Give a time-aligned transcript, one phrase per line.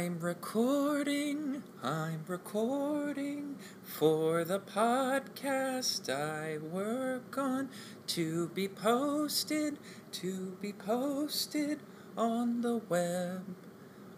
[0.00, 7.68] I'm recording, I'm recording for the podcast I work on
[8.06, 9.78] to be posted,
[10.12, 11.80] to be posted
[12.16, 13.44] on the web,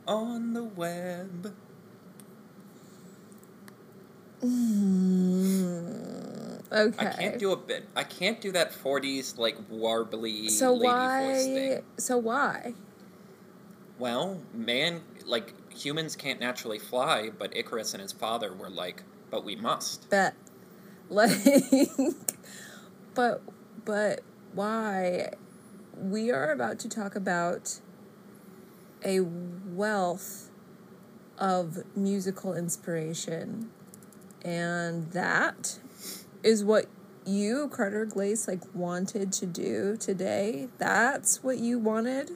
[0.06, 1.52] on the web.
[6.70, 7.06] Okay.
[7.06, 7.88] I can't do a bit.
[7.96, 11.55] I can't do that 40s like warbly so lady voice why?
[11.55, 11.83] thing.
[11.96, 12.74] So why?
[13.98, 19.44] Well, man, like humans can't naturally fly, but Icarus and his father were like, but
[19.44, 20.08] we must.
[20.10, 20.34] Bet.
[21.10, 21.32] Like,
[23.14, 23.42] but
[23.84, 24.20] but
[24.54, 25.32] why?
[25.95, 27.80] We are about to talk about
[29.04, 30.48] a wealth
[31.36, 33.68] of musical inspiration,
[34.42, 35.80] and that
[36.42, 36.86] is what
[37.26, 40.68] you, Carter Glace, like wanted to do today.
[40.79, 42.30] That's what you wanted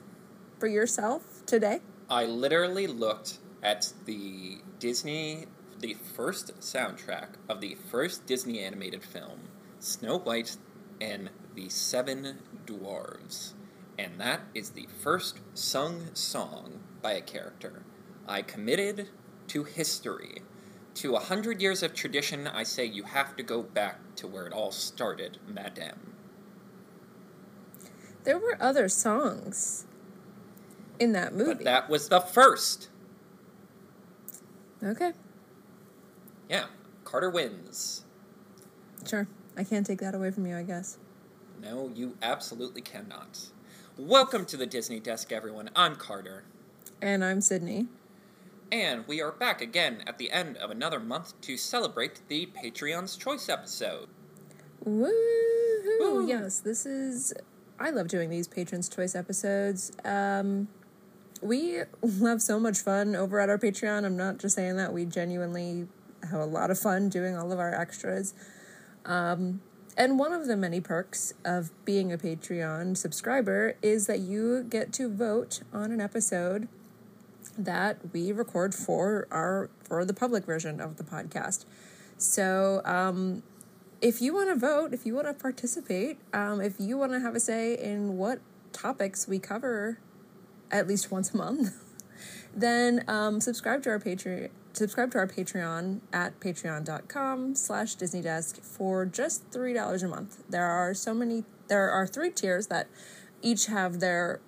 [0.59, 1.81] for yourself today.
[2.09, 5.47] I literally looked at the Disney,
[5.79, 10.55] the first soundtrack of the first Disney animated film, Snow White
[11.01, 13.51] and the Seven Dwarves.
[13.99, 17.83] And that is the first sung song by a character.
[18.25, 19.09] I committed
[19.47, 20.43] to history.
[20.95, 24.47] To a hundred years of tradition, I say you have to go back to where
[24.47, 26.13] it all started, madame.
[28.23, 29.86] There were other songs
[30.99, 31.53] in that movie.
[31.55, 32.89] But that was the first.
[34.83, 35.13] okay,
[36.49, 36.65] Yeah,
[37.03, 38.03] Carter wins.
[39.07, 39.27] sure.
[39.55, 40.97] I can't take that away from you, I guess.
[41.61, 43.47] No, you absolutely cannot.
[43.97, 45.71] Welcome to the Disney Desk, everyone.
[45.75, 46.43] I'm Carter.
[47.01, 47.87] And I'm Sydney.
[48.71, 53.15] And we are back again at the end of another month to celebrate the Patreon's
[53.17, 54.09] Choice episode.
[54.83, 55.09] Woo!
[55.99, 56.27] Woo.
[56.27, 57.33] Yes, this is.
[57.79, 59.91] I love doing these Patrons' Choice episodes.
[60.05, 60.67] Um,
[61.41, 61.81] we
[62.21, 64.05] have so much fun over at our Patreon.
[64.05, 64.93] I'm not just saying that.
[64.93, 65.87] We genuinely
[66.29, 68.33] have a lot of fun doing all of our extras.
[69.05, 69.61] Um,
[69.97, 74.93] and one of the many perks of being a Patreon subscriber is that you get
[74.93, 76.67] to vote on an episode
[77.57, 81.65] that we record for our for the public version of the podcast.
[82.17, 83.41] So, um,
[84.01, 87.19] if you want to vote, if you want to participate, um, if you want to
[87.19, 88.39] have a say in what
[88.71, 89.99] topics we cover
[90.71, 91.73] at least once a month,
[92.55, 94.49] then um, subscribe to our Patreon.
[94.73, 100.43] Subscribe to our Patreon at patreon.com slash Disney Desk for just $3 a month.
[100.47, 102.87] There are so many, there are three tiers that
[103.41, 104.39] each have their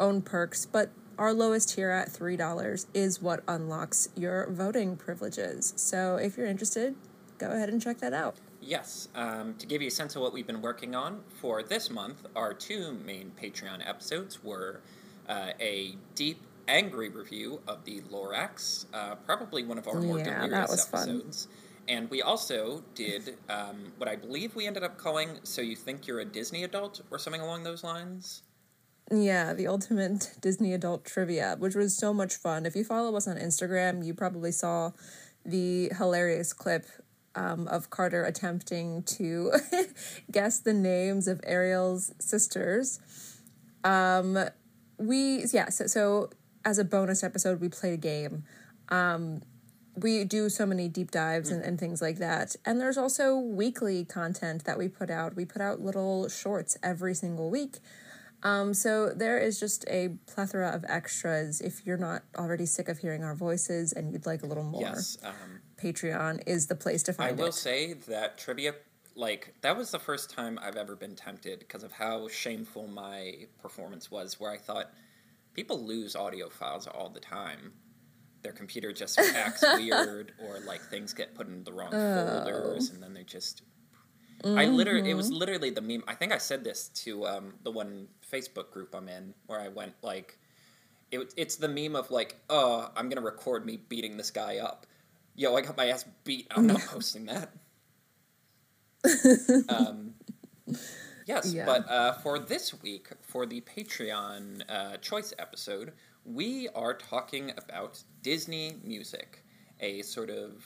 [0.00, 5.72] own perks, but our lowest tier at $3 is what unlocks your voting privileges.
[5.76, 6.96] So if you're interested,
[7.38, 8.36] go ahead and check that out.
[8.60, 11.90] Yes, um, to give you a sense of what we've been working on for this
[11.90, 14.80] month, our two main Patreon episodes were
[15.28, 20.40] uh, a deep, angry review of the Lorax, uh, probably one of our more Yeah,
[20.40, 21.08] delirious was fun.
[21.08, 21.48] episodes.
[21.88, 26.06] And we also did um, what I believe we ended up calling So You Think
[26.06, 28.42] You're a Disney Adult, or something along those lines.
[29.10, 32.66] Yeah, the ultimate Disney adult trivia, which was so much fun.
[32.66, 34.90] If you follow us on Instagram, you probably saw
[35.44, 36.86] the hilarious clip
[37.36, 39.52] um, of Carter attempting to
[40.32, 42.98] guess the names of Ariel's sisters.
[43.84, 44.38] Um,
[44.98, 46.30] we yeah, so, so
[46.64, 48.44] as a bonus episode, we played a game.
[48.88, 49.42] Um,
[49.96, 52.54] we do so many deep dives and, and things like that.
[52.66, 55.34] And there's also weekly content that we put out.
[55.34, 57.78] We put out little shorts every single week.
[58.42, 61.62] Um, so there is just a plethora of extras.
[61.62, 64.82] If you're not already sick of hearing our voices and you'd like a little more,
[64.82, 65.16] Yes.
[65.24, 67.40] Um, Patreon is the place to find it.
[67.40, 67.54] I will it.
[67.54, 68.74] say that trivia,
[69.16, 73.46] like, that was the first time I've ever been tempted because of how shameful my
[73.60, 74.90] performance was, where I thought
[75.54, 77.72] people lose audio files all the time.
[78.42, 83.02] Their computer just acts weird, or like things get put in the wrong folders, and
[83.02, 83.62] then they just.
[84.44, 86.04] I literally, it was literally the meme.
[86.06, 89.68] I think I said this to um, the one Facebook group I'm in, where I
[89.68, 90.38] went like,
[91.10, 94.86] it, it's the meme of like, oh, I'm gonna record me beating this guy up.
[95.34, 96.46] Yo, I got my ass beat.
[96.54, 97.50] I'm not posting that.
[99.68, 100.14] um,
[101.26, 101.66] yes, Yeah.
[101.66, 105.92] but uh, for this week, for the Patreon uh, choice episode,
[106.24, 109.44] we are talking about Disney music,
[109.80, 110.64] a sort of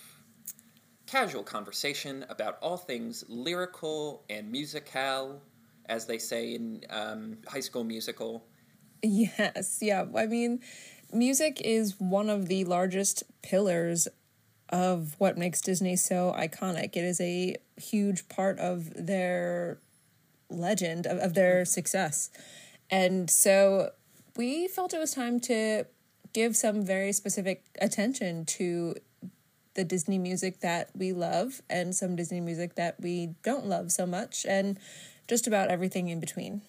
[1.06, 5.42] casual conversation about all things lyrical and musical,
[5.86, 8.46] as they say in um, High School Musical.
[9.02, 10.04] Yes, yeah.
[10.16, 10.60] I mean,
[11.12, 14.06] music is one of the largest pillars
[14.70, 16.96] of what makes Disney so iconic.
[16.96, 19.78] It is a huge part of their
[20.48, 22.30] legend, of, of their success.
[22.90, 23.90] And so
[24.36, 25.84] we felt it was time to
[26.32, 28.94] give some very specific attention to
[29.74, 34.06] the Disney music that we love and some Disney music that we don't love so
[34.06, 34.78] much, and
[35.28, 36.62] just about everything in between.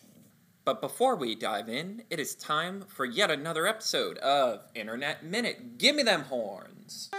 [0.63, 5.80] But before we dive in, it is time for yet another episode of Internet Minute.
[5.80, 7.09] Give me them horns!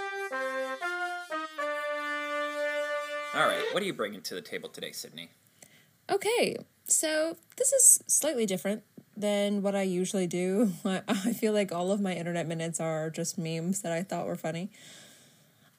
[3.34, 5.30] All right, what are you bringing to the table today, Sydney?
[6.10, 8.82] Okay, so this is slightly different
[9.16, 10.72] than what I usually do.
[10.84, 14.36] I feel like all of my internet minutes are just memes that I thought were
[14.36, 14.70] funny.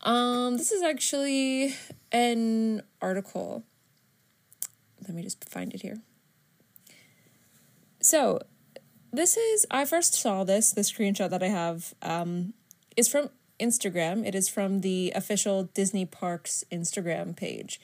[0.01, 1.75] Um, this is actually
[2.11, 3.63] an article.
[5.01, 5.99] Let me just find it here.
[8.01, 8.39] So,
[9.11, 12.55] this is I first saw this the screenshot that I have um
[12.97, 13.29] is from
[13.63, 14.27] Instagram.
[14.27, 17.79] It is from the official Disney Parks Instagram page.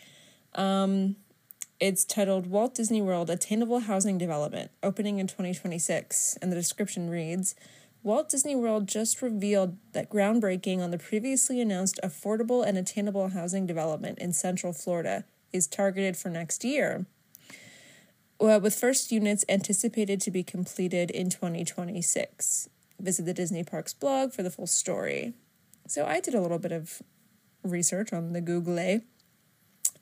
[0.53, 1.15] Um,
[1.79, 6.37] it's titled Walt Disney World Attainable Housing Development, opening in 2026.
[6.41, 7.55] And the description reads
[8.03, 13.65] Walt Disney World just revealed that groundbreaking on the previously announced affordable and attainable housing
[13.65, 15.23] development in Central Florida
[15.53, 17.05] is targeted for next year.
[18.39, 22.69] Well, with first units anticipated to be completed in 2026.
[22.99, 25.33] Visit the Disney Parks blog for the full story.
[25.89, 27.01] So I did a little bit of
[27.63, 29.01] research on the Google.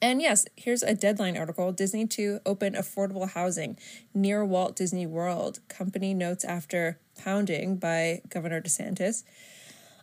[0.01, 3.79] And yes, here's a deadline article Disney to open affordable housing
[4.13, 5.59] near Walt Disney World.
[5.69, 9.23] Company notes after pounding by Governor DeSantis.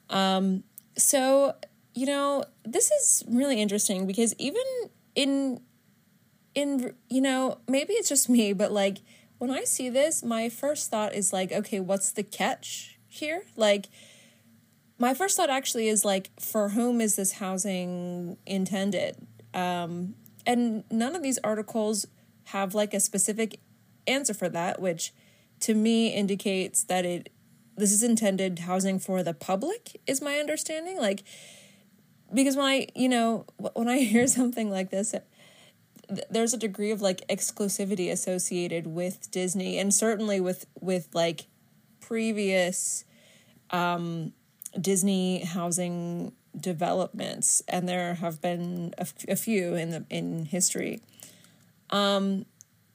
[0.09, 0.65] Um,
[0.97, 1.55] so,
[1.93, 4.65] you know, this is really interesting because even
[5.15, 5.61] in
[6.55, 8.99] in you know, maybe it's just me, but like
[9.37, 13.43] when I see this, my first thought is like, okay, what's the catch here?
[13.55, 13.89] Like
[15.05, 19.15] my first thought actually is like, for whom is this housing intended?
[19.53, 20.15] Um,
[20.47, 22.07] and none of these articles
[22.45, 23.61] have like a specific
[24.07, 25.13] answer for that, which
[25.61, 27.29] to me indicates that it
[27.77, 31.25] this is intended housing for the public is my understanding like
[32.33, 35.13] because when i you know when i hear something like this
[36.31, 41.47] there's a degree of like exclusivity associated with disney and certainly with with like
[42.01, 43.05] previous
[43.71, 44.33] um
[44.81, 51.01] Disney housing developments, and there have been a, f- a few in the in history.
[51.91, 52.47] Um,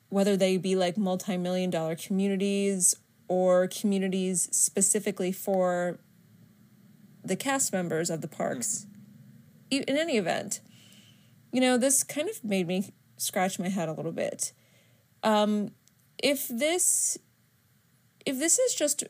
[0.09, 2.95] whether they be like multi-million dollar communities
[3.27, 5.99] or communities specifically for
[7.23, 8.87] the cast members of the parks.
[9.69, 10.61] In any event,
[11.51, 14.51] you know, this kind of made me scratch my head a little bit.
[15.21, 15.71] Um,
[16.17, 17.17] if this
[18.25, 19.03] if this is just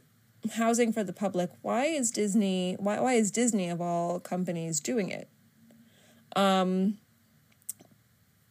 [0.53, 5.09] housing for the public, why is Disney why why is Disney of all companies doing
[5.09, 5.29] it?
[6.35, 6.97] Um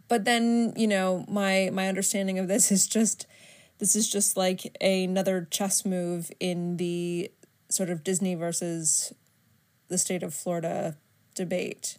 [0.08, 3.26] but then, you know, my my understanding of this is just
[3.78, 7.30] this is just like another chess move in the
[7.68, 9.12] sort of Disney versus
[9.88, 10.96] the state of Florida
[11.34, 11.98] debate.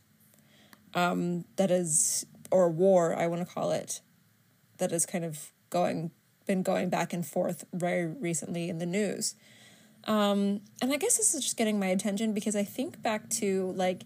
[0.93, 4.01] Um that is or war, I want to call it,
[4.77, 6.11] that is kind of going
[6.49, 9.35] been going back and forth very recently in the news.
[10.05, 13.73] Um, and I guess this is just getting my attention because I think back to
[13.75, 14.03] like,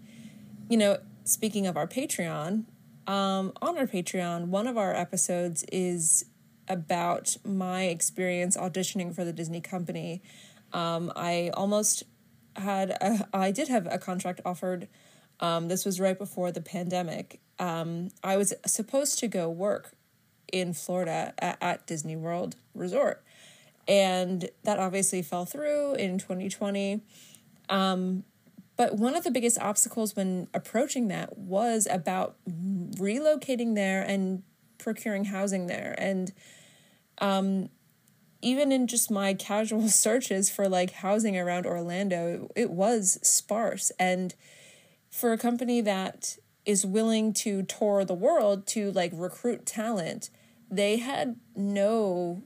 [0.70, 2.66] you know, speaking of our Patreon,
[3.08, 6.26] um, on our Patreon, one of our episodes is
[6.68, 10.22] about my experience auditioning for the Disney company.
[10.72, 12.04] Um, I almost
[12.56, 14.88] had, a, I did have a contract offered.
[15.40, 17.42] Um, this was right before the pandemic.
[17.60, 19.92] Um, I was supposed to go work
[20.52, 23.24] in Florida at, at Disney World Resort
[23.88, 27.02] and that obviously fell through in 2020.
[27.70, 28.24] Um,
[28.76, 34.44] but one of the biggest obstacles when approaching that was about relocating there and
[34.78, 35.96] procuring housing there.
[35.98, 36.34] And
[37.20, 37.70] um,
[38.42, 43.92] even in just my casual searches for like housing around Orlando, it, it was sparse.
[44.00, 44.34] And
[45.10, 50.30] for a company that is willing to tour the world to like recruit talent,
[50.72, 52.42] they had no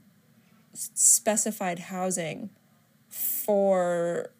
[0.77, 2.49] specified housing
[3.09, 4.31] for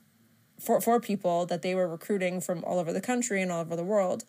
[0.59, 3.75] for for people that they were recruiting from all over the country and all over
[3.75, 4.23] the world,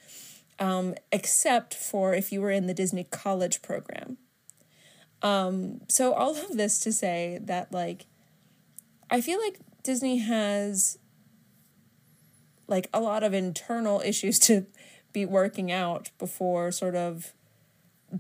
[0.59, 4.19] um, except for if you were in the Disney College program.
[5.21, 8.07] Um, so all of this to say that like,
[9.11, 10.99] I feel like Disney has
[12.69, 14.67] like a lot of internal issues to
[15.13, 17.33] be working out before sort of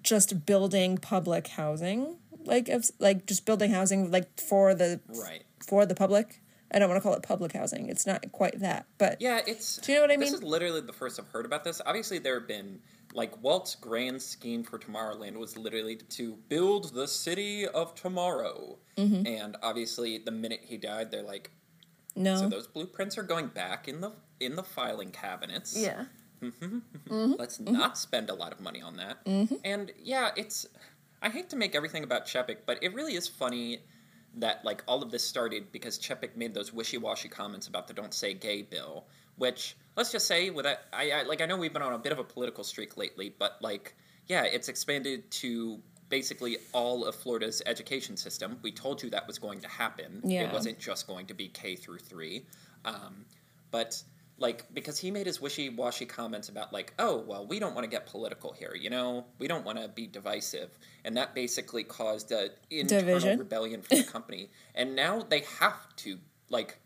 [0.02, 2.16] just building public housing
[2.48, 6.40] like of like just building housing like for the right for the public.
[6.70, 7.88] I don't want to call it public housing.
[7.88, 9.78] It's not quite that, but yeah, it's.
[9.78, 10.30] Do you know what I mean?
[10.30, 11.80] This is literally the first I've heard about this.
[11.86, 12.80] Obviously, there have been
[13.14, 19.26] like Walt's grand scheme for Tomorrowland was literally to build the city of tomorrow, mm-hmm.
[19.26, 21.50] and obviously, the minute he died, they're like,
[22.14, 22.36] No.
[22.36, 25.76] So those blueprints are going back in the in the filing cabinets.
[25.76, 26.04] Yeah.
[26.40, 27.32] Mm-hmm.
[27.36, 27.72] Let's mm-hmm.
[27.72, 29.24] not spend a lot of money on that.
[29.24, 29.56] Mm-hmm.
[29.64, 30.66] And yeah, it's.
[31.22, 33.80] I hate to make everything about Chapek, but it really is funny
[34.36, 38.14] that like all of this started because Chapek made those wishy-washy comments about the "Don't
[38.14, 39.04] Say Gay" bill,
[39.36, 41.98] which let's just say with that, I, I like I know we've been on a
[41.98, 43.94] bit of a political streak lately, but like
[44.26, 48.58] yeah, it's expanded to basically all of Florida's education system.
[48.62, 50.20] We told you that was going to happen.
[50.24, 50.42] Yeah.
[50.42, 52.44] It wasn't just going to be K through three.
[52.84, 53.24] Um,
[53.70, 54.02] but
[54.38, 57.90] like because he made his wishy-washy comments about like oh well we don't want to
[57.90, 60.70] get political here you know we don't want to be divisive
[61.04, 63.38] and that basically caused a internal Division.
[63.38, 66.18] rebellion for the company and now they have to
[66.50, 66.78] like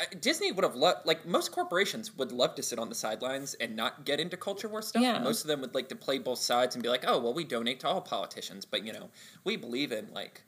[0.00, 3.54] uh, Disney would have loved, like most corporations would love to sit on the sidelines
[3.54, 5.02] and not get into culture war stuff.
[5.02, 5.18] Yeah.
[5.18, 7.44] Most of them would like to play both sides and be like, oh, well, we
[7.44, 9.10] donate to all politicians, but you know,
[9.44, 10.42] we believe in like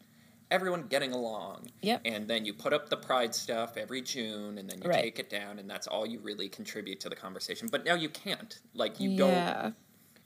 [0.53, 1.67] everyone getting along.
[1.81, 2.03] Yep.
[2.05, 5.03] And then you put up the pride stuff every June and then you Right.
[5.03, 7.69] take it down and that's all you really contribute to the conversation.
[7.73, 8.61] But now you can't.
[8.75, 9.63] Like, you yeah.
[9.63, 9.75] don't,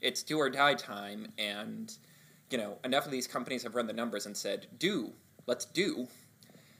[0.01, 1.31] it's do or die time.
[1.37, 1.91] And,
[2.51, 5.13] you know, enough of these companies have run the numbers and said, do,
[5.47, 6.07] let's do.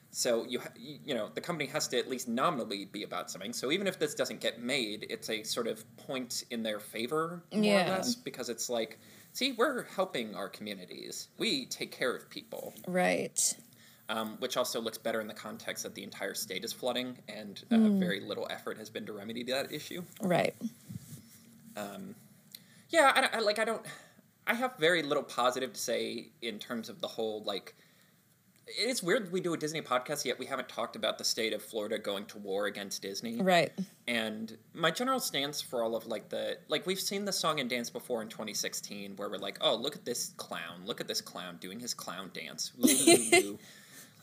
[0.10, 3.52] So you you know the company has to at least nominally be about something.
[3.54, 7.44] So even if this doesn't get made, it's a sort of point in their favor
[7.54, 7.86] more Yeah.
[7.94, 9.00] or less because it's like,
[9.38, 11.28] see, we're helping our communities.
[11.38, 13.40] We take care of people, Right.
[14.10, 17.64] um, which also looks better in the context that the entire state is flooding and
[17.72, 18.00] uh, Hmm.
[18.00, 20.04] very little effort has been to remedy that issue.
[20.22, 20.56] Right.
[22.90, 23.86] Yeah, I, I like I don't.
[24.48, 27.76] I have very little positive to say in terms of the whole like.
[28.68, 31.62] It's weird we do a Disney podcast yet we haven't talked about the state of
[31.62, 33.42] Florida going to war against Disney.
[33.42, 33.72] Right.
[34.08, 37.70] And my general stance for all of like the like we've seen the song and
[37.70, 41.22] dance before in 2016 where we're like, oh look at this clown, look at this
[41.22, 42.72] clown doing his clown dance.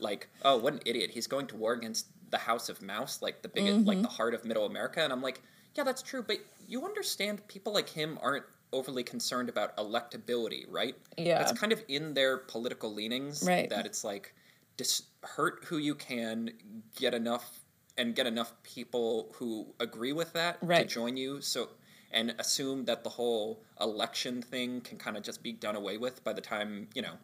[0.01, 3.43] Like, oh what an idiot, he's going to war against the House of Mouse, like
[3.43, 4.03] the biggest, like mm-hmm.
[4.03, 5.01] the heart of Middle America.
[5.01, 5.41] And I'm like,
[5.77, 10.95] yeah, that's true, but you understand people like him aren't overly concerned about electability, right?
[11.17, 11.39] Yeah.
[11.39, 13.71] That's kind of in their political leanings Right.
[13.71, 14.35] that it's like
[14.77, 16.51] dis- hurt who you can,
[16.97, 17.61] get enough
[17.97, 21.41] and get enough people who agree with that to join you.
[21.41, 21.69] So
[22.11, 26.23] and assume that the whole election thing can kind of just be done away with
[26.23, 27.15] by the time you know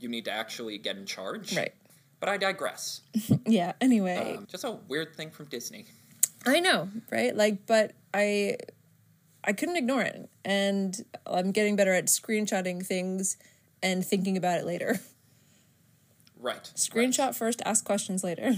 [0.00, 1.56] you need to actually get in charge.
[1.56, 1.72] Right.
[2.20, 3.00] But I digress.
[3.46, 3.72] Yeah.
[3.80, 5.86] Anyway, Um, just a weird thing from Disney.
[6.46, 7.34] I know, right?
[7.36, 8.56] Like, but I,
[9.44, 13.36] I couldn't ignore it, and I'm getting better at screenshotting things
[13.82, 15.00] and thinking about it later.
[16.42, 16.70] Right.
[16.74, 18.54] Screenshot first, ask questions later.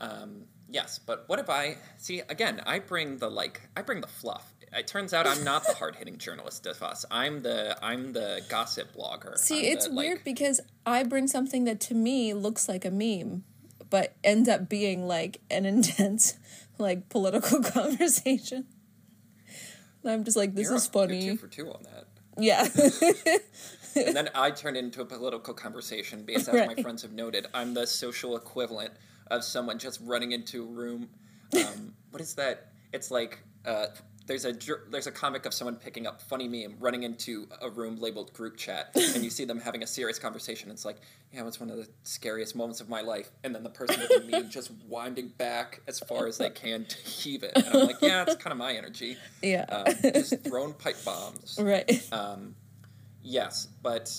[0.00, 2.60] Um, yes, but what if I see again?
[2.66, 4.52] I bring the like, I bring the fluff.
[4.72, 7.04] It turns out I'm not the hard hitting journalist of us.
[7.10, 9.36] I'm the I'm the gossip blogger.
[9.36, 12.84] See, I'm it's the, weird like- because I bring something that to me looks like
[12.84, 13.44] a meme,
[13.90, 16.34] but ends up being like an intense,
[16.78, 18.66] like political conversation.
[20.02, 21.22] And I'm just like, this You're is a- you're funny.
[21.22, 22.06] two for two on that.
[22.38, 22.66] Yeah.
[24.06, 27.46] and then I turn it into a political conversation because, as my friends have noted,
[27.52, 28.92] I'm the social equivalent
[29.30, 31.08] of someone just running into a room.
[31.54, 32.72] Um, what is that?
[32.92, 33.86] It's like uh,
[34.26, 34.54] there's a
[34.90, 38.56] there's a comic of someone picking up funny meme, running into a room labeled group
[38.56, 40.70] chat, and you see them having a serious conversation.
[40.70, 41.00] It's like,
[41.32, 44.00] yeah, it was one of the scariest moments of my life, and then the person
[44.00, 47.52] with the meme just winding back as far as they can to heave it.
[47.56, 49.16] And I'm like, yeah, it's kind of my energy.
[49.42, 49.64] yeah.
[49.68, 51.58] Um, just throwing pipe bombs.
[51.60, 52.08] right.
[52.12, 52.54] Um,
[53.22, 54.14] yes, but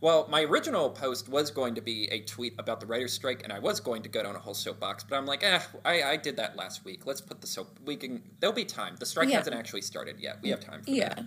[0.00, 3.52] well, my original post was going to be a tweet about the writers' strike, and
[3.52, 6.16] I was going to go down a whole soapbox, but I'm like, eh, I, I
[6.16, 7.06] did that last week.
[7.06, 7.78] Let's put the soap.
[7.84, 8.22] We can.
[8.40, 8.96] There'll be time.
[8.98, 9.38] The strike Yeah.
[9.38, 10.38] hasn't actually started yet.
[10.42, 11.14] We have time for yeah.
[11.14, 11.24] that.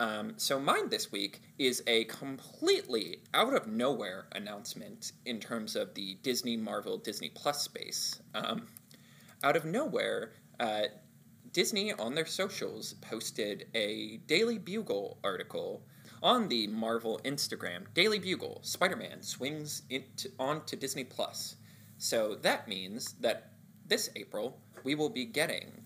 [0.00, 5.94] Um, so mine this week is a completely out of nowhere announcement in terms of
[5.94, 8.20] the Disney Marvel Disney Plus space.
[8.34, 8.66] Um,
[9.44, 10.82] out of nowhere, uh,
[11.52, 15.82] Disney on their socials posted a Daily Bugle article
[16.22, 17.86] on the Marvel Instagram.
[17.94, 21.56] Daily Bugle, Spider Man swings into, onto Disney Plus.
[21.98, 23.52] So that means that
[23.86, 25.82] this April we will be getting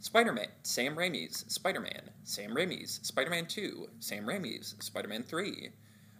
[0.00, 5.22] Spider Man, Sam Raimi's Spider Man, Sam Raimi's Spider Man 2, Sam Raimi's Spider Man
[5.22, 5.70] 3,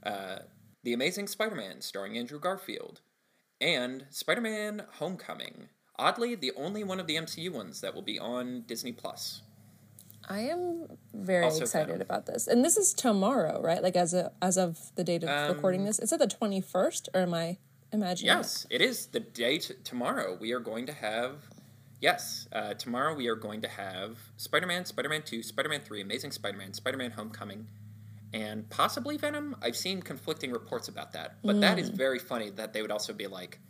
[0.04, 0.38] uh,
[0.85, 3.00] The Amazing Spider Man starring Andrew Garfield,
[3.61, 5.69] and Spider Man Homecoming.
[5.99, 9.42] Oddly, the only one of the MCU ones that will be on Disney Plus.
[10.28, 12.46] I am very Also excited about this.
[12.46, 13.82] And this is tomorrow, right?
[13.82, 15.98] Like as a as of the date of Um, recording this.
[15.98, 17.58] Is it the 21st or am I
[17.92, 18.34] imagining?
[18.36, 20.36] Yes, it is the date tomorrow.
[20.40, 21.36] We are going to have.
[22.00, 25.80] Yes, uh, tomorrow we are going to have Spider Man, Spider Man 2, Spider Man
[25.80, 27.68] 3, Amazing Spider Man, Spider Man Homecoming,
[28.32, 29.54] and possibly Venom.
[29.62, 33.12] I've seen conflicting reports about that, but that is very funny that they would also
[33.12, 33.60] be like,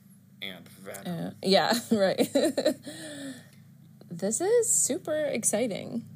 [0.40, 1.26] and Venom.
[1.26, 2.26] Uh, yeah, right.
[4.10, 6.06] this is super exciting.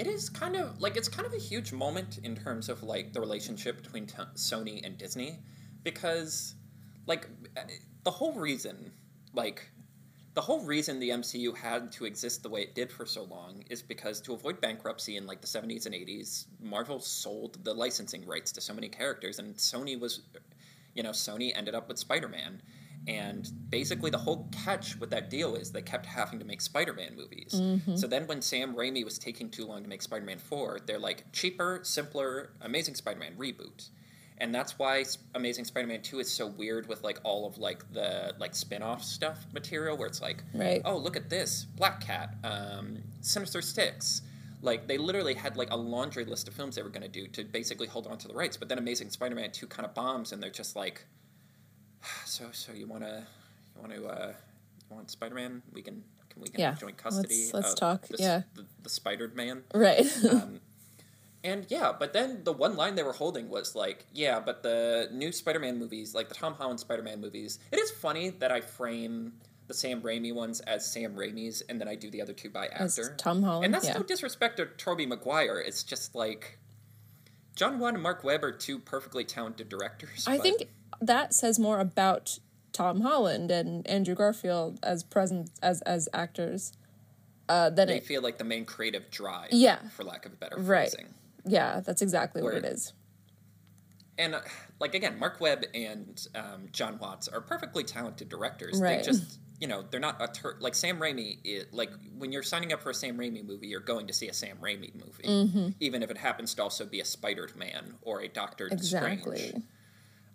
[0.00, 3.12] It is kind of like it's kind of a huge moment in terms of like
[3.12, 5.40] the relationship between t- Sony and Disney
[5.82, 6.54] because
[7.06, 7.28] like
[8.04, 8.92] the whole reason
[9.34, 9.70] like
[10.32, 13.62] the whole reason the MCU had to exist the way it did for so long
[13.68, 18.24] is because to avoid bankruptcy in like the 70s and 80s, Marvel sold the licensing
[18.24, 20.22] rights to so many characters and Sony was
[20.94, 22.62] you know, Sony ended up with Spider-Man.
[23.08, 26.92] And basically, the whole catch with that deal is they kept having to make Spider
[26.92, 27.52] Man movies.
[27.54, 27.96] Mm-hmm.
[27.96, 30.98] So then, when Sam Raimi was taking too long to make Spider Man 4, they're
[30.98, 33.88] like, cheaper, simpler, Amazing Spider Man reboot.
[34.40, 35.04] And that's why
[35.34, 38.82] Amazing Spider Man 2 is so weird with like all of like the like spin
[38.82, 40.80] off stuff material where it's like, right.
[40.84, 44.22] oh, look at this Black Cat, um, Sinister Six.
[44.62, 47.26] Like they literally had like a laundry list of films they were going to do
[47.28, 48.56] to basically hold on to the rights.
[48.56, 51.04] But then Amazing Spider Man 2 kind of bombs and they're just like,
[52.24, 53.26] so so you want to
[53.74, 54.32] you want to uh,
[54.88, 55.62] you want Spider Man?
[55.72, 56.74] We can can we can yeah.
[56.74, 57.50] joint custody.
[57.52, 58.06] Let's, let's talk.
[58.08, 59.62] The, yeah, the, the Spider Man.
[59.74, 60.06] Right.
[60.30, 60.60] um,
[61.42, 65.08] and yeah, but then the one line they were holding was like, yeah, but the
[65.12, 68.52] new Spider Man movies, like the Tom Holland Spider Man movies, it is funny that
[68.52, 69.32] I frame
[69.66, 72.66] the Sam Raimi ones as Sam Raimi's, and then I do the other two by
[72.66, 72.84] actor.
[72.84, 73.94] As Tom Holland, and that's yeah.
[73.94, 75.60] no disrespect to Tobey Maguire.
[75.60, 76.58] It's just like
[77.54, 80.26] Jon Watts and Marc Webb are two perfectly talented directors.
[80.26, 80.68] I but- think
[81.00, 82.38] that says more about
[82.72, 86.72] Tom Holland and Andrew Garfield as present as as actors
[87.48, 88.04] uh, than they it.
[88.06, 89.48] feel like the main creative drive.
[89.52, 89.78] Yeah.
[89.96, 90.88] for lack of a better Right.
[90.90, 91.14] phrasing.
[91.44, 92.92] Yeah, that's exactly what it is.
[94.18, 94.40] And uh,
[94.78, 98.80] like again, Marc Webb and um, Jon Watts are perfectly talented directors.
[98.80, 98.98] Right.
[98.98, 101.64] They just you know they're not a tur- like Sam Raimi.
[101.72, 104.34] Like when you're signing up for a Sam Raimi movie, you're going to see a
[104.34, 105.68] Sam Raimi movie, Mm-hmm.
[105.80, 109.38] even if it happens to also be a Spider Man or a Doctor Exactly.
[109.38, 109.64] Strange.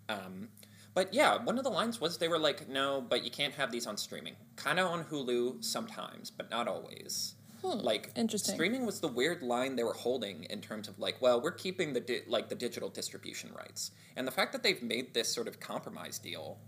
[0.08, 0.48] Um,
[0.94, 3.70] but yeah, one of the lines was they were like, "No, but you can't have
[3.70, 4.34] these on streaming.
[4.56, 8.54] Kind of on Hulu sometimes, but not always." Like Hmm, interesting.
[8.54, 11.92] streaming was the weird line they were holding in terms of like, well, we're keeping
[11.94, 15.48] the di- like the digital distribution rights, and the fact that they've made this sort
[15.48, 16.58] of compromise deal,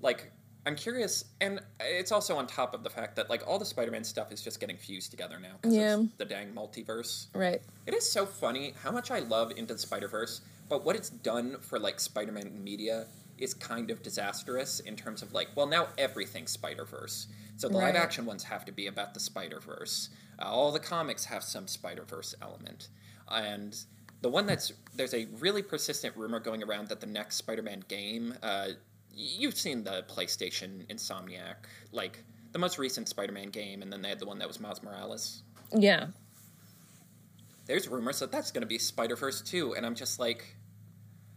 [0.00, 0.32] like.
[0.64, 4.04] I'm curious, and it's also on top of the fact that like all the Spider-Man
[4.04, 5.94] stuff is just getting fused together now because Yeah.
[5.94, 7.26] of the dang multiverse.
[7.34, 7.60] Right.
[7.84, 10.40] It is so funny how much I love Into the Spider Verse,
[10.72, 13.04] but what it's done for like Spider Man media
[13.36, 17.26] is kind of disastrous in terms of like, well, now everything's Spider Verse.
[17.58, 20.08] So the live action ones have to be about the Spider Verse.
[20.40, 22.88] Uh, all the comics have some Spider Verse element,
[23.28, 23.76] and
[24.22, 27.84] the one that's there's a really persistent rumor going around that the next Spider Man
[27.86, 28.34] game.
[28.42, 28.68] Uh,
[29.14, 34.08] You've seen the PlayStation Insomniac, like the most recent Spider Man game, and then they
[34.08, 35.42] had the one that was Miles Morales
[35.76, 36.06] Yeah.
[37.66, 40.56] there's rumors that that's going to be Spider Verse 2, and I'm just like,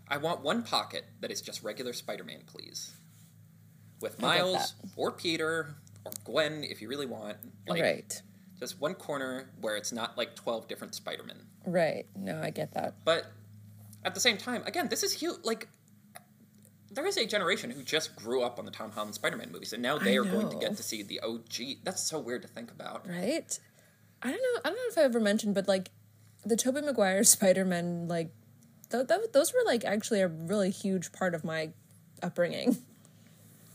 [0.08, 2.94] I want one pocket that is just regular Spider Man, please.
[4.02, 7.38] With I get Miles or Peter or Gwen, if you really want.
[7.68, 8.22] Like, right.
[8.60, 11.38] Just one corner where it's not like 12 different Spider Men.
[11.66, 12.06] Right.
[12.16, 12.96] No, I get that.
[13.04, 13.26] But
[14.04, 15.38] at the same time, again, this is huge.
[15.44, 15.68] Like,
[16.92, 19.74] there is a generation who just grew up on the Tom Holland Spider Man movies,
[19.74, 21.84] and now they I are going to get to see the OG.
[21.84, 23.08] That's so weird to think about.
[23.08, 23.60] Right.
[24.22, 24.62] I don't know.
[24.64, 25.90] I don't know if I ever mentioned, but like
[26.46, 28.32] the Tobey Maguire Spider Man, like
[29.04, 31.70] th- th- those were like actually a really huge part of my
[32.24, 32.78] upbringing.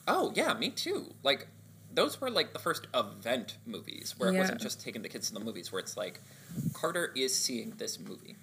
[0.08, 1.14] Oh yeah, me too.
[1.22, 1.46] Like
[1.92, 5.34] those were like the first event movies where it wasn't just taking the kids to
[5.34, 6.20] the movies, where it's like
[6.72, 8.36] Carter is seeing this movie.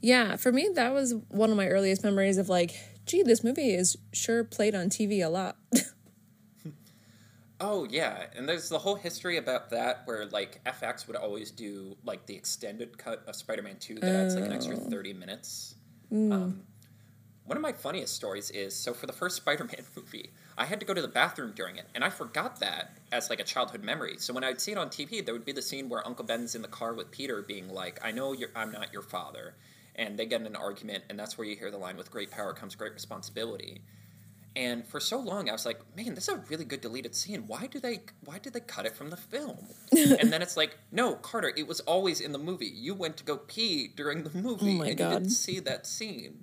[0.00, 2.72] Yeah, for me, that was one of my earliest memories of like,
[3.04, 5.56] gee, this movie is sure played on TV a lot.
[7.60, 11.96] Oh yeah, and there's the whole history about that where like FX would always do
[12.04, 14.88] like the extended cut of Spider-Man Two that adds like an extra Oh.
[14.88, 15.74] thirty minutes.
[16.12, 16.32] Mm.
[16.32, 16.62] Um,
[17.44, 20.86] one of my funniest stories is so for the first Spider-Man movie, I had to
[20.86, 24.16] go to the bathroom during it, and I forgot that as like a childhood memory.
[24.18, 26.54] So when I'd see it on TV, there would be the scene where Uncle Ben's
[26.54, 29.54] in the car with Peter, being like, "I know I'm not your father,"
[29.94, 32.30] and they get in an argument, and that's where you hear the line, "With great
[32.30, 33.82] power comes great responsibility."
[34.56, 37.46] And for so long, I was like, "Man, this is a really good deleted scene.
[37.46, 38.00] Why do they?
[38.24, 39.58] Why did they cut it from the film?"
[39.92, 42.66] and then it's like, "No, Carter, it was always in the movie.
[42.66, 45.08] You went to go pee during the oh movie, Oh my and God.
[45.12, 46.38] you didn't see that scene."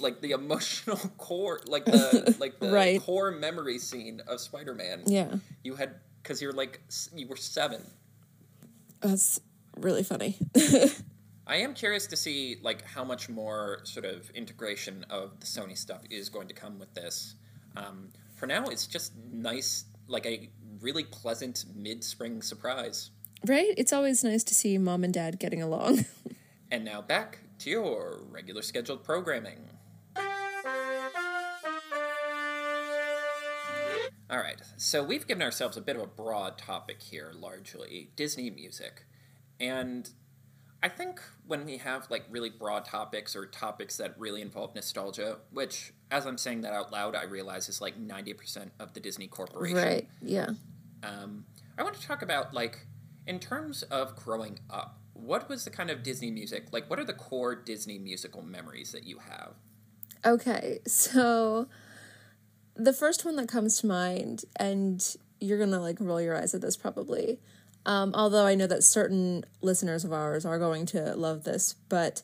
[0.00, 3.02] like the emotional core, like the like the Right.
[3.02, 5.02] core memory scene of Spider-Man.
[5.06, 6.80] yeah, You had because you're like
[7.14, 7.82] you were seven.
[9.00, 9.38] that's
[9.76, 10.38] really funny.
[11.46, 15.76] I am curious to see like how much more sort of integration of the Sony
[15.76, 17.34] stuff is going to come with this.
[17.76, 20.48] Um, for now, it's just nice, like a
[20.80, 23.10] really pleasant mid-spring surprise.
[23.46, 23.74] right?
[23.76, 26.06] It's always nice to see mom and dad getting along.
[26.70, 29.68] And now back to your regular scheduled programming.
[34.28, 34.60] All right.
[34.76, 39.04] So we've given ourselves a bit of a broad topic here, largely Disney music.
[39.60, 40.10] And
[40.84, 45.38] I think when we have like really broad topics or topics that really involve nostalgia,
[45.50, 49.26] which as I'm saying that out loud, I realize is like 90% of the Disney
[49.26, 49.78] Corporation.
[49.78, 50.06] Right.
[50.20, 50.50] Yeah.
[51.02, 51.46] Um,
[51.78, 52.86] I want to talk about like
[53.26, 56.66] in terms of growing up, what was the kind of Disney music?
[56.70, 59.54] Like what are the core Disney musical memories that you have?
[60.26, 60.80] Okay.
[60.86, 61.66] So
[62.74, 66.60] the first one that comes to mind, and you're gonna like roll your eyes at
[66.60, 67.40] this probably.
[67.86, 72.22] Um, although I know that certain listeners of ours are going to love this, but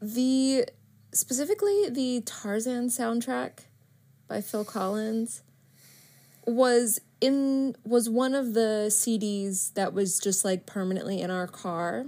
[0.00, 0.66] the
[1.12, 3.60] specifically the Tarzan soundtrack
[4.28, 5.42] by Phil Collins
[6.46, 12.06] was in was one of the CDs that was just like permanently in our car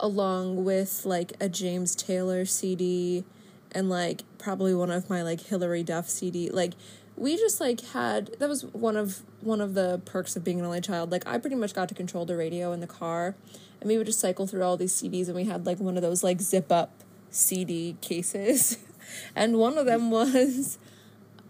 [0.00, 3.24] along with like a James Taylor CD
[3.72, 6.72] and like probably one of my like Hilary Duff CD like
[7.18, 10.64] we just like had that was one of one of the perks of being an
[10.64, 13.34] only child like I pretty much got to control the radio in the car
[13.80, 16.02] and we would just cycle through all these CDs and we had like one of
[16.02, 16.92] those like zip up
[17.30, 18.78] CD cases
[19.36, 20.78] and one of them was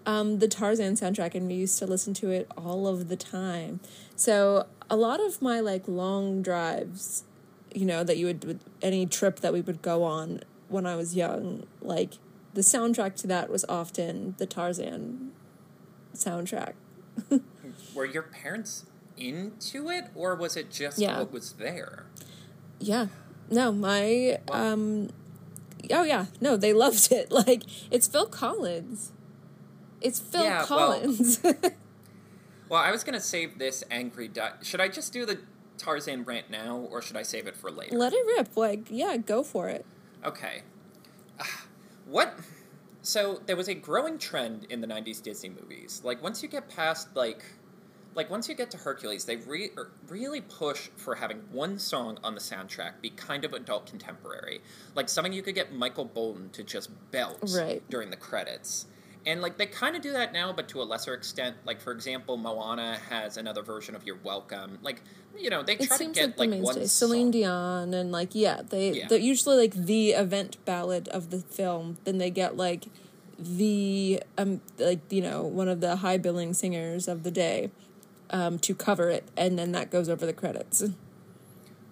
[0.09, 3.81] um, the Tarzan soundtrack, and we used to listen to it all of the time.
[4.17, 7.25] So a lot of my like long drives,
[7.75, 11.15] you know, that you would any trip that we would go on when I was
[11.15, 12.15] young, like
[12.55, 15.33] the soundtrack to that was often the Tarzan
[16.15, 16.75] soundtrack.
[17.95, 21.19] Were your parents into it, or was it just Yeah.
[21.19, 22.07] what was there?
[22.79, 23.09] Yeah.
[23.51, 24.73] No, my Wow.
[24.73, 25.11] um
[25.91, 27.31] oh yeah, no, they loved it.
[27.33, 29.13] Like it's Phil Collins.
[30.01, 31.41] It's Phil Yeah, Collins.
[32.69, 34.29] Well, I was gonna save this angry.
[34.29, 35.39] Di- should I just do the
[35.79, 37.97] Tarzan rant now, or should I save it for later?
[37.97, 38.57] Let it rip.
[38.59, 39.87] Like, yeah, go for it.
[40.23, 40.63] Okay.
[41.41, 41.65] Ah,
[42.05, 42.35] What?
[43.09, 46.03] So there was a growing trend in the '90s Disney movies.
[46.05, 47.43] Like once you get past like,
[48.15, 52.19] like once you get to Hercules, they re- er, really push for having one song
[52.23, 54.61] on the soundtrack be kind of adult contemporary,
[54.95, 57.83] like something you could get Michael Bolton to just belt Right.
[57.89, 58.85] during the credits.
[59.27, 61.57] And like they kind of do that now, but to a lesser extent.
[61.65, 65.03] Like for example, Moana has another version of "You're Welcome." Like
[65.37, 66.81] you know they It try to get like the like, mainstay.
[66.81, 67.31] one Celine.
[67.31, 69.09] Dion and like yeah, they Yeah.
[69.09, 71.99] they're usually like the event ballad of the film.
[72.05, 72.87] Then they get like
[73.39, 77.71] the um like you know one of the high billing singers of the day
[78.31, 80.83] um to cover it, and then that goes over the credits.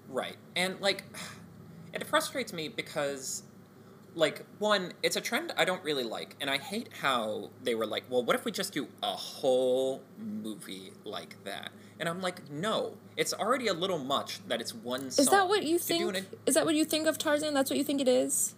[0.08, 0.36] Right.
[0.54, 1.04] And like
[1.92, 3.42] it frustrates me because
[4.16, 7.86] like one, it's a trend I don't really like and I hate how they were
[7.86, 12.50] like, "Well, what if we just do a whole movie like that?" And I'm like,
[12.50, 16.16] "No, it's already a little much that it's one song." Is that what you think?
[16.16, 17.54] an- Is that what you think of Tarzan?
[17.54, 18.54] That's what you think it is?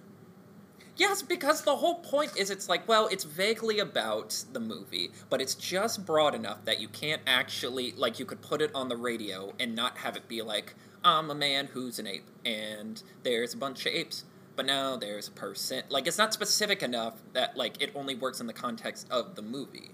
[0.96, 5.40] Yes, because the whole point is it's like, well, it's vaguely about the movie, but
[5.40, 8.96] it's just broad enough that you can't actually, like, you could put it on the
[8.96, 13.54] radio and not have it be like, I'm a man who's an ape, and there's
[13.54, 14.24] a bunch of apes,
[14.58, 15.84] but now there's a person.
[15.88, 19.40] Like, it's not specific enough that, like, it only works in the context of the
[19.42, 19.92] movie.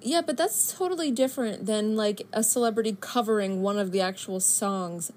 [0.00, 5.12] Yeah, but that's totally different than like a celebrity covering one of the actual songs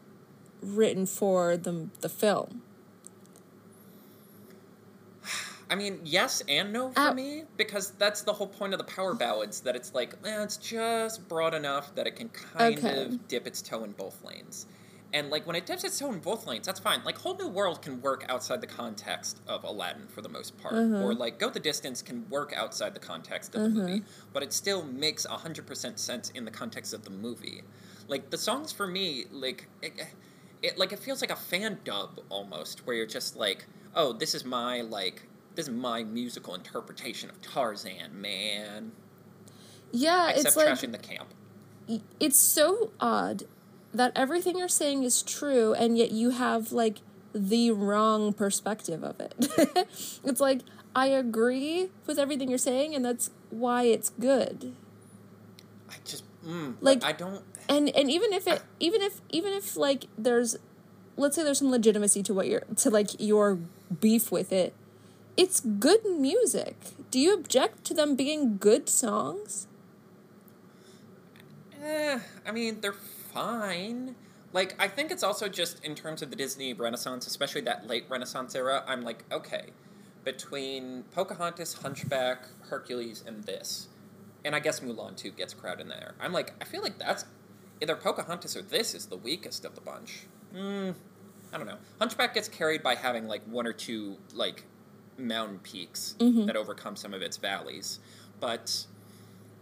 [0.61, 2.61] written for the the film.
[5.71, 9.15] I mean, yes and no for me, because that's the whole point of the power
[9.15, 13.01] ballads, that it's like, eh, it's just broad enough that it can kind Okay.
[13.05, 14.67] of dip its toe in both lanes.
[15.15, 17.01] And like when it dips its toe in both lanes, that's fine.
[17.05, 20.73] Like Whole New World can work outside the context of Aladdin for the most part,
[20.73, 21.01] mm-hmm.
[21.01, 23.77] or like Go the Distance can work outside the context of the mm-hmm.
[23.77, 27.61] movie, but it still makes hundred percent sense in the context of the movie.
[28.09, 29.93] Like the songs for me, like it,
[30.61, 34.35] it like it feels like a fan dub almost, where you're just like, oh, this
[34.35, 35.25] is my like
[35.55, 38.91] this is my musical interpretation of Tarzan, man.
[39.93, 41.33] Yeah, Except it's like trashing the camp.
[42.19, 43.43] it's so odd
[43.95, 46.97] that everything you're saying is true and yet you have like
[47.33, 49.33] the wrong perspective of it.
[50.23, 50.61] it's like
[50.95, 54.73] I agree with everything you're saying and that's why it's good.
[55.89, 57.43] I just mm, Like- I don't.
[57.67, 60.57] And and even if it even if even if like there's
[61.17, 63.59] let's say there's some legitimacy to what you're to like your
[63.99, 64.73] beef with it.
[65.37, 66.75] It's good music.
[67.11, 69.67] Do you object to them being good songs?
[71.83, 72.95] Eh, I mean, they're
[73.35, 74.15] fine.
[74.53, 78.05] Like, I think it's also just in terms of the Disney Renaissance, especially that late
[78.09, 78.83] Renaissance era.
[78.87, 79.71] I'm like, okay,
[80.23, 83.89] between Pocahontas, Hunchback, Hercules, and this,
[84.45, 86.15] and I guess Mulan too gets crowded in there.
[86.19, 87.25] I'm like, I feel like that's
[87.81, 90.25] either Pocahontas or this is the weakest of the bunch.
[90.53, 90.91] Hmm.
[91.53, 91.77] I don't know.
[91.99, 94.63] Hunchback gets carried by having like one or two like
[95.17, 97.99] mountain peaks that overcome some of its valleys.
[98.39, 98.85] but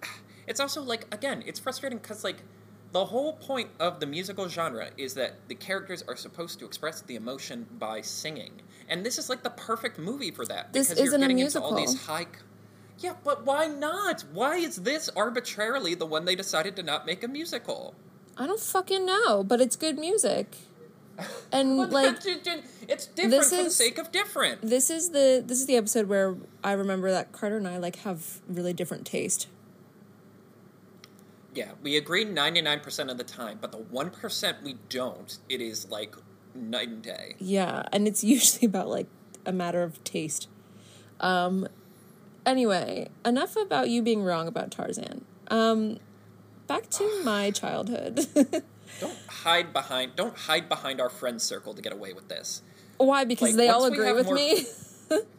[0.48, 2.38] it's also like again, it's frustrating because like
[2.93, 7.01] the whole point of the musical genre is that the characters are supposed to express
[7.01, 10.71] the emotion by singing, and this is like the perfect movie for that.
[10.71, 11.69] This because isn't a you're getting musical.
[11.69, 12.27] Into all these high.
[12.99, 14.23] Yeah, but why not?
[14.32, 17.95] Why is this arbitrarily the one they decided to not make a musical?
[18.38, 20.56] I don't fucking know, but it's good music.
[21.51, 24.62] And Well, like it's different this for the is- sake of different.
[24.62, 27.97] this is the this is the episode where I remember that Carter and I like
[27.97, 29.47] have really different taste.
[31.54, 36.16] Yeah, we agree 99% of the time, but the 1% we don't, it is like
[36.56, 37.36] night and day.
[37.39, 39.08] Yeah, and it's usually about like
[39.46, 40.48] a matter of taste.
[41.20, 41.68] Um
[42.46, 45.26] anyway, enough about you being wrong about Tarzan.
[45.50, 46.00] Um
[46.68, 48.26] back to my childhood.
[49.00, 52.62] Don't hide behind don't hide behind our friend circle to get away with this.
[52.98, 53.26] Why?
[53.26, 54.66] Because Like, they all agree with more- me.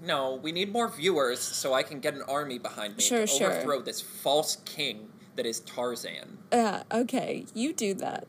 [0.05, 3.27] No, we need more viewers so I can get an army behind me Sure, to
[3.27, 3.51] sure.
[3.51, 6.39] overthrow this false king that is Tarzan.
[6.53, 8.27] Yeah, okay, you do that.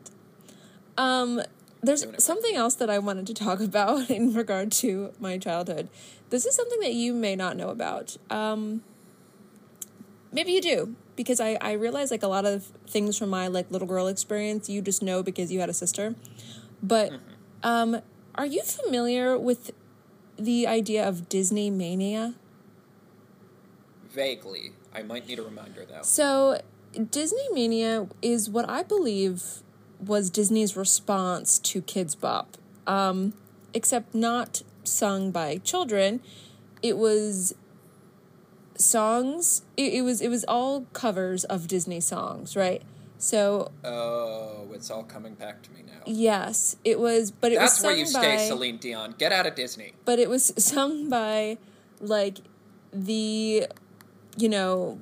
[0.96, 1.42] Um,
[1.82, 5.88] there's something else that I wanted to talk about in regard to my childhood.
[6.30, 8.16] This is something that you may not know about.
[8.30, 8.82] Um,
[10.32, 13.70] maybe you do, because I, I realize like a lot of things from my like
[13.70, 16.14] little girl experience you just know because you had a sister.
[16.82, 17.12] But
[17.62, 18.02] um,
[18.34, 19.72] are you familiar with
[20.36, 22.34] the idea of Disney mania?
[24.10, 24.72] Vaguely.
[24.94, 26.02] I might need a reminder though.
[26.02, 26.60] So,
[27.10, 29.62] Disney Mania is what I believe
[30.00, 32.56] was Disney's response to Kidz Bop,
[32.86, 33.32] um,
[33.74, 36.20] except not sung by children.
[36.82, 37.54] It was
[38.76, 39.62] songs.
[39.76, 42.82] It, it was it was all covers of Disney songs, right?
[43.18, 46.02] So Oh, it's all coming back to me now.
[46.04, 47.30] yes, it was.
[47.30, 48.10] But it That's was sung where you by.
[48.36, 49.14] stay, Celine Dion.
[49.18, 49.92] Get out of Disney.
[50.04, 51.58] but it was sung by
[52.00, 52.38] like
[52.92, 53.66] the
[54.36, 54.98] you know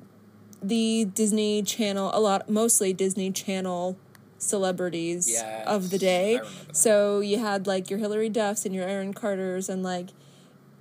[0.67, 3.97] the disney channel a lot mostly disney channel
[4.37, 6.39] celebrities Yes, of the day.
[6.71, 10.09] So you had like your hilary duffs and your aaron carters and like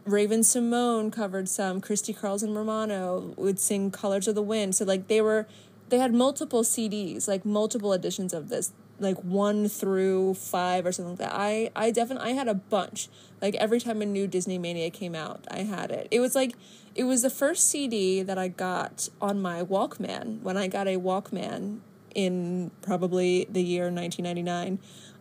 [0.04, 4.74] raven simone covered some christy carlson romano would sing colors of the wind.
[4.74, 5.46] So like they were
[5.88, 11.12] they had multiple cds like multiple editions of this like one through five or something
[11.12, 11.34] like that.
[11.34, 13.08] I i definitely i had a bunch.
[13.40, 16.08] Like every time a new disney mania came out i had it.
[16.10, 16.54] It was like
[16.94, 20.96] it was the first cd that i got on my walkman when i got a
[20.96, 21.80] walkman
[22.14, 24.78] in probably the year 1999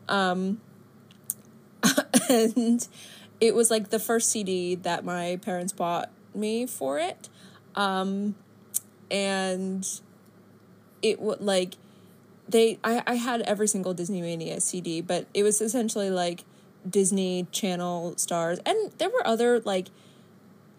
[0.08, 0.62] um
[2.30, 2.88] and
[3.42, 7.30] it was like the first cd that my parents bought me for it.
[7.76, 8.36] Um
[9.12, 9.88] and
[11.02, 11.76] it would like
[12.48, 16.44] they I, I had every single disney mania cd but it was essentially like
[16.88, 18.60] disney channel stars.
[18.66, 19.88] And there were other like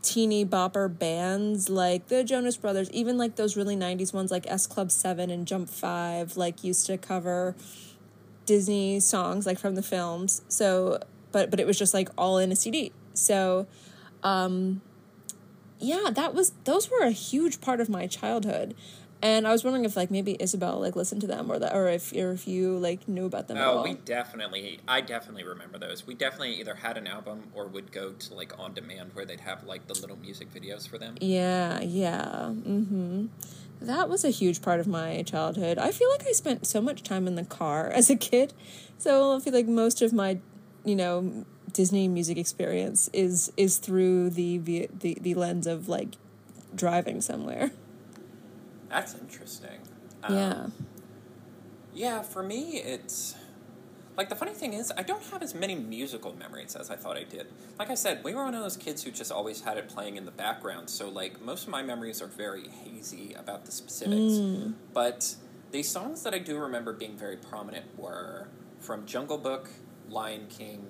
[0.03, 4.67] teeny bopper bands like the jonas brothers even like those really 90s ones like s
[4.67, 7.57] club 7 and jump 5 like used to cover
[8.45, 10.43] disney songs like from the films.
[10.49, 10.99] So
[11.33, 13.67] but but it was just like all in a cd so
[14.23, 14.83] um
[15.81, 18.75] yeah that was those were a huge part of my childhood
[19.25, 21.89] and i was wondering if like maybe isabel like listened to them or that or
[21.89, 25.79] if or if you like knew about them at Oh, we definitely, I definitely remember
[25.79, 26.07] those.
[26.07, 29.41] We definitely either had an album or would go to like on demand where they'd
[29.41, 31.17] have like the little music videos for them.
[31.21, 32.51] Yeah, yeah.
[32.51, 33.27] Mm-hmm.
[33.81, 35.79] That was a huge part of my childhood.
[35.79, 38.53] I feel like I spent so much time in the car as a kid.
[38.99, 40.39] So I feel like most of my,
[40.85, 46.17] you know, Disney music experience is is through the the the, the lens of like
[46.75, 47.71] driving somewhere.
[48.95, 49.81] That's interesting.
[50.23, 50.67] Um, yeah.
[51.93, 53.35] Yeah, for me, it's
[54.17, 57.17] like the funny thing is, I don't have as many musical memories as I thought
[57.17, 57.49] I did.
[57.77, 60.17] Like I said, we were one of those kids who just always had it playing
[60.17, 64.39] in the background, so like most of my memories are very hazy about the specifics.
[64.93, 65.35] But
[65.73, 68.47] the songs that I do remember being very prominent were
[68.79, 69.71] from Jungle Book,
[70.09, 70.87] Lion King,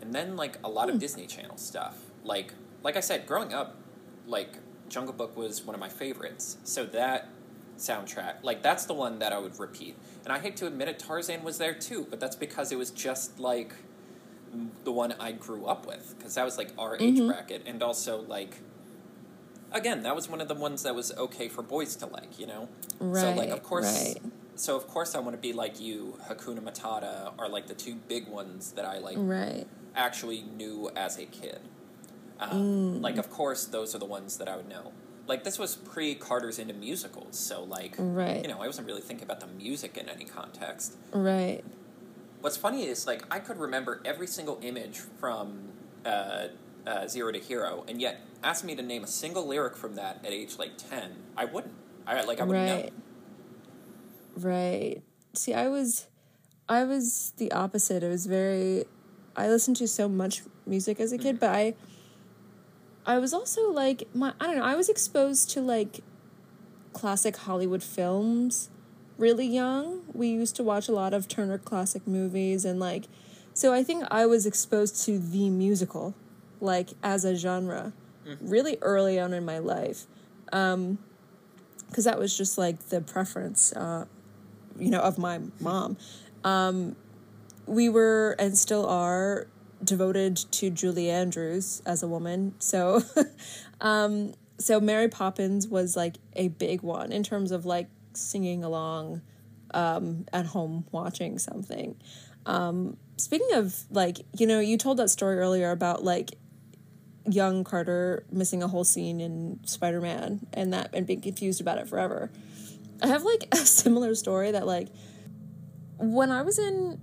[0.00, 1.96] and then like a lot of Disney Channel stuff.
[2.24, 3.76] Like like I said, growing up,
[4.26, 4.54] like
[4.88, 6.58] Jungle Book was one of my favorites.
[6.64, 7.28] So that
[7.76, 9.96] soundtrack, like that's the one that I would repeat.
[10.24, 12.90] And I hate to admit it, Tarzan was there too, but that's because it was
[12.90, 13.74] just like
[14.84, 18.22] the one I grew up with because that was like our age bracket, and also
[18.22, 18.58] like
[19.72, 22.46] again, that was one of the ones that was okay for boys to like, you
[22.46, 22.68] know.
[23.00, 23.20] Right.
[23.20, 24.22] so like, of course, right.
[24.54, 26.16] so of course, I want to be like you.
[26.28, 29.66] Hakuna Matata are like the two big ones that I like Right.
[29.96, 31.58] actually knew as a kid.
[32.40, 32.52] Mm.
[32.52, 34.92] Um, Like, of course, those are the ones that I would know.
[35.26, 38.42] Like, this was pre Carter's into musicals, so like, Right.
[38.42, 40.96] you know, I wasn't really thinking about the music in any context.
[41.12, 41.64] Right.
[42.40, 45.72] What's funny is like I could remember every single image from
[46.04, 46.48] uh,
[46.86, 50.20] uh, Zero to Hero, and yet asked me to name a single lyric from that
[50.24, 51.74] at age like ten, I wouldn't.
[52.06, 52.92] I like I wouldn't right.
[52.92, 53.02] know.
[54.36, 55.02] Right.
[55.32, 56.06] See, I was,
[56.68, 58.02] I was the opposite.
[58.02, 58.84] It was very,
[59.36, 61.74] I listened to so much music as a kid, but I,
[63.06, 64.64] I was also like my I don't know.
[64.64, 66.00] I was exposed to like
[66.92, 68.70] classic Hollywood films
[69.18, 70.02] really young.
[70.12, 73.04] We used to watch a lot of Turner classic movies and like
[73.52, 76.14] so I think I was exposed to the musical
[76.60, 77.92] like as a genre
[78.40, 80.06] really early on in my life.
[80.52, 80.98] Um
[81.92, 84.06] cuz that was just like the preference uh
[84.78, 85.96] you know of my mom.
[86.42, 86.96] Um
[87.66, 89.46] we were and still are
[89.84, 92.54] devoted to Julie Andrews as a woman.
[92.58, 93.02] So
[93.80, 99.22] um so Mary Poppins was like a big one in terms of like singing along
[99.72, 101.96] um, at home watching something.
[102.46, 106.32] Um, speaking of like, you know, you told that story earlier about like
[107.26, 111.78] young Carter missing a whole scene in Spider Man and that and being confused about
[111.78, 112.30] it forever.
[113.02, 114.88] I have like a similar story that like
[115.98, 117.00] when I was in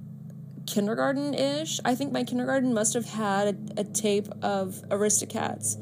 [0.65, 3.47] kindergarten ish, I think my kindergarten must have had
[3.77, 5.77] a, a tape of Aristocats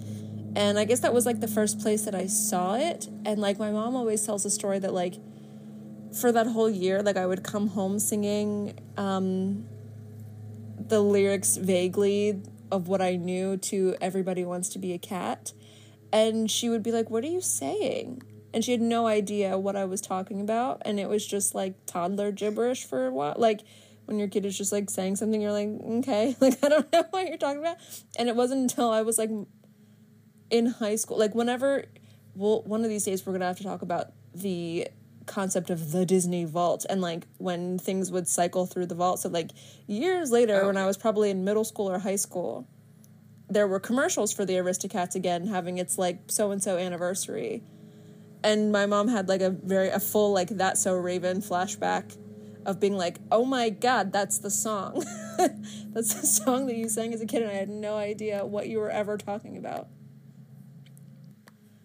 [0.55, 3.07] and I guess that was like the first place that I saw it.
[3.25, 5.15] And like my mom always tells the story that like
[6.19, 9.65] for that whole year, like I would come home singing um,
[10.79, 15.53] the lyrics vaguely of what I knew to Everybody Wants to Be a Cat.
[16.11, 18.23] And she would be like, What are you saying?
[18.51, 20.81] And she had no idea what I was talking about.
[20.83, 23.35] And it was just like toddler gibberish for a while.
[23.37, 23.61] Like,
[24.09, 25.69] when your kid is just like saying something, you're like,
[25.99, 27.77] okay, like I don't know what you're talking about.
[28.17, 29.29] And it wasn't until I was like
[30.49, 31.85] in high school like whenever
[32.33, 34.87] well one of these days we're gonna have to talk about the
[35.27, 39.19] concept of the disney vault and like when things would cycle through the vault.
[39.19, 39.51] So like
[39.85, 40.67] years later oh.
[40.67, 42.67] when i was probably in middle school or high school
[43.47, 47.63] there were commercials for the aristocats again having its like so and so anniversary.
[48.43, 52.15] And my mom had like a very a full like That's So Raven flashback
[52.65, 55.03] of being like oh my god that's the song.
[55.91, 58.67] That's the song that you sang as a kid and i had no idea what
[58.67, 59.87] you were ever talking about.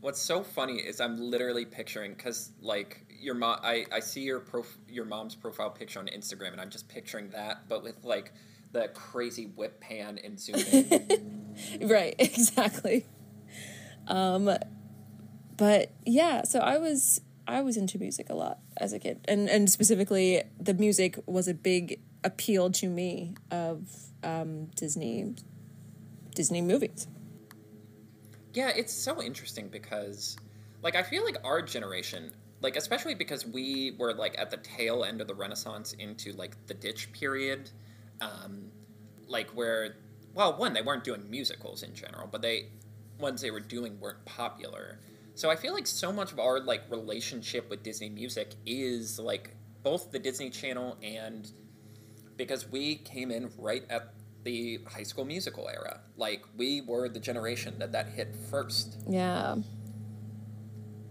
[0.01, 4.41] What's so funny is I'm literally picturing because like your mom, I, I see your
[4.41, 8.33] prof- your mom's profile picture on Instagram, and I'm just picturing that, but with like
[8.73, 11.57] the crazy whip pan and zoom in.
[11.89, 13.07] right exactly.
[14.09, 14.51] Um
[15.57, 19.49] but yeah so i was i was into music a lot as a kid and
[19.49, 23.89] and specifically the music was a big appeal to me of
[24.23, 25.35] um disney
[26.35, 27.07] disney movies
[28.55, 30.37] yeah, it's so interesting because,
[30.81, 32.31] like, I feel like our generation,
[32.61, 36.57] like, especially because we were like at the tail end of the Renaissance into like
[36.69, 37.71] the ditch period,
[38.21, 38.71] um,
[39.27, 39.97] like where,
[40.35, 42.69] well, one they weren't doing musicals in general, but they
[43.19, 45.01] ones they were doing weren't popular.
[45.35, 49.57] So I feel like so much of our like relationship with Disney music is like
[49.83, 51.51] both the Disney Channel and
[52.37, 56.01] because we came in right at the high school musical era.
[56.17, 58.99] Like we were the generation that that hit first.
[59.09, 59.57] yeah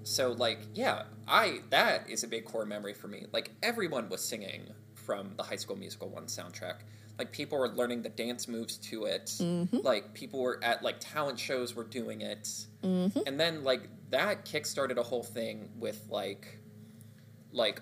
[0.03, 3.25] So like yeah, I that is a big core memory for me.
[3.33, 6.75] Like everyone was singing from the High School Musical one soundtrack.
[7.19, 9.31] Like people were learning the dance moves to it.
[9.71, 12.49] Like people were at like talent shows were doing it.
[12.81, 16.59] And then like that kickstarted a whole thing with like
[17.51, 17.81] like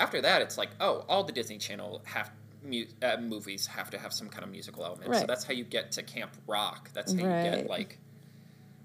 [0.00, 2.30] after that it's like oh all the Disney Channel have
[2.64, 5.14] mu- uh, movies have to have some kind of musical element.
[5.16, 6.90] So that's how you get to Camp Rock.
[6.94, 7.98] That's how you get like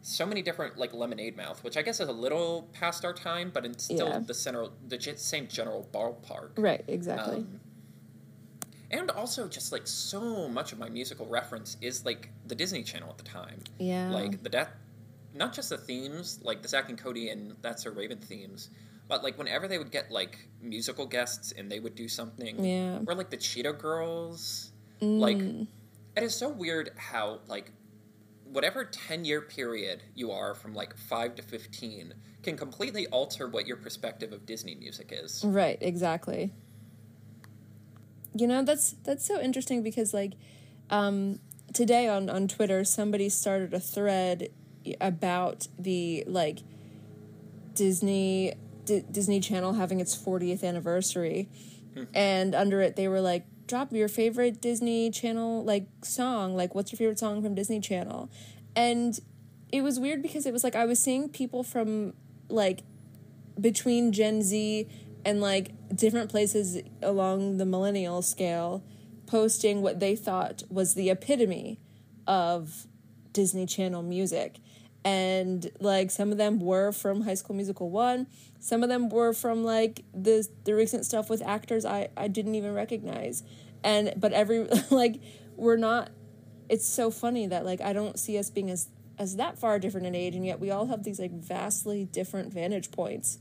[0.01, 3.51] so many different like Lemonade Mouth, which I guess is a little past our time,
[3.53, 4.19] but it's still Yeah.
[4.19, 6.49] the center, the same general ballpark.
[6.57, 7.59] right exactly Um,
[8.93, 13.09] and also, just like so much of my musical reference is like the Disney Channel
[13.09, 13.59] at the time.
[13.79, 14.69] yeah Like the death,
[15.33, 18.69] not just the themes, like the Zack and Cody and That's So Raven themes,
[19.07, 22.99] but like whenever they would get like musical guests and they would do something, Yeah.
[23.07, 24.69] or like the Cheetah Girls,
[25.01, 25.19] Mm.
[25.19, 25.39] like
[26.15, 27.71] it is so weird how like
[28.45, 32.13] whatever 10 year period you are from like 5 to 15
[32.43, 35.43] can completely alter what your perspective of Disney music is.
[35.43, 36.53] Right, exactly.
[38.35, 40.33] You know, that's that's so interesting because like
[40.89, 41.39] um
[41.73, 44.49] today on on Twitter somebody started a thread
[44.99, 46.59] about the like
[47.73, 48.53] Disney
[48.85, 51.49] D- Disney Channel having its 40th anniversary.
[52.13, 56.91] And under it they were like drop your favorite Disney Channel like song like what's
[56.91, 58.29] your favorite song from Disney Channel?
[58.75, 59.19] And
[59.71, 62.13] it was weird because it was like I was seeing people from
[62.49, 62.81] like
[63.59, 64.87] between Gen Z
[65.25, 68.83] and like different places along the millennial scale
[69.25, 71.79] posting what they thought was the epitome
[72.27, 72.87] of
[73.31, 74.59] Disney Channel music.
[75.05, 78.27] And like some of them were from High School Musical 1,
[78.59, 82.55] some of them were from like the the recent stuff with actors I I didn't
[82.55, 83.43] even recognize.
[83.83, 85.19] And but every like
[85.57, 86.11] we're not
[86.69, 88.87] it's so funny that like I don't see us being as
[89.19, 92.51] as that far different in age and yet we all have these like vastly different
[92.51, 93.37] vantage points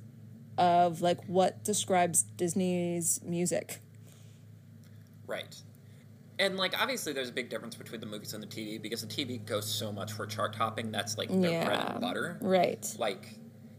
[0.59, 3.81] of like what describes Disney's music.
[5.27, 5.57] Right.
[6.39, 9.07] And like obviously there's a big difference between the movies and the TV because the
[9.07, 12.39] TV goes so much for chart topping that's like their bread and butter.
[12.41, 12.87] Right.
[12.99, 13.35] Like,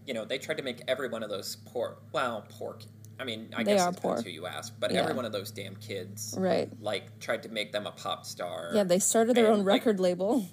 [0.08, 2.84] you know, they tried to make every one of those poor well, pork
[3.20, 4.22] I mean, I They guess it depends poor.
[4.24, 5.02] who you ask, but Yeah.
[5.02, 6.68] every one of those damn kids Right.
[6.82, 8.72] like tried to make them a pop star.
[8.74, 10.48] Yeah, they started their And, own like- record label.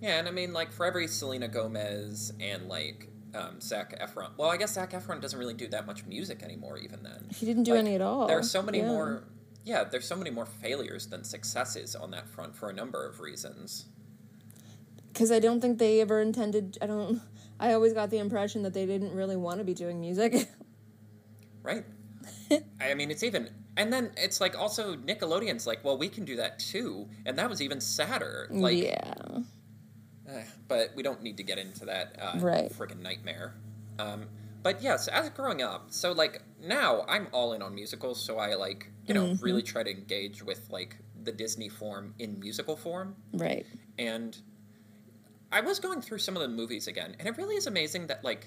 [0.00, 4.30] Yeah, and I mean, like for every Selena Gomez and like um, Zach Efron.
[4.36, 6.78] Well, I guess Zach Efron doesn't really do that much music anymore.
[6.78, 8.26] Even then, He didn't do Like, any at all.
[8.26, 8.88] There are so many Yeah.
[8.88, 9.24] more.
[9.64, 13.20] Yeah, there's so many more failures than successes on that front for a number of
[13.20, 13.86] reasons.
[15.12, 16.76] because I don't think they ever intended.
[16.82, 17.20] I don't.
[17.60, 20.48] I always got the impression that they didn't really want to be doing music.
[21.62, 21.84] Right.
[22.80, 23.48] I mean, it's even.
[23.76, 27.48] And then it's like also Nickelodeon's like, well, we can do that too, and that
[27.48, 28.48] was even sadder.
[28.50, 29.14] Like, yeah,
[30.68, 32.72] but we don't need to get into that uh, Right.
[32.72, 33.54] friggin' nightmare.
[33.98, 34.26] Um,
[34.62, 38.54] but yes, as growing up, so like now I'm all in on musicals, so I
[38.54, 39.44] like you know Mm-hmm.
[39.44, 43.64] really try to engage with like the Disney form in musical form, right.
[43.98, 44.36] and
[45.52, 48.24] I was going through some of the movies again, and it really is amazing that
[48.24, 48.46] like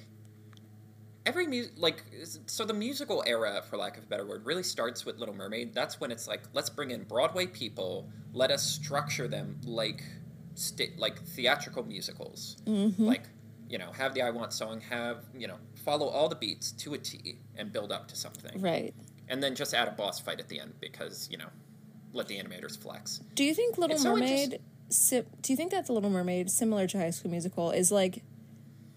[1.26, 2.04] every like
[2.46, 5.74] so the musical era for lack of a better word really starts with little mermaid
[5.74, 10.02] that's when it's like let's bring in broadway people let us structure them like
[10.58, 13.04] sta- like theatrical musicals mm-hmm.
[13.06, 13.24] like
[13.70, 16.94] you know have the i want song have you know follow all the beats to
[16.94, 18.94] a t and build up to something Right.
[19.30, 21.50] and then just add a boss fight at the end because you know
[22.14, 24.60] let the animators flex Do you think Little so Mermaid?
[24.90, 28.24] Si- do you think that the Little Mermaid, similar to High School Musical, is like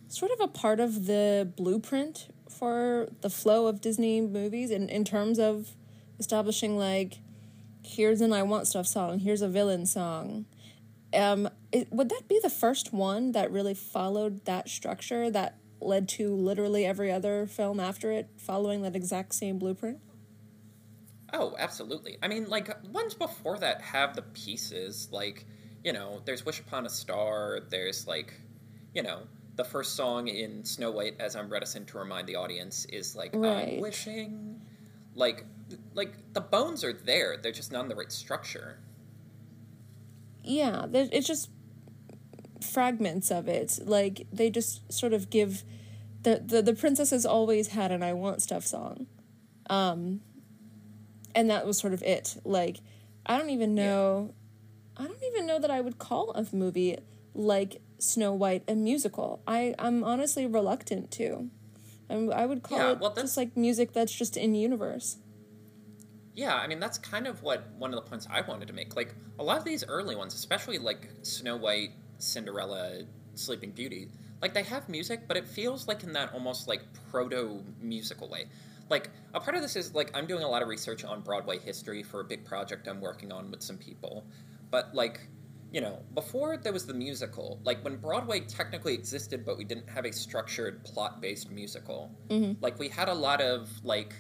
[0.09, 5.05] sort of a part of the blueprint for the flow of Disney movies in in
[5.05, 5.75] terms of
[6.21, 7.19] establishing like
[7.83, 10.47] here's an I Want Stuff song, here's a villain song.
[11.15, 16.09] Um, it, would that be the first one that really followed that structure that led
[16.09, 19.99] to literally every other film after it following that exact same blueprint?
[21.33, 22.19] Oh, absolutely.
[22.23, 25.09] I mean, like ones before that have the pieces.
[25.11, 25.47] Like,
[25.85, 28.35] you know, there's "Wish Upon a Star." There's like,
[28.95, 29.23] you know,
[29.57, 33.31] the first song in Snow White, as I'm reticent to remind the audience, is like
[33.35, 33.75] Right.
[33.75, 34.61] "I'm wishing."
[35.15, 35.45] Like,
[35.95, 37.37] like the bones are there.
[37.37, 38.79] They're just not in the right structure.
[40.45, 41.51] Yeah there- it's just
[42.63, 43.79] fragments of it.
[43.85, 45.65] Like they just sort of give
[46.23, 49.07] the the, the princess has always had an i want stuff song.
[49.69, 50.21] Um
[51.35, 52.37] and that was sort of it.
[52.45, 52.79] Like
[53.27, 54.35] i don't even know
[54.97, 56.97] i don't even know that i would call a movie
[57.35, 59.43] like snow white a musical.
[59.47, 61.49] I i'm honestly reluctant to.
[62.11, 65.17] I'm, i would call Yeah, it well, just like music that's just in universe
[66.35, 68.97] Yeah, I mean that's kind of what one of the points I wanted to make.
[68.97, 73.03] Like a lot of these early ones, especially like Snow White, Cinderella,
[73.35, 74.09] Sleeping Beauty,
[74.41, 78.47] like they have music, but it feels like in that almost like proto musical way.
[78.89, 81.59] Like a part of this is like I'm doing a lot of research on Broadway
[81.59, 84.25] history for a big project I'm working on with some people.
[84.71, 85.21] But like,
[85.73, 89.89] you know, before there was the musical, like when Broadway technically existed but we didn't
[89.89, 92.11] have a structured plot-based musical.
[92.29, 92.63] Mm-hmm.
[92.63, 94.15] Like we had a lot of like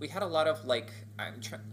[0.00, 0.90] we had a lot of like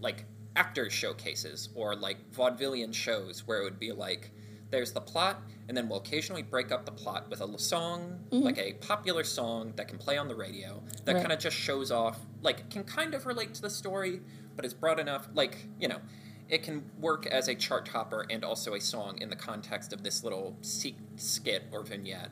[0.02, 0.26] like
[0.56, 4.32] actors showcases or like vaudevillian shows where it would be like
[4.70, 8.58] there's the plot and then we'll occasionally break up the plot with a song like
[8.58, 11.22] a popular song that can play on the radio that Right.
[11.22, 14.20] kind of just shows off like can kind of relate to the story
[14.56, 16.00] but is broad enough like you know
[16.50, 20.02] it can work as a chart topper and also a song in the context of
[20.04, 22.32] this little skit or vignette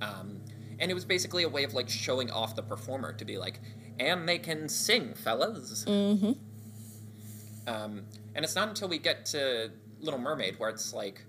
[0.00, 0.40] um,
[0.80, 3.60] and it was basically a way of like showing off the performer to be like,
[4.08, 5.84] and they can sing, fellas.
[5.86, 6.32] mm-hmm
[7.66, 8.02] Um,
[8.34, 11.24] and it's not until we get to Little Mermaid where it's like,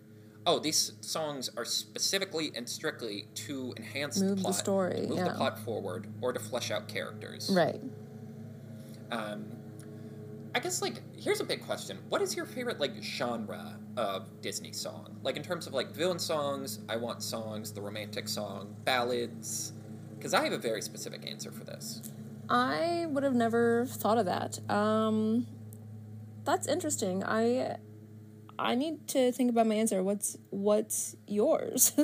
[0.45, 5.07] oh, these songs are specifically and strictly to enhance Move the the plot, story, to
[5.07, 5.29] move yeah.
[5.29, 7.49] the plot forward, or to flesh out characters.
[7.53, 7.79] right
[9.11, 9.45] Um,
[10.55, 14.71] I guess like here's a big question: What is your favorite like genre of Disney
[14.73, 15.17] song?
[15.23, 19.73] Like in terms of like villain songs, I want songs, the romantic song, ballads.
[20.17, 22.01] Because I have a very specific answer for this.
[22.53, 24.59] I would have never thought of that.
[24.69, 25.47] Um,
[26.45, 27.23] that's interesting.
[27.23, 27.77] I
[28.59, 30.03] I need to think about my answer.
[30.03, 31.93] What's what's yours?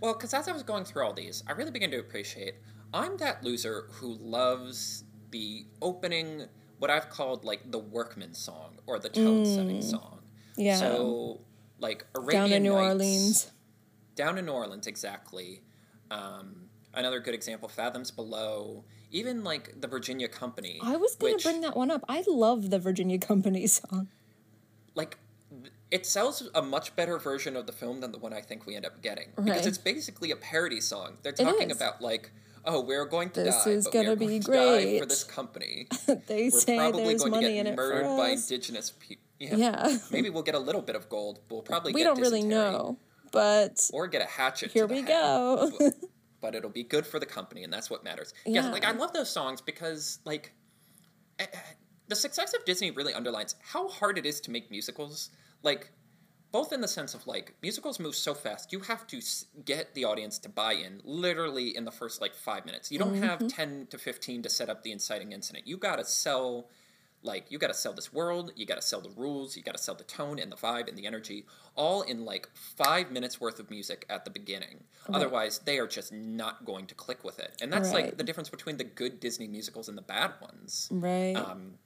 [0.00, 2.56] Well, because as I was going through all these, I really began to appreciate
[2.92, 6.42] I'm that loser who loves the opening,
[6.78, 10.18] what I've called like the workman song or the tone setting song.
[10.58, 10.76] Yeah.
[10.76, 11.40] So,
[11.78, 13.52] like Arabian Down in New Nights- Orleans.
[14.14, 15.62] Down in New Orleans, exactly.
[16.10, 18.84] Um, another good example, Fathoms Below.
[19.14, 20.80] Even like the Virginia Company.
[20.82, 22.02] I was gonna bring that one up.
[22.08, 24.08] I love the Virginia Company song.
[24.94, 25.16] like
[25.90, 28.74] it sells a much better version of the film than the one I think we
[28.74, 29.44] end up getting Right.
[29.46, 31.18] because it's basically a parody song.
[31.22, 32.32] They're talking about like,
[32.64, 35.06] oh, we're going to This die, is but we gonna be going to die for
[35.06, 35.86] this company.
[36.26, 38.50] they We're say probably there's going to money get in it murdered by us.
[38.50, 39.22] indigenous people.
[39.38, 39.56] Yeah.
[39.56, 39.98] Yeah.
[40.10, 41.38] Maybe we'll get a little bit of gold.
[41.48, 42.98] We'll probably we don't really dysentery, know,
[43.30, 44.72] but or get a hatchet.
[44.72, 45.08] here to we head.
[45.08, 45.70] go.
[46.44, 48.34] But, it'll be good for the company, and that's what matters.
[48.44, 50.52] Yeah, like I love those songs because like
[51.38, 51.58] eh, eh,
[52.08, 55.30] the success of Disney really underlines how hard it is to make musicals.
[55.62, 55.90] Like
[56.52, 59.20] both in the sense of like musicals move so fast, you have to
[59.64, 62.92] get the audience to buy in literally in the first like five minutes.
[62.92, 65.66] You don't have ten to fifteen to set up the inciting incident.
[65.66, 66.68] You gotta sell.
[67.24, 69.74] Like you got to sell this world, you got to sell the rules, you got
[69.76, 73.40] to sell the tone and the vibe and the energy, all in like five minutes
[73.40, 74.84] worth of music at the beginning.
[75.12, 78.50] Otherwise, they are just not going to click with it, and that's like the difference
[78.50, 80.88] between the good Disney musicals and the bad ones.
[80.92, 81.34] right.
[81.34, 81.78] Um,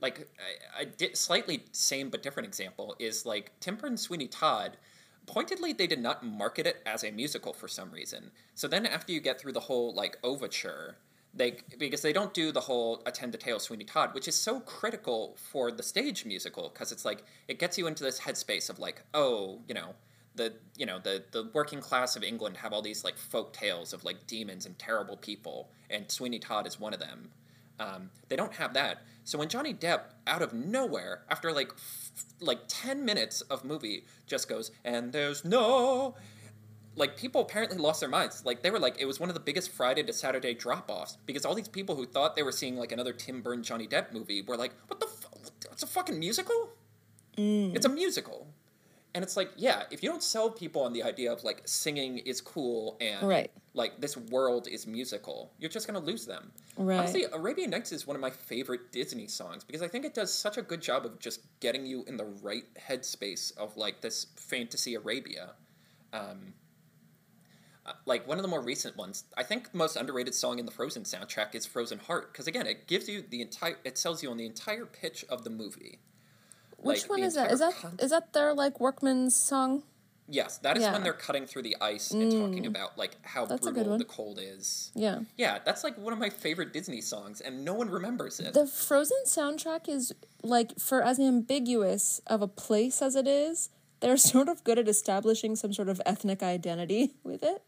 [0.00, 0.28] like
[0.76, 4.76] I, I did slightly same but different example is like Tim Burton Sweeney Todd.
[5.26, 8.32] Pointedly, they did not market it as a musical for some reason.
[8.56, 10.96] So then, after you get through the whole like overture,
[11.34, 14.60] they because they don't do the whole attend to tale Sweeney Todd, which is so
[14.60, 18.78] critical for the stage musical because it's like it gets you into this headspace of
[18.78, 19.94] like, oh, you know,
[20.34, 23.92] the you know the the working class of England have all these like folk tales
[23.92, 27.30] of like demons and terrible people, and Sweeney Todd is one of them.
[27.80, 29.02] Um, they don't have that.
[29.24, 32.10] So when Johnny Depp, out of nowhere, after like f-
[32.40, 36.14] like ten minutes of movie, just goes and there's no,
[36.96, 38.44] like people apparently lost their minds.
[38.44, 41.16] Like they were like it was one of the biggest Friday to Saturday drop offs
[41.26, 44.12] because all these people who thought they were seeing like another Tim Burton Johnny Depp
[44.12, 45.06] movie were like, what the?
[45.06, 45.26] F-
[45.72, 46.70] it's a fucking musical.
[47.36, 48.46] It's a musical.
[49.14, 52.18] And it's like, yeah, if you don't sell people on the idea of like singing
[52.18, 53.50] is cool and Right.
[53.74, 56.50] like this world is musical, you're just gonna lose them.
[56.78, 56.98] Right.
[56.98, 60.32] Honestly, Arabian Nights is one of my favorite Disney songs because I think it does
[60.32, 64.26] such a good job of just getting you in the right headspace of like this
[64.36, 65.52] fantasy Arabia.
[66.14, 66.54] Um,
[67.84, 70.66] uh, like one of the more recent ones, I think the most underrated song in
[70.66, 74.22] the Frozen soundtrack is "Frozen Heart" because again, it gives you the entire, it sells
[74.22, 75.98] you on the entire pitch of the movie.
[76.78, 77.50] Which like, one is that?
[77.50, 79.82] Is that con- is that their like workman's song?
[80.28, 80.90] Yes, that is Yeah.
[80.90, 80.92] Mm.
[80.92, 84.38] when they're cutting through the ice and talking about like how That's brutal the cold
[84.40, 84.92] is.
[84.94, 85.20] Yeah.
[85.36, 88.54] Yeah, that's like one of my favorite Disney songs, and no one remembers it.
[88.54, 93.70] The Frozen soundtrack is like for as ambiguous of a place as it is,
[94.00, 97.62] they're sort of good at establishing some sort of ethnic identity with it.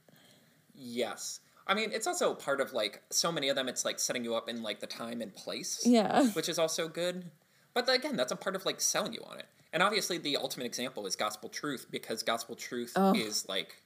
[0.74, 3.68] Yes, I mean it's also part of like so many of them.
[3.68, 6.26] It's like setting you up in like the time and place, Yeah.
[6.32, 7.30] which is also good.
[7.72, 9.46] But again, that's a part of like selling you on it.
[9.72, 13.14] And obviously, the ultimate example is Gospel Truth because Gospel Truth Oh.
[13.14, 13.76] is like.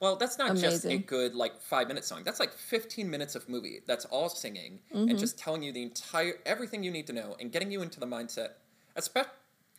[0.00, 2.24] Well, that's not just a good like five minute song.
[2.24, 3.80] That's like fifteen minutes of movie.
[3.86, 5.08] That's all singing Mm-hmm.
[5.08, 8.00] and just telling you the entire everything you need to know and getting you into
[8.00, 8.50] the mindset.
[8.96, 9.30] Especially,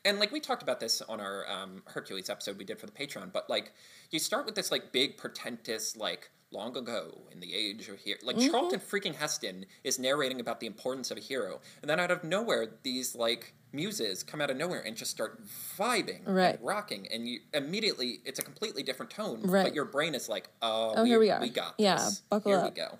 [0.04, 2.92] and like we talked about this on our um, Hercules episode we did for the
[2.92, 3.32] Patreon.
[3.34, 3.72] But like,
[4.10, 8.18] you start with this like big pretentious like long ago in the age of here
[8.24, 8.52] like Mm-hmm.
[8.52, 12.24] Charlton freaking Heston is narrating about the importance of a hero, and then out of
[12.24, 15.42] nowhere these like muses come out of nowhere and just start
[15.78, 16.56] vibing Right.
[16.58, 19.42] and rocking, and you immediately it's a completely different tone.
[19.44, 19.66] Right.
[19.66, 21.42] But your brain is like, oh, Oh, here we are.
[21.42, 22.22] We got Yeah, this.
[22.30, 22.74] buckle here up.
[22.74, 23.00] we go.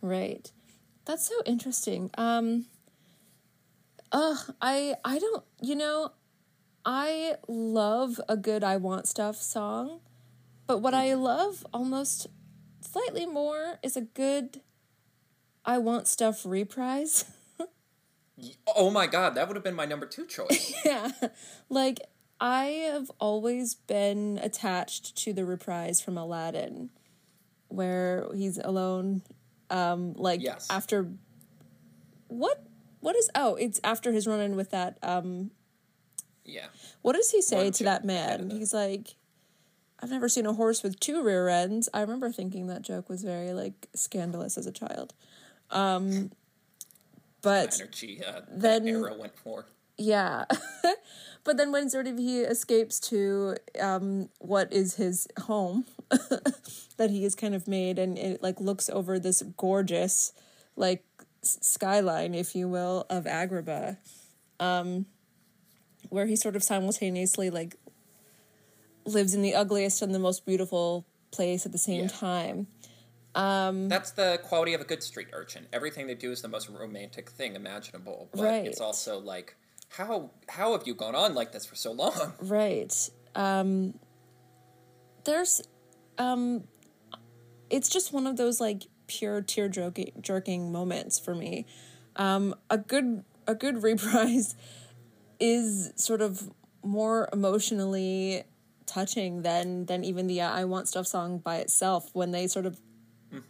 [0.00, 0.50] Right.
[1.04, 2.10] That's so interesting.
[2.16, 2.66] Um
[4.12, 6.12] uh I I don't you know,
[6.84, 10.00] I love a good I want stuff song,
[10.66, 12.28] but what I love almost
[12.92, 14.60] slightly more is a good
[15.64, 17.24] I want stuff reprise.
[18.76, 20.72] Oh my god, that would have been my number two choice.
[20.84, 21.10] yeah.
[21.68, 21.98] Like
[22.40, 26.90] I have always been attached to the reprise from Aladdin
[27.66, 29.22] where he's alone
[29.70, 30.68] um like Yes.
[30.70, 31.10] after
[32.28, 32.62] what
[33.00, 35.50] what is oh it's after his run in with that um
[36.44, 36.66] yeah.
[37.02, 39.16] what does he say One to chick that man he's like
[40.00, 43.22] i've never seen a horse with two rear ends i remember thinking that joke was
[43.22, 45.12] very like scandalous as a child
[45.70, 46.30] um
[47.42, 49.66] but Energy uh, then- era went for.
[49.96, 50.44] yeah.
[51.44, 57.22] but then when sort of he escapes to um, what is his home that he
[57.22, 60.32] has kind of made and it like looks over this gorgeous
[60.74, 61.04] like
[61.44, 63.96] s- skyline, if you will, of Agrabah,
[64.58, 65.06] um,
[66.08, 67.76] where he sort of simultaneously like
[69.08, 72.08] lives in the ugliest and the most beautiful place at the same Yeah.
[72.08, 72.66] time.
[73.34, 75.66] That's the quality of a good street urchin.
[75.72, 78.28] Everything they do is the most romantic thing imaginable.
[78.32, 78.66] But Right.
[78.66, 79.54] it's also like,
[79.90, 82.32] how how have you gone on like this for so long?
[82.40, 82.92] Right.
[83.34, 83.98] Um,
[85.24, 85.60] there's,
[86.16, 86.64] um,
[87.70, 91.66] it's just one of those like pure tear jerking, jerking moments for me.
[92.16, 94.56] Um, a good a good reprise
[95.38, 96.50] is sort of
[96.82, 98.44] more emotionally
[98.88, 102.66] touching than than even the uh, I Want Stuff song by itself when they sort
[102.66, 102.80] of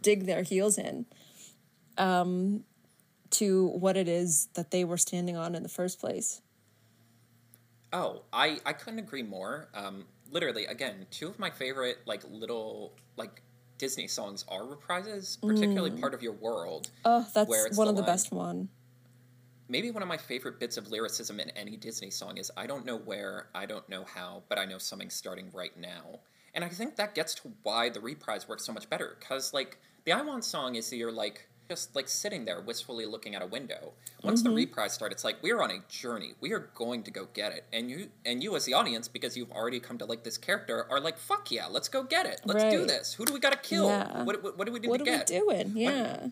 [0.01, 1.05] dig their heels in
[1.97, 2.63] um,
[3.31, 6.41] to what it is that they were standing on in the first place.
[7.91, 9.69] Oh, I I couldn't agree more.
[9.73, 13.41] Um, literally, again, two of my favorite like little like
[13.77, 18.01] Disney songs are reprises, particularly "Part of Your World." Oh, that's where one of the
[18.01, 18.69] line- best one.
[19.69, 22.85] Maybe one of my favorite bits of lyricism in any Disney song is "I don't
[22.85, 26.19] know where, I don't know how, but I know something's starting right now."
[26.55, 29.15] And I think that gets to why the reprise works so much better.
[29.19, 33.35] Because like the "I Want" song is you're like just like sitting there wistfully looking
[33.35, 33.93] out a window.
[34.23, 34.55] Once the mm-hmm.
[34.55, 36.33] reprise starts, it's like we're on a journey.
[36.41, 37.65] We are going to go get it.
[37.71, 40.87] And you and you as the audience, because you've already come to like this character,
[40.89, 42.41] are like, "Fuck yeah, let's go get it.
[42.43, 43.13] Let's do this.
[43.13, 43.87] Who do we got to kill?
[43.87, 44.23] Yeah.
[44.23, 45.73] What, what what do we need What to are we doing?
[45.75, 46.29] Yeah,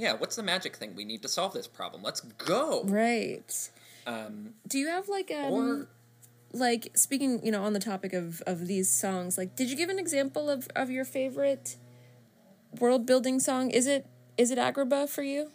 [0.00, 0.96] Yeah, what's the magic thing?
[0.96, 2.02] We need to solve this problem.
[2.02, 2.84] Let's go.
[2.84, 3.70] right.
[4.06, 5.88] Um, Do you have like um or
[6.54, 9.90] like speaking, you know, on the topic of of these songs, like did you give
[9.90, 11.76] an example of of your favorite
[12.80, 13.70] world building song?
[13.70, 14.06] Is it
[14.38, 15.50] is it Agrabah for you?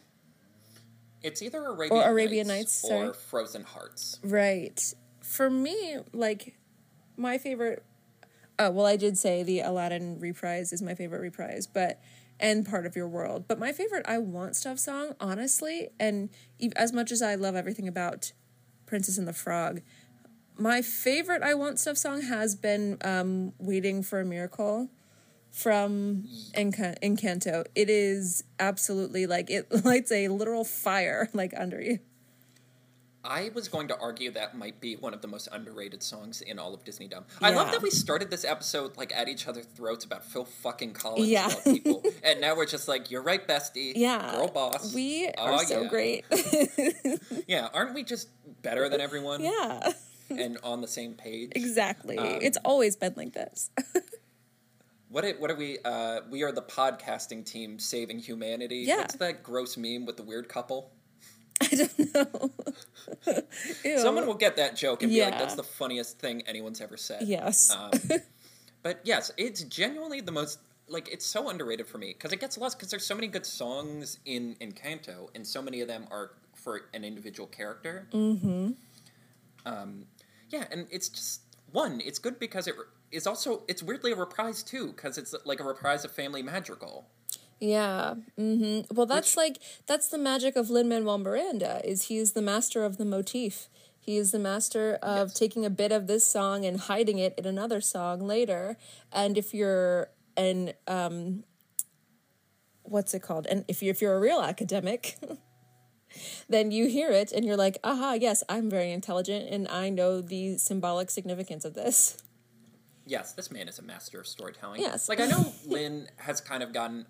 [1.23, 4.19] it's either Arabian, Arabian Nights, Nights, or Frozen Hearts.
[4.23, 4.93] Right.
[5.23, 6.55] For me, like
[7.17, 7.83] my favorite
[8.59, 11.99] Oh, well I did say the Aladdin reprise is my favorite reprise, but
[12.39, 13.45] and part of your world.
[13.47, 16.29] But my favorite I Want Stuff song, honestly, and
[16.75, 18.31] as much as I love everything about
[18.85, 19.81] Princess and the Frog,
[20.57, 24.89] my favorite I Want Stuff song has been um, Waiting for a Miracle
[25.51, 27.65] from Enca- Encanto.
[27.75, 31.99] It is absolutely like it lights a literal fire like under you.
[33.25, 36.59] I was going to argue that might be one of the most underrated songs in
[36.59, 37.23] all of Disneydom.
[37.41, 40.93] I love that we started this episode like at each other's throats about Phil fucking
[40.93, 41.53] Collins Yeah.
[41.63, 43.93] people, and now we're just like, "You're right, bestie.
[43.95, 44.31] Yeah.
[44.35, 44.93] girl boss.
[44.93, 45.87] We Oh, are so yeah.
[45.89, 46.25] great.
[47.47, 48.29] Yeah, aren't we just
[48.61, 49.43] better than everyone?
[49.43, 49.91] yeah,
[50.29, 51.51] and on the same page.
[51.55, 52.17] exactly.
[52.17, 53.69] Um, it's always been like this.
[55.09, 55.77] What it, what are we?
[55.85, 58.79] Uh, we are the podcasting team saving humanity.
[58.79, 58.97] Yeah.
[58.97, 60.91] What's that gross meme with the weird couple?
[61.61, 62.51] I don't know.
[63.97, 67.23] Someone will get that joke and be like, "That's the funniest thing anyone's ever said."
[67.27, 67.75] Yes.
[67.75, 67.91] Um,
[68.83, 72.57] but yes, it's genuinely the most like it's so underrated for me because it gets
[72.57, 76.31] lost because there's so many good songs in Encanto and so many of them are
[76.53, 78.07] for an individual character.
[78.11, 78.71] Mm-hmm.
[79.65, 80.05] Um,
[80.49, 81.41] yeah, and it's just
[81.71, 82.01] one.
[82.03, 82.75] It's good because it
[83.11, 87.07] is also it's weirdly a reprise too because it's like a reprise of Family Madrigal.
[87.59, 88.15] Yeah.
[88.37, 91.81] hmm Well, that's like that's the magic of Lin Manuel Miranda.
[91.83, 93.69] Is he is the master of the motif.
[93.99, 95.33] He is the master of Yes.
[95.39, 98.77] taking a bit of this song and hiding it in another song later.
[99.11, 101.43] And if you're an um,
[102.83, 103.47] what's it called?
[103.47, 105.17] And if you if you're a real academic.
[106.47, 110.21] Then you hear it and you're like, aha, yes, I'm very intelligent and I know
[110.21, 112.17] the symbolic significance of this.
[113.05, 114.79] Yes, this man is a master of storytelling.
[114.79, 115.09] Yes.
[115.09, 117.05] Like, I know Lin has kind of gotten.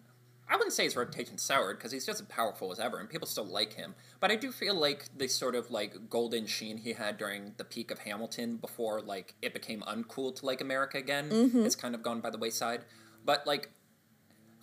[0.48, 3.28] I wouldn't say his reputation soured because he's just as powerful as ever and people
[3.28, 3.96] still like him.
[4.20, 7.64] But I do feel like the sort of like golden sheen he had during the
[7.64, 12.04] peak of Hamilton before like it became uncool to like America again has kind of
[12.04, 12.86] gone by the wayside.
[13.26, 13.72] But like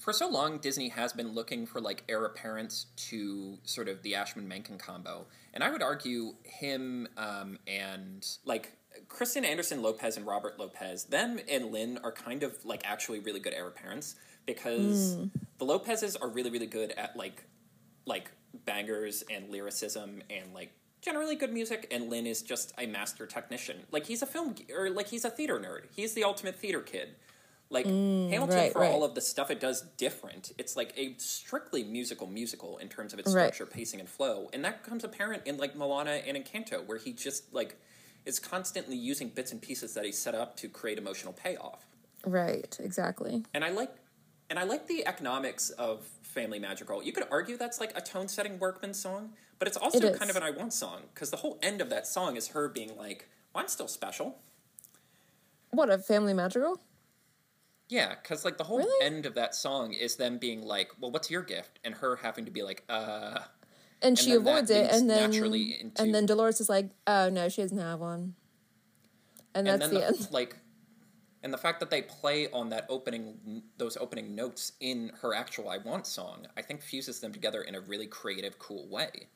[0.03, 4.17] for so long, Disney has been looking for like heir apparents to sort of the
[4.17, 8.73] Ashman Menken combo, and I would argue him um, and like
[9.09, 13.39] Kristen Anderson Lopez and Robert Lopez, them and Lin are kind of like actually really
[13.39, 15.19] good heir apparents because
[15.65, 17.45] the Lopezes are really really good at like
[18.07, 18.31] like
[18.67, 23.79] bangers and lyricism and like generally good music and Lin is just a master technician.
[23.91, 25.85] Like he's a film or like he's a theater nerd.
[25.95, 27.15] He's the ultimate theater kid.
[27.71, 30.53] Like mm, Hamilton right, for all of the stuff it does different.
[30.59, 33.55] It's like a strictly musical musical in terms of its Right.
[33.55, 34.51] structure, pacing, and flow.
[34.53, 37.77] And that becomes apparent in like Moana and Encanto, where he just like
[38.27, 41.87] is constantly using bits and pieces that he set up to create emotional payoff.
[42.27, 43.45] Right, exactly.
[43.55, 43.91] And I like
[44.53, 47.03] and I like the economics of Family Madrigal.
[47.03, 50.31] You could argue that's like a tone setting workman song, but it's also It kind
[50.31, 52.95] of an I want song because the whole end of that song is her being
[52.95, 54.41] like, well, I'm still special.
[55.71, 56.83] What, a family madrigal?
[57.89, 59.07] Yeah, because like the whole Really?
[59.07, 61.79] end of that song is them being like, well, what's your gift?
[61.83, 63.39] And her having to be like, uh.
[64.03, 67.31] And, she then avoids it, and then naturally into- and then Dolores is like, "Oh
[67.31, 68.35] no, she doesn't have one,"
[69.55, 70.29] and and that's then the, the, end.
[70.33, 70.57] like
[71.43, 75.69] and the fact that they play on that opening those opening notes in her actual
[75.69, 79.29] i want song i think fuses them together in a really creative cool way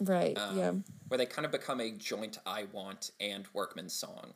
[0.00, 0.36] Right?
[0.36, 0.72] um, yeah.
[1.08, 4.34] where they kind of become a joint i want and workman song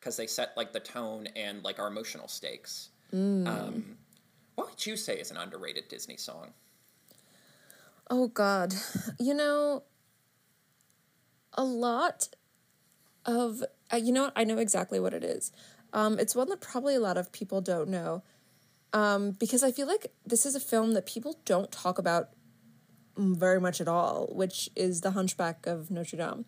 [0.00, 2.88] because they set like the tone and like our emotional stakes.
[3.46, 3.96] Um,
[4.54, 6.52] what would you say is an underrated Disney song?
[8.08, 8.74] Oh God,
[9.20, 9.82] you know,
[11.54, 12.28] a lot
[13.26, 15.52] of uh, you know what I know exactly what it is.
[15.92, 18.22] Um, it's one that probably a lot of people don't know,
[18.92, 22.30] um, because I feel like this is a film that people don't talk about
[23.16, 26.44] very much at all, which is The Hunchback of Notre Dame.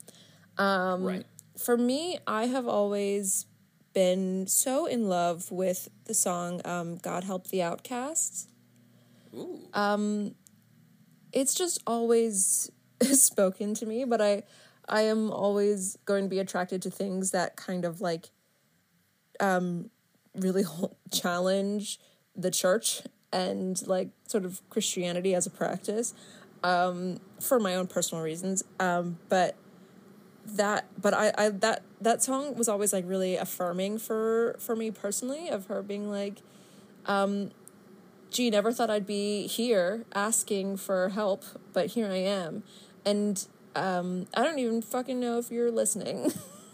[0.59, 1.26] Um, right.
[1.59, 3.47] For me, I have always
[3.93, 8.49] been so in love with the song um, "God Help the Outcasts."
[9.34, 9.61] Ooh.
[9.74, 10.34] Um,
[11.32, 12.70] it's just always
[13.03, 14.43] spoken to me but i
[14.88, 18.30] i am always going to be attracted to things that kind of like
[19.43, 19.90] um
[20.36, 20.64] really
[21.12, 22.01] challenge
[22.36, 26.14] the church and like sort of christianity as a practice
[26.64, 29.57] um for my own personal reasons um but
[30.47, 34.90] that but I, I that that song was always like really affirming for for me
[34.90, 36.43] personally of her being like
[38.32, 42.62] gee, never thought I'd be here asking for help, but here I am.
[43.05, 46.32] And um, I don't even fucking know if you're listening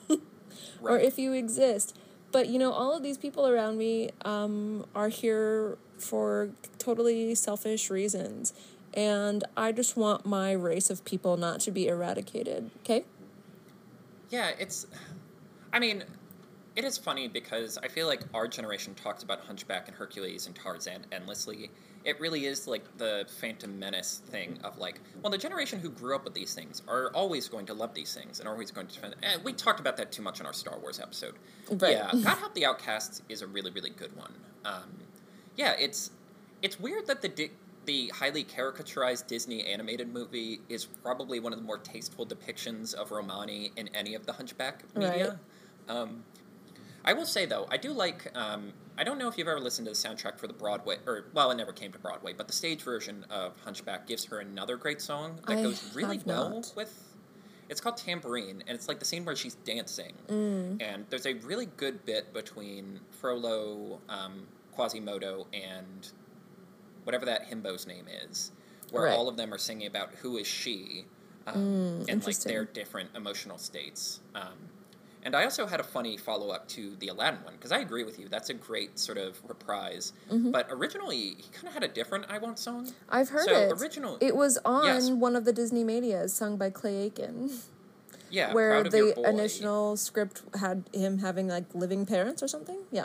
[0.83, 1.99] or if you exist.
[2.31, 7.91] But you know, all of these people around me um, are here for totally selfish
[7.91, 8.53] reasons.
[8.95, 12.71] And I just want my race of people not to be eradicated.
[12.83, 13.05] Okay?
[14.31, 14.87] Yeah, it's.
[15.73, 16.05] I mean,
[16.79, 20.55] it is funny because I feel like our generation talks about Hunchback and Hercules and
[20.55, 21.73] Tarzan endlessly.
[22.05, 26.15] It really is like the Phantom Menace thing of like, well, the generation who grew
[26.15, 28.87] up with these things are always going to love these things and are always going
[28.87, 29.17] to defend.
[29.25, 31.35] Eh, we talked about that too much in our Star Wars episode.
[31.69, 31.97] Right.
[31.97, 34.35] Yeah, God Help the Outcasts is a really, really good one.
[34.65, 35.01] Um,
[35.57, 36.13] yeah, it's
[36.63, 37.51] it's weird that the di-
[37.87, 43.11] the highly caricaturized Disney animated movie is probably one of the more tasteful depictions of
[43.11, 45.41] Romani in any of the Hunchback media.
[45.89, 46.23] Um,
[47.09, 48.31] I will say though, I do like.
[48.37, 51.25] Um, I don't know if you've ever listened to the soundtrack for the Broadway, or
[51.33, 54.77] well, it never came to Broadway, but the stage version of Hunchback gives her another
[54.77, 56.73] great song that I goes really well not.
[56.77, 57.05] with.
[57.71, 60.83] It's called Tambourine, and it's like the scene where she's dancing, Mm.
[60.83, 66.11] and there's a really good bit between Frollo, um, Quasimodo, and
[67.05, 68.53] whatever that himbo's name is,
[68.91, 69.15] where Right.
[69.17, 71.07] all of them are singing about who is she,
[71.47, 74.21] um, and like their different emotional states.
[74.35, 74.68] Um,
[75.29, 78.03] and I also had a funny follow up to the Aladdin one because I agree
[78.03, 78.29] with you.
[78.31, 80.15] That's a great sort of reprise.
[80.33, 80.53] Mm-hmm.
[80.53, 82.91] But originally, he kind of had a different I Want song.
[83.11, 83.73] I've heard So, it.
[83.79, 85.11] original- It was on Yes.
[85.11, 87.51] one of the Disney Medias, sung by Clay Aiken.
[88.31, 92.49] Yeah, where Proud of Your the initial script had him having like living parents or
[92.49, 92.79] something.
[92.91, 93.05] Yeah.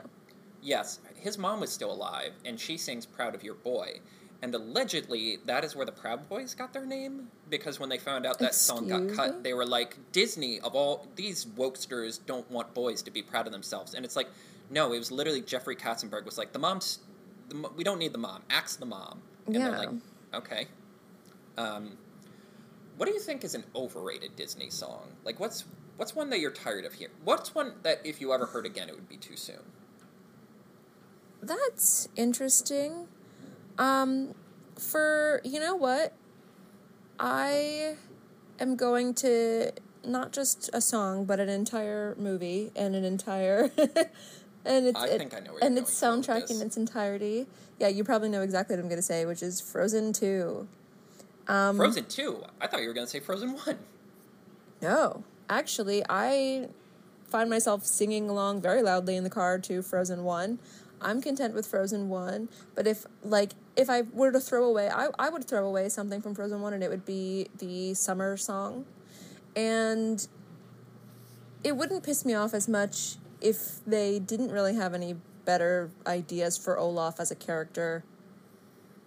[0.62, 4.00] Yes, his mom was still alive, and she sings "Proud of Your Boy."
[4.44, 8.26] And allegedly, that is where the Proud Boys got their name because when they found
[8.26, 12.74] out that song got cut, they were like, "Disney of all these wokesters don't want
[12.74, 14.28] boys to be proud of themselves." And it's like,
[14.70, 17.00] no, it was literally Jeffrey Katzenberg was like, "The mom's,
[17.48, 18.44] the, we don't need the mom.
[18.50, 19.70] Axe the mom." And Yeah.
[19.70, 19.89] they're like,
[20.34, 20.68] "Okay."
[21.58, 21.98] Um,
[22.98, 25.14] what do you think is an overrated Disney song?
[25.24, 25.64] Like, what's
[25.96, 27.16] what's one that you're tired of hearing?
[27.24, 29.72] What's one that if you ever heard again, it would be too soon?
[31.41, 33.08] That's interesting.
[33.78, 34.34] Um,
[34.78, 36.14] for you know what,
[37.20, 37.96] I
[38.60, 39.72] am going to
[40.06, 43.72] not just a song, but an entire movie and an entire
[44.66, 47.48] and it's I it- think I know where and its soundtrack in its entirety.
[47.80, 50.68] Yeah, you probably know exactly what I'm going to say, which is Frozen Two.
[51.48, 52.42] Um, Frozen 2.
[52.62, 53.78] I thought you were going to say Frozen 1.
[54.82, 56.70] No, actually, I
[57.28, 60.60] find myself singing along very loudly in the car to Frozen 1.
[61.02, 65.08] I'm content with Frozen 1, but if like if I were to throw away, I
[65.18, 68.86] I would throw away something from Frozen 1 and it would be the summer song.
[69.56, 70.26] And
[71.64, 75.16] it wouldn't piss me off as much if they didn't really have any
[75.46, 78.04] better ideas for Olaf as a character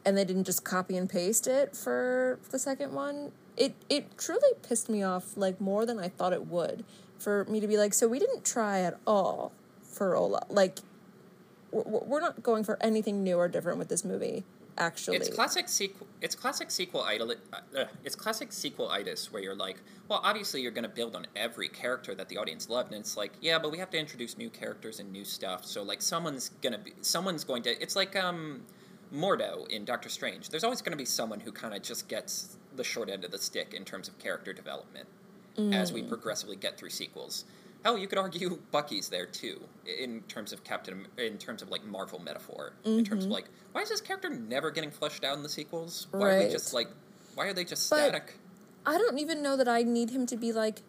[0.04, 3.32] and they didn't just copy and paste it for the second one.
[3.56, 6.84] It it truly pissed me off like more than I thought it would
[7.18, 9.52] for me to be like, so we didn't try at all
[9.82, 10.44] for Olaf.
[10.48, 10.78] Like,
[11.70, 14.44] we're, we're not going for anything new or different with this movie.
[14.78, 16.06] Actually, It's classic sequel.
[16.20, 17.34] It's classic sequel idol.
[17.52, 21.26] Uh, it's classic sequel sequelitis where you're like, well, obviously you're going to build on
[21.34, 24.36] every character that the audience loved, and it's like, yeah, but we have to introduce
[24.36, 25.64] new characters and new stuff.
[25.64, 27.80] So like, someone's gonna be, someone's going to.
[27.82, 28.62] It's like um,
[29.14, 30.48] Mordo in Doctor Strange.
[30.50, 33.30] There's always going to be someone who kind of just gets the short end of
[33.30, 35.08] the stick in terms of character development
[35.72, 37.46] as we progressively get through sequels.
[37.84, 41.84] Hell, you could argue Bucky's there too, in terms of Captain, in terms of like
[41.84, 43.34] Marvel metaphor, in terms of mm-hmm.
[43.34, 46.08] like, why is this character never getting fleshed out in the sequels?
[46.10, 46.88] Why are they just like,
[47.34, 48.34] why are they just But- static?
[48.88, 50.82] I don't even know that I need him to be like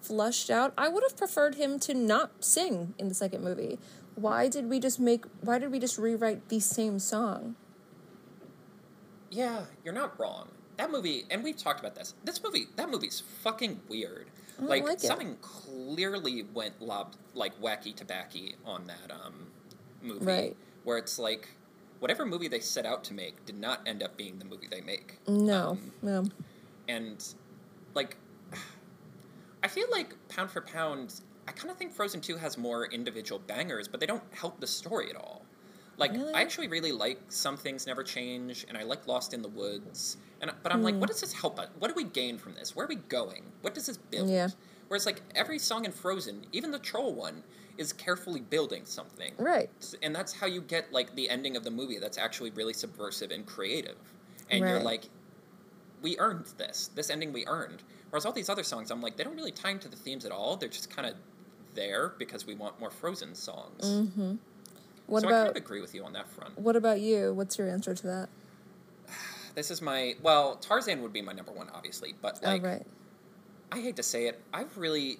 [0.00, 0.72] flushed out.
[0.78, 3.78] I would have preferred him to not sing in the second movie.
[4.14, 7.56] Why did we just make why did we just rewrite the same song?
[9.30, 10.48] Yeah, you're not wrong.
[10.76, 12.14] That movie, and we've talked about this.
[12.24, 14.26] This movie, that movie's fucking weird.
[14.58, 19.46] Don't Like, like something clearly went lob like wacky tobacco on that um
[20.00, 20.24] movie.
[20.24, 20.56] Right.
[20.84, 21.48] Where it's like
[22.00, 24.80] whatever movie they set out to make did not end up being the movie they
[24.80, 25.18] make.
[25.28, 25.70] No.
[25.70, 26.24] Um, no.
[26.88, 27.24] and
[27.94, 28.16] like
[29.62, 33.40] I feel like pound for pound, I kind of think Frozen 2 has more individual
[33.46, 35.44] bangers, but they don't help the story at all.
[35.98, 36.32] Like Really?
[36.34, 40.16] I actually really like Some Things Never Change and I like Lost in the Woods.
[40.40, 40.84] And but I'm Hmm.
[40.84, 41.68] like what does this help us?
[41.78, 42.74] What do we gain from this?
[42.74, 43.44] Where are we going?
[43.60, 44.28] What does this build?
[44.30, 44.48] Yeah.
[44.88, 47.42] Whereas like every song in Frozen, even the troll one
[47.78, 49.32] is carefully building something.
[49.38, 49.70] Right.
[50.02, 53.30] And that's how you get like the ending of the movie that's actually really subversive
[53.30, 53.96] and creative.
[54.50, 55.04] And you're like
[56.02, 56.90] we earned this.
[56.94, 57.82] This ending we earned.
[58.10, 60.32] Whereas all these other songs, I'm like, they don't really tie into the themes at
[60.32, 60.56] all.
[60.56, 61.14] They're just kind of
[61.74, 63.84] there because we want more Frozen songs.
[63.84, 64.34] Mm-hmm.
[65.06, 66.58] What so I kind about of agree with you on that front.
[66.58, 67.32] what about you?
[67.34, 68.28] What's your answer to that?
[69.54, 72.68] This is my well, Tarzan would be my number one, obviously, but oh, like, oh
[72.68, 72.86] right.
[73.70, 75.18] I hate to say it, I've really,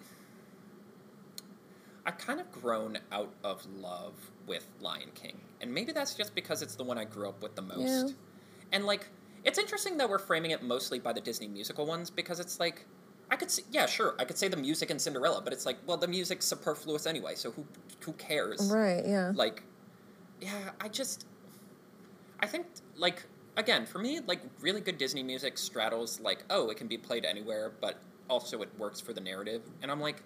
[2.07, 4.14] I've kind of grown out of love
[4.47, 7.55] with Lion King, and maybe that's just because it's the one I grew up with
[7.57, 8.07] the most.
[8.09, 8.12] Yeah.
[8.72, 9.09] And like,
[9.45, 12.87] it's interesting that we're framing it mostly by the Disney musical ones because it's like,
[13.30, 15.78] I could see, yeah, sure, I could say the music in Cinderella, but it's like,
[15.87, 17.64] well, the music's superfluous anyway, so who
[18.01, 18.70] who cares?
[18.70, 19.33] Right, yeah.
[19.35, 19.62] Like,
[20.43, 21.26] yeah, I just,
[22.40, 22.66] I think
[22.97, 23.22] like
[23.57, 27.24] again for me, like really good Disney music straddles like, oh, it can be played
[27.24, 30.22] anywhere, but also it works for the narrative, and I'm like.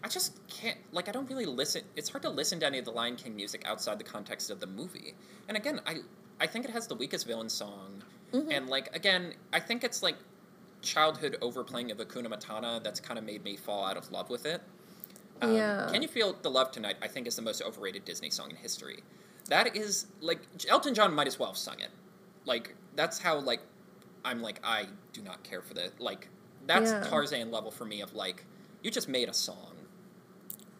[0.00, 2.84] I just can't like I don't really listen it's hard to listen to any of
[2.84, 5.14] the Lion King music outside the context of the movie.
[5.48, 5.96] And again, I
[6.40, 8.04] I think it has the weakest villain song.
[8.32, 8.52] Mm-hmm.
[8.52, 10.14] And like again, I think it's like
[10.82, 14.46] childhood overplaying of Hakuna Matata that's kind of made me fall out of love with
[14.46, 14.62] it.
[15.40, 15.88] Um, Yeah.
[15.90, 18.56] Can You Feel the Love Tonight, I think is the most overrated Disney song in
[18.56, 19.02] history.
[19.48, 21.90] That is like Elton John might as well have sung it.
[22.44, 23.60] Like that's how like
[24.24, 26.28] I'm like I do not care for the like
[26.66, 27.04] that's Yeah.
[27.04, 28.44] Tarzan level for me of like
[28.82, 29.74] you just made a song.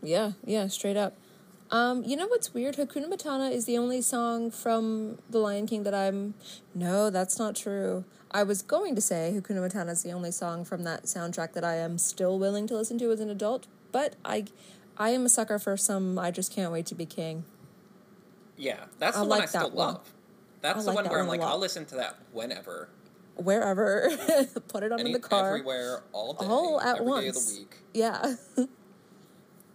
[0.03, 1.17] Yeah, yeah, straight up.
[1.71, 2.77] Um, you know what's weird?
[2.77, 6.35] Hakuna Matata is the only song from The Lion King that I'm.
[6.75, 8.05] No, that's not true.
[8.31, 11.65] I was going to say Hakuna Matata is the only song from that soundtrack that
[11.65, 14.45] I am still willing to listen to as an adult, but I,
[14.97, 16.19] I am a sucker for some.
[16.19, 17.45] I just can't wait to be king.
[18.59, 19.95] Yeah, that's I the one like I still one.
[19.95, 20.13] love.
[20.61, 21.41] That's I the like one that where I'm like.
[21.41, 22.89] I'll listen to that whenever,
[23.37, 24.11] Wherever,
[24.69, 25.47] put it on any, in the car.
[25.49, 27.53] everywhere, all day, All at every day of once.
[27.53, 27.77] the week.
[27.95, 28.35] Yeah,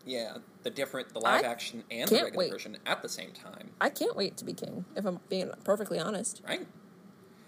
[0.05, 2.51] Yeah, the different, the live I action and the regular wait.
[2.51, 4.83] version at the same time, I can't wait to be king.
[4.97, 6.67] If I'm being perfectly honest, right?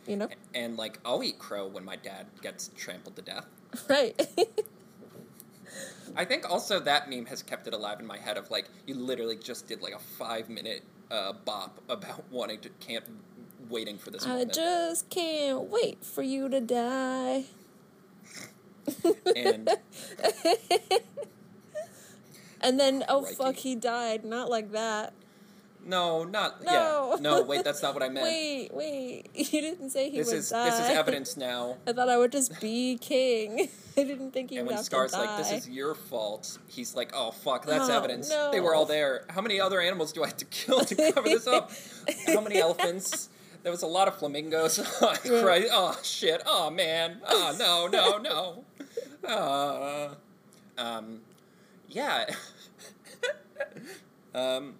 [0.08, 3.48] you know, And like, I'll eat crow when my dad gets trampled to death.
[3.90, 4.16] right?
[6.16, 8.96] I think also that meme has kept it alive in my head of like, you
[8.96, 13.03] literally just did like a five minute uh, bop about wanting to, can't,
[13.70, 14.53] waiting for this I moment.
[14.53, 17.45] just can't wait for you to die.
[19.36, 19.70] And
[22.62, 23.36] And then, oh Crikey.
[23.36, 24.26] fuck, he died.
[24.26, 25.14] Not like that.
[25.86, 27.12] No, not, No.
[27.16, 27.22] yeah.
[27.22, 28.26] No, wait, that's not what I meant.
[28.26, 29.30] Wait, wait.
[29.36, 30.70] You didn't say he this would is, die.
[30.70, 31.78] this is evidence now.
[31.88, 33.70] I thought I would just be king.
[33.98, 35.26] I didn't think he And would when have Scar's to die.
[35.26, 38.30] like, "This is your fault," he's like, "Oh fuck, that's Oh, evidence.
[38.30, 38.52] no.
[38.52, 39.24] They were all there.
[39.30, 41.72] How many other animals do I have to kill to cover this up?
[42.28, 43.30] How many elephants?
[43.64, 44.80] There was a lot of flamingos.
[45.02, 45.14] Oh.
[45.42, 45.70] Christ.
[45.72, 46.42] oh shit.
[46.46, 47.22] Oh man.
[47.28, 49.28] Oh no, no, no.
[49.28, 50.14] Uh,
[50.78, 51.22] um,
[51.90, 52.26] yeah.
[54.34, 54.76] um,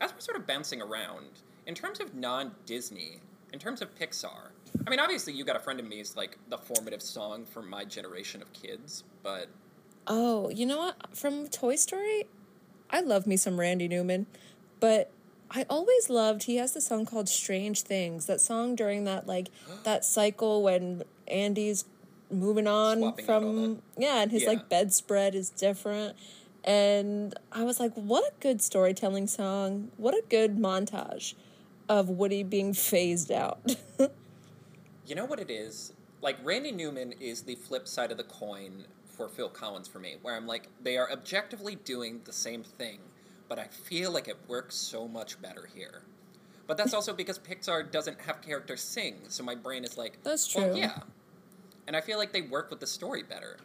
[0.00, 3.20] as we're sort of bouncing around, in terms of non-Disney,
[3.52, 4.50] in terms of Pixar,
[4.86, 7.62] I mean, obviously, "You Got a Friend in Me" is like the formative song for
[7.62, 9.48] my generation of kids, but
[10.08, 11.16] Oh, you know what?
[11.16, 12.24] From Toy Story,
[12.90, 14.26] I love me some Randy Newman,
[14.78, 15.10] but
[15.50, 18.26] I always loved he has the song called Strange Things.
[18.26, 19.48] That song during that like
[19.84, 21.84] that cycle when Andy's
[22.30, 24.50] moving on Swapping from yeah, and his Yeah.
[24.50, 26.16] like bedspread is different.
[26.66, 29.90] And I was like, what a good storytelling song.
[29.96, 31.34] What a good montage
[31.88, 33.76] of Woody being phased out.
[35.06, 35.92] You know what it is?
[36.20, 40.16] Like Randy Newman is the flip side of the coin for Phil Collins for me,
[40.20, 42.98] where I'm like, they are objectively doing the same thing,
[43.48, 46.02] but I feel like it works so much better here.
[46.66, 50.52] But that's also because Pixar doesn't have characters sing, so my brain is like, That's
[50.56, 50.76] Well, true.
[50.80, 50.98] yeah.
[51.86, 53.58] And I feel like they work with the story better.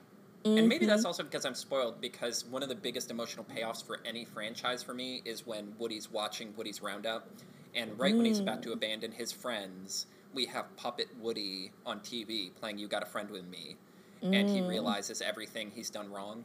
[0.44, 0.88] And maybe mm-hmm.
[0.88, 4.82] that's also because I'm spoiled, because one of the biggest emotional payoffs for any franchise
[4.82, 7.28] for me is when Woody's watching Woody's Roundup,
[7.76, 8.74] and right when he's about to mm.
[8.74, 13.48] abandon his friends, we have Puppet Woody on TV playing You Got a Friend with
[13.48, 13.76] Me,
[14.22, 14.68] and he mm.
[14.68, 16.44] realizes everything he's done wrong.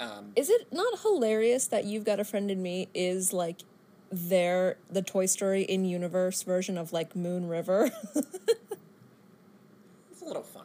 [0.00, 3.62] Um, Is it not hilarious that you've got a friend in me is like
[4.10, 7.90] their the Toy Story in universe version of like Moon River?
[8.14, 10.57] it's a little funny.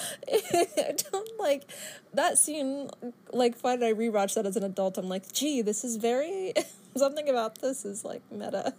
[0.32, 1.64] I don't like
[2.14, 2.90] that scene.
[3.32, 4.98] Like, why did I rewatch that as an adult?
[4.98, 6.52] I'm like, gee, this is very
[6.96, 8.74] something about this is like meta.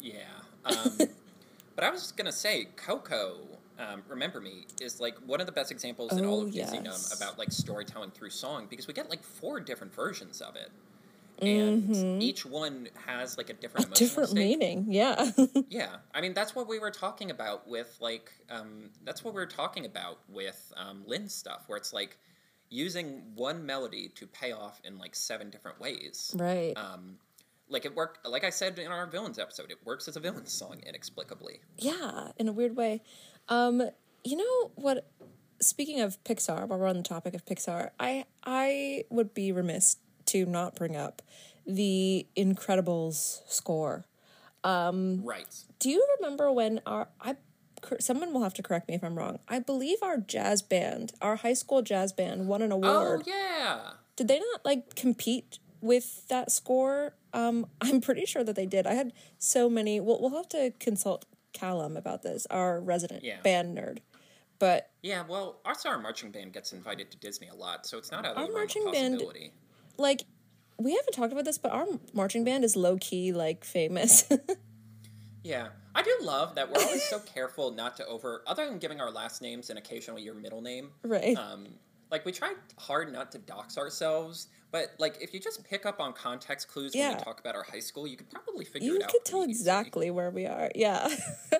[0.00, 0.22] Yeah.
[0.64, 0.98] Um,
[1.76, 3.36] but I was just gonna say, Coco,
[3.78, 6.84] um, Remember Me, is like one of the best examples in all Oh, of Disneydom
[6.84, 7.16] yes.
[7.16, 10.70] about like storytelling through song because we get like four different versions of it,
[11.42, 14.22] and each one has like a different emotional Mm-hmm.
[14.22, 14.58] Different stake.
[14.58, 15.30] meaning, yeah.
[15.68, 19.40] Yeah, I mean that's what we were talking about with like um, that's what we
[19.40, 22.18] were talking about with um, Lin's stuff, where it's like
[22.68, 26.34] using one melody to pay off in like seven different ways.
[26.38, 26.72] right.
[26.76, 27.18] Um,
[27.68, 30.44] like it worked, like I said in our villains episode, it works as a villain
[30.46, 31.60] song inexplicably.
[31.78, 33.02] yeah, in a weird way.
[33.48, 33.82] Um,
[34.24, 35.10] you know what?
[35.60, 39.96] Speaking of Pixar, while we're on the topic of Pixar, I I would be remiss
[40.32, 41.22] to not bring up
[41.66, 44.06] the Incredibles score.
[44.64, 45.54] Right.
[45.78, 47.36] Do you remember when our I
[47.98, 49.40] someone will have to correct me if I'm wrong.
[49.48, 53.22] I believe our jazz band, our high school jazz band won an award.
[53.26, 53.80] Oh yeah.
[54.16, 57.14] Did they not like compete with that score?
[57.32, 58.86] Um I'm pretty sure that they did.
[58.86, 63.40] I had so many well we'll have to consult Callum about this, our resident Yeah.
[63.42, 63.98] band nerd.
[64.60, 68.12] But Yeah, well, our our marching band gets invited to Disney a lot, so it's
[68.12, 69.50] not out of Our the realm of marching band-.
[70.02, 70.24] Like
[70.78, 74.28] we haven't talked about this, but our marching band is low key like famous.
[75.44, 79.00] Yeah, I do love that we're always so careful not to over, other than giving
[79.00, 80.90] our last names and occasionally your middle name.
[81.02, 81.36] right.
[81.36, 81.66] Um,
[82.10, 85.98] like we try hard not to dox ourselves, but like if you just pick up
[85.98, 88.96] on context clues when we talk about our high school, you could probably figure you
[88.96, 89.12] it out.
[89.12, 89.50] You could tell easily.
[89.52, 91.08] exactly where we are yeah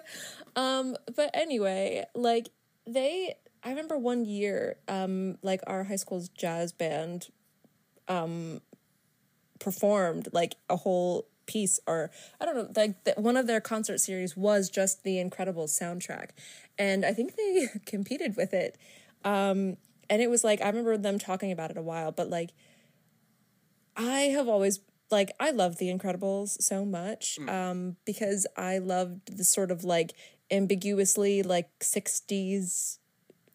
[0.56, 2.50] um but anyway like
[2.86, 3.34] they
[3.64, 7.28] i remember one year um like our high school's jazz band
[8.12, 8.60] um
[9.58, 12.10] performed like a whole piece or
[12.40, 16.30] i don't know like the, one of their concert series was just the incredibles soundtrack.
[16.78, 18.76] And i think they competed with it.
[19.24, 19.76] Um
[20.10, 22.50] and it was like i remember them talking about it a while but like
[23.94, 29.44] I have always like I love The Incredibles so much um because I loved the
[29.44, 30.14] sort of like
[30.50, 32.98] ambiguously like 60s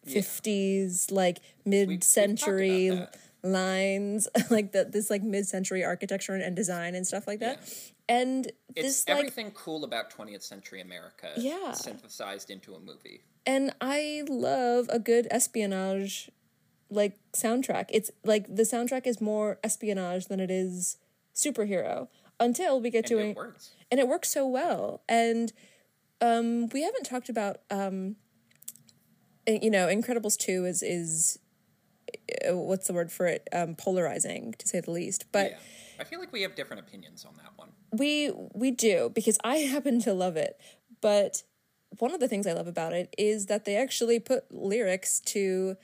[0.06, 3.06] 50s like mid-century.
[3.42, 7.60] Lines like that this like mid-century architecture and design and stuff like that.
[8.08, 11.72] And It's this like everything cool about 20th century America Yeah.
[11.72, 13.22] synthesized into a movie.
[13.46, 16.30] and I love a good espionage
[16.90, 17.86] like soundtrack.
[17.90, 20.96] It's like the soundtrack is more espionage than it is
[21.34, 22.08] superhero
[22.40, 23.72] until we get And to it works.
[23.90, 25.02] and it works so well.
[25.08, 25.52] And
[26.20, 28.16] um, we haven't talked about um,
[29.46, 31.38] eh, you know, Incredibles two is is
[32.46, 33.48] what's the word for it?
[33.52, 35.26] Um, polarizing to say the least.
[35.32, 35.58] But yeah.
[36.00, 37.70] I feel like we have different opinions on that one.
[37.92, 40.60] we we do because I happen to love it.
[41.00, 41.42] But
[41.98, 45.76] one of the things I love about it is that they actually put lyrics to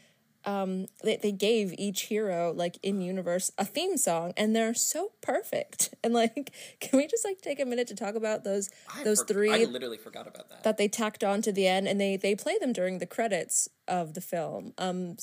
[0.46, 5.12] um they, they gave each hero like in universe a theme song and they're so
[5.22, 5.94] perfect.
[6.04, 9.20] And like can we just like take a minute to talk about those I those
[9.22, 10.62] for- three I literally forgot about that.
[10.62, 13.70] that they tacked on to the end and they they play them during the credits
[13.88, 14.74] of the film.
[14.76, 15.16] Um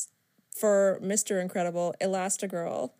[0.56, 1.42] for Mr.
[1.42, 2.92] Incredible, Elastigirl,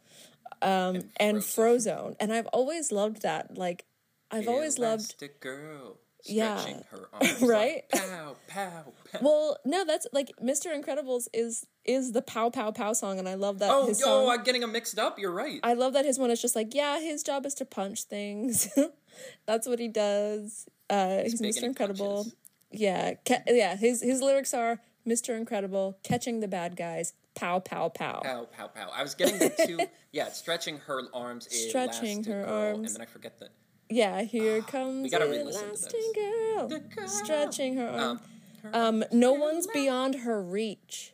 [0.62, 2.16] um and Frozone.
[2.20, 3.58] And I've always loved that.
[3.58, 3.86] Like
[4.32, 6.64] I've always loved Elastic girl Yeah.
[6.92, 7.84] her arms Right?
[7.92, 9.20] like pow pow pow.
[9.22, 10.68] Well, no, that's like Mr.
[10.68, 14.06] Incredibles is is the pow pow pow song, and I love that oh, his yo,
[14.06, 14.30] song.
[14.30, 15.18] I'm getting them mixed up.
[15.20, 15.60] You're right.
[15.64, 18.70] I love that his one is just like, yeah, his job is to punch things.
[19.48, 20.68] that's what he does.
[20.90, 21.64] Uh, he's big Mr.
[21.64, 22.18] Incredible.
[22.18, 22.36] punches.
[22.72, 23.76] Yeah, ca- yeah.
[23.76, 25.36] His his lyrics are Mr.
[25.36, 28.22] Incredible, catching the bad guys, pow pow pow.
[28.24, 28.90] Pow pow pow.
[28.94, 29.80] I was getting the two.
[30.12, 31.48] yeah, stretching her arms.
[31.70, 32.88] Stretching her Elastigirl, arms.
[32.90, 33.50] And then I forget the.
[33.90, 36.16] Yeah, here comes gotta to elastic this.
[36.16, 37.08] girl, girl.
[37.08, 38.22] stretching her arms.
[38.22, 41.14] Um, Um, no one's beyond her reach.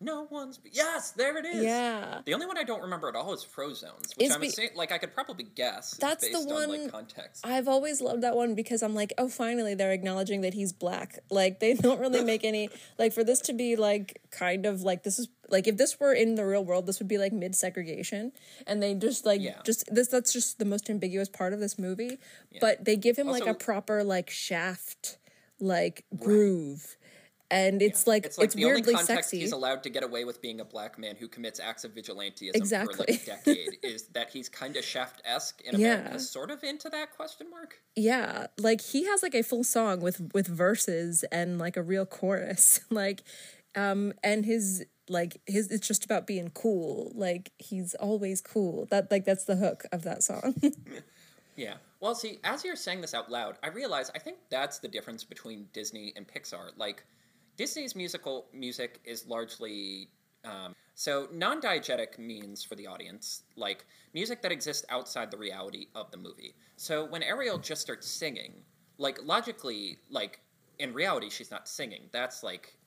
[0.00, 0.60] No one's.
[0.72, 1.64] Yes, there it is.
[1.64, 2.20] Yeah.
[2.24, 4.70] The only one I don't remember at all is Frozones, which Is I'm be- saying
[4.76, 5.92] like I could probably guess.
[5.94, 7.44] That's the based on one- like context.
[7.46, 11.18] I've always loved that one because I'm like, oh, finally they're acknowledging that he's black.
[11.30, 12.68] Like they don't really make any
[12.98, 16.12] like for this to be like kind of like this is like if this were
[16.12, 18.32] in the real world, this would be like mid segregation,
[18.66, 19.60] and they just like Yeah.
[19.64, 22.18] just this that's just the most ambiguous part of this movie.
[22.60, 25.16] But they give him like a proper like shaft
[25.60, 26.96] like groove,
[27.50, 29.40] and it's like It's it's, like the only weirdly context sexy.
[29.40, 32.54] he's allowed to get away with being a black man who commits acts of vigilantism
[32.54, 32.94] Exactly.
[32.94, 35.94] for like a decade is that he's kind of Shaft esque in Yeah.
[35.94, 37.80] America, sort of into that question mark.
[37.96, 42.04] Yeah, like he has like a full song with with verses and like a real
[42.06, 42.80] chorus.
[42.90, 43.22] like
[43.74, 47.12] um and his like his it's just about being cool.
[47.14, 48.86] Like he's always cool.
[48.90, 50.54] That like that's the hook of that song.
[51.56, 51.74] Yeah.
[51.98, 55.24] Well, see, as you're saying this out loud, I realize I think that's the difference
[55.24, 56.70] between Disney and Pixar.
[56.76, 57.02] Like,
[57.58, 60.08] Disney's musical music is largely
[60.44, 63.84] um, so non-diegetic means for the audience like
[64.14, 66.54] music that exists outside the reality of the movie.
[66.76, 68.62] So when Ariel just starts singing,
[68.96, 70.40] like logically, like
[70.78, 72.02] in reality, she's not singing.
[72.12, 72.78] That's like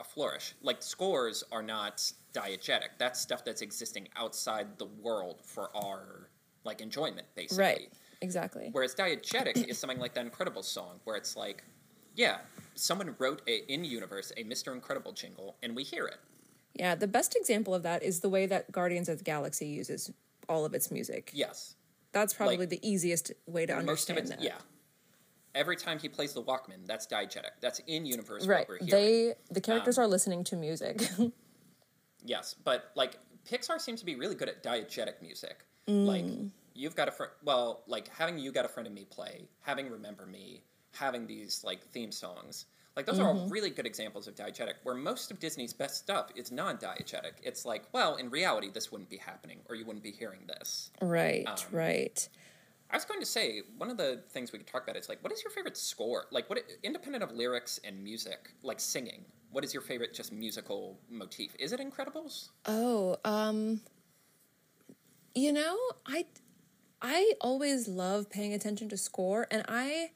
[0.00, 0.54] a flourish.
[0.60, 1.98] Like scores are not
[2.34, 2.98] diegetic.
[2.98, 6.30] That's stuff that's existing outside the world for our
[6.64, 7.64] like enjoyment, basically.
[7.64, 7.92] right.
[8.22, 8.70] Exactly.
[8.72, 11.62] Whereas diegetic is something like that Incredible song, where it's like,
[12.16, 12.38] yeah,
[12.76, 14.72] someone wrote a in universe a Mr.
[14.72, 16.18] Incredible jingle, and we hear it.
[16.74, 20.12] Yeah, the best example of that is the way that Guardians of the Galaxy uses
[20.48, 21.30] all of its music.
[21.34, 21.74] Yes,
[22.12, 24.44] That's probably Like, the easiest way to most of understand that.
[24.46, 24.58] yeah.
[25.54, 27.52] Every time he plays the Walkman, that's diegetic.
[27.62, 28.46] That's in universe.
[28.46, 28.68] Right.
[28.68, 28.90] What we're hearing.
[29.04, 31.00] They the characters Um, are listening to music.
[32.24, 33.18] Yes, but like
[33.48, 35.64] Pixar seems to be really good at diegetic music.
[35.88, 36.06] Mm.
[36.06, 36.24] Like
[36.74, 37.32] you've got a friend.
[37.44, 40.62] Well, like having you got a friend of me play, having Remember Me,
[40.98, 42.66] having these like theme songs.
[42.96, 43.38] Like those are Mm-hmm.
[43.40, 44.74] all really good examples of diegetic.
[44.82, 47.32] Where most of Disney's best stuff is non-diegetic.
[47.42, 50.90] It's like, well, in reality, this wouldn't be happening, or you wouldn't be hearing this.
[51.02, 52.28] right, Um, right.
[52.90, 55.22] I was going to say one of the things we could talk about is like,
[55.22, 56.26] what is your favorite score?
[56.30, 60.98] Like, what independent of lyrics and music, like singing, what is your favorite just musical
[61.10, 61.54] motif?
[61.58, 62.48] Is it Incredibles?
[62.64, 63.80] Oh, um
[65.34, 65.76] you know,
[66.06, 66.26] I
[67.02, 70.12] I always love paying attention to score and I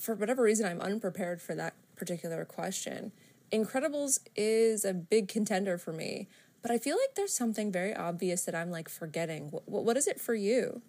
[0.00, 3.12] for whatever reason I'm unprepared for that particular question.
[3.52, 6.28] Incredibles is a big contender for me,
[6.62, 9.48] but I feel like there's something very obvious that I'm like forgetting.
[9.50, 10.82] What, what is it for you?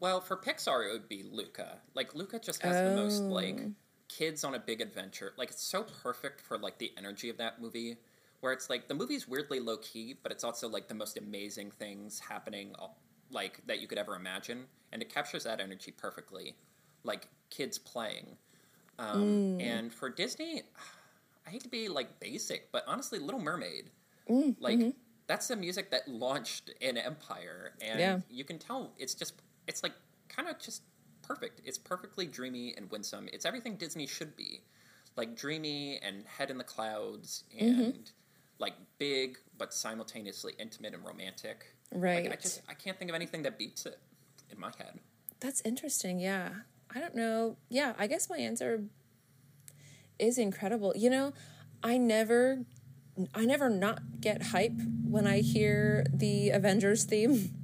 [0.00, 1.78] Well, for Pixar, it would be Luca.
[1.94, 3.26] Like Luca just has the most oh.
[3.26, 3.72] like Oh.
[4.08, 5.32] kids on a big adventure.
[5.36, 7.96] Like it's so perfect for like the energy of that movie,
[8.40, 11.70] where it's like the movie's weirdly low key, but it's also like the most amazing
[11.72, 12.74] things happening,
[13.30, 16.54] like that you could ever imagine, and it captures that energy perfectly,
[17.08, 18.36] like kids playing.
[18.98, 19.62] Um, mm.
[19.62, 20.62] And for Disney,
[21.46, 23.90] I hate to be like basic, but honestly, Little Mermaid,
[24.28, 24.90] mm, like mm-hmm.
[25.26, 28.20] that's the music that launched an empire, and Yeah.
[28.28, 29.34] you can tell it's just
[29.66, 29.94] it's like
[30.28, 30.82] kind of just
[31.22, 31.62] perfect.
[31.64, 33.28] It's perfectly dreamy and winsome.
[33.32, 34.60] It's everything Disney should be,
[35.16, 37.80] like dreamy and head in the clouds mm-hmm.
[37.80, 38.10] and
[38.58, 41.74] like big but simultaneously intimate and romantic.
[41.92, 42.24] Right.
[42.24, 43.98] Like, I just I can't think of anything that beats it
[44.50, 45.00] in my head.
[45.40, 46.18] That's interesting.
[46.20, 46.50] Yeah.
[46.94, 47.56] I don't know.
[47.68, 48.84] Yeah, I guess my answer
[50.18, 50.94] is incredible.
[50.96, 51.32] You know,
[51.82, 52.64] I never
[53.34, 57.54] I never not get hype when I hear the Avengers theme.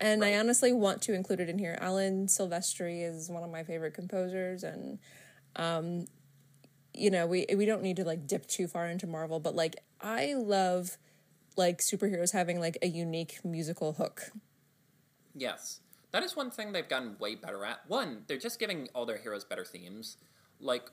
[0.00, 1.76] and I honestly want to include it in here.
[1.80, 4.98] Alan Silvestri is one of my favorite composers and
[5.56, 6.06] um
[6.94, 9.76] you know, we we don't need to like dip too far into Marvel, but like
[10.00, 10.98] I love
[11.56, 14.30] like superheroes having like a unique musical hook.
[15.34, 15.80] Yes.
[16.12, 17.80] That is one thing they've gotten way better at.
[17.88, 20.18] One, they're just giving all their heroes better themes.
[20.60, 20.90] Like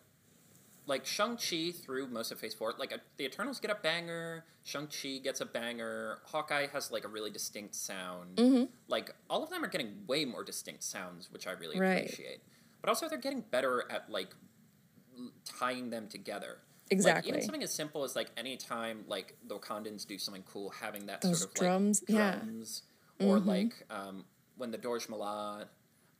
[0.87, 5.19] like Shang-Chi through most of Phase 4, like a, the Eternals get a banger, Shang-Chi
[5.23, 8.37] gets a banger, Hawkeye has like a really distinct sound.
[8.37, 8.63] Mm-hmm.
[8.87, 12.05] Like all of them are getting way more distinct sounds, which I really Right.
[12.05, 12.39] appreciate.
[12.81, 14.33] But also they're getting better at like
[15.15, 16.57] l- tying them together.
[16.85, 17.29] Like, Exactly.
[17.29, 21.21] even something as simple as like anytime like the Wakandans do something cool, having that
[21.21, 22.35] Those sort of drums, like yeah.
[22.37, 22.81] drums,
[23.19, 24.25] or like um,
[24.59, 25.65] when the Dora Milaje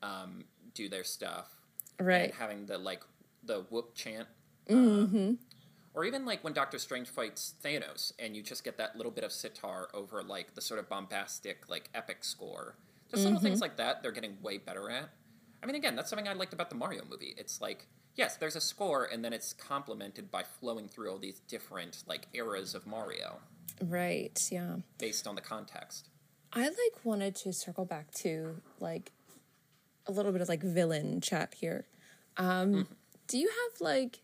[0.01, 1.47] um, do their stuff,
[1.99, 2.33] Right.
[2.33, 3.03] having the like
[3.43, 4.27] the whoop chant,
[4.67, 5.33] Mm-hmm.
[5.93, 9.23] or even like when Doctor Strange fights Thanos, and you just get that little bit
[9.23, 12.75] of sitar over like the sort of bombastic like epic score.
[13.11, 13.45] Just little Mm-hmm.
[13.47, 15.09] things like that, they're getting way better at.
[15.61, 17.33] I mean, again, that's something I liked about the Mario movie.
[17.37, 21.39] It's like yes, there's a score, and then it's complemented by flowing through all these
[21.47, 23.39] different like eras of Mario
[23.81, 24.47] Right.
[24.51, 24.77] Yeah.
[24.97, 26.09] based on the context.
[26.53, 29.11] I like wanted to circle back to like
[30.07, 31.85] a little bit of like villain chat here.
[32.38, 32.88] Um
[33.27, 34.19] do you have like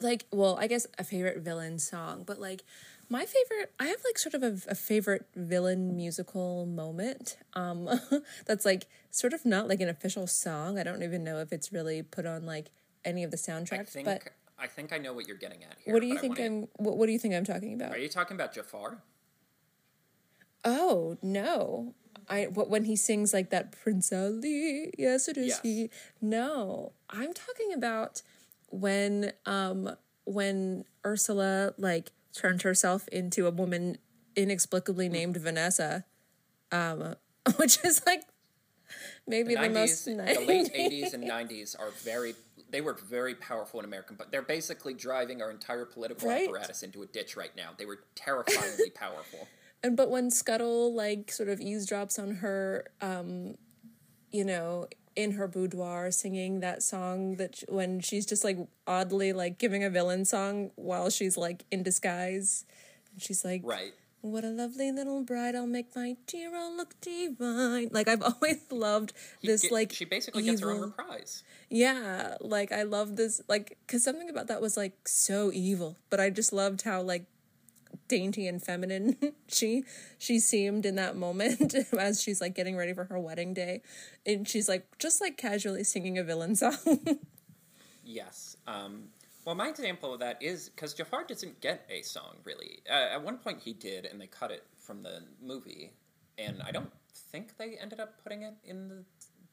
[0.00, 2.62] like well, I guess a favorite villain song, but like
[3.08, 7.38] my favorite I have like sort of a, a favorite villain musical moment.
[7.54, 7.88] Um
[8.46, 10.78] that's like sort of not like an official song.
[10.78, 12.70] I don't even know if it's really put on like
[13.04, 14.22] any of the soundtracks I think but
[14.58, 15.94] I think I know what you're getting at here.
[15.94, 17.92] what do you think I'm what, what do you think I'm talking about?
[17.94, 18.98] Are you talking about Jafar?
[20.64, 21.94] Oh no!
[22.28, 24.92] I what when he sings like that Prince Ali?
[24.98, 25.60] Yes, it is Yes.
[25.62, 25.90] he.
[26.20, 28.22] No, I'm talking about
[28.70, 33.98] when um when Ursula like turned herself into a woman
[34.36, 36.04] inexplicably named Vanessa,
[36.70, 37.14] um,
[37.56, 38.22] which is like
[39.26, 42.34] maybe the, most the late '80s and '90s are very
[42.70, 46.46] they were very powerful in American, but they're basically driving our entire political Right.
[46.46, 47.70] apparatus into a ditch right now.
[47.78, 49.48] They were terrifyingly powerful.
[49.82, 53.54] And but when Scuttle like sort of eavesdrops on her, um,
[54.32, 59.32] you know, in her boudoir singing that song that sh- when she's just like oddly
[59.32, 62.64] like giving a villain song while she's like in disguise,
[63.12, 63.92] and she's like, Right.
[64.20, 65.54] "What a lovely little bride!
[65.54, 70.42] I'll make my hero look divine." Like I've always loved this get- like she basically
[70.42, 71.44] gets her own evil- reprise.
[71.70, 76.18] yeah, like I love this, like, because something about that was like so evil, but
[76.20, 77.26] I just loved how like
[78.08, 79.16] dainty and feminine
[79.48, 79.84] she
[80.18, 83.82] she seemed in that moment as she's like getting ready for her wedding day,
[84.26, 86.76] and she's like just like casually singing a villain song.
[88.04, 88.56] Yes.
[88.66, 89.08] Um,
[89.44, 92.80] well, my example of that is because Jafar doesn't get a song really.
[92.88, 95.92] Uh, at one point he did, and they cut it from the movie,
[96.36, 96.90] and I don't
[97.30, 99.04] think they ended up putting it in the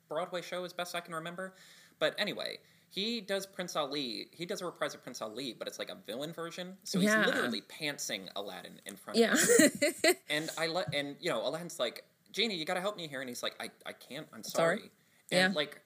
[0.07, 1.55] Broadway show, as best I can remember.
[1.99, 2.59] But anyway,
[2.95, 4.27] he does Prince Ali.
[4.31, 6.77] He does a reprise of Prince Ali, but it's like a villain version.
[6.85, 7.25] So he's Yeah.
[7.25, 10.15] literally pantsing Aladdin in front yeah, of him.
[10.29, 13.27] And I let and you know Aladdin's like, Genie, you gotta help me here, and
[13.29, 14.27] he's like, I I can't.
[14.33, 14.77] I'm sorry.
[14.77, 14.91] Sorry.
[15.33, 15.57] And Yeah.
[15.57, 15.81] like.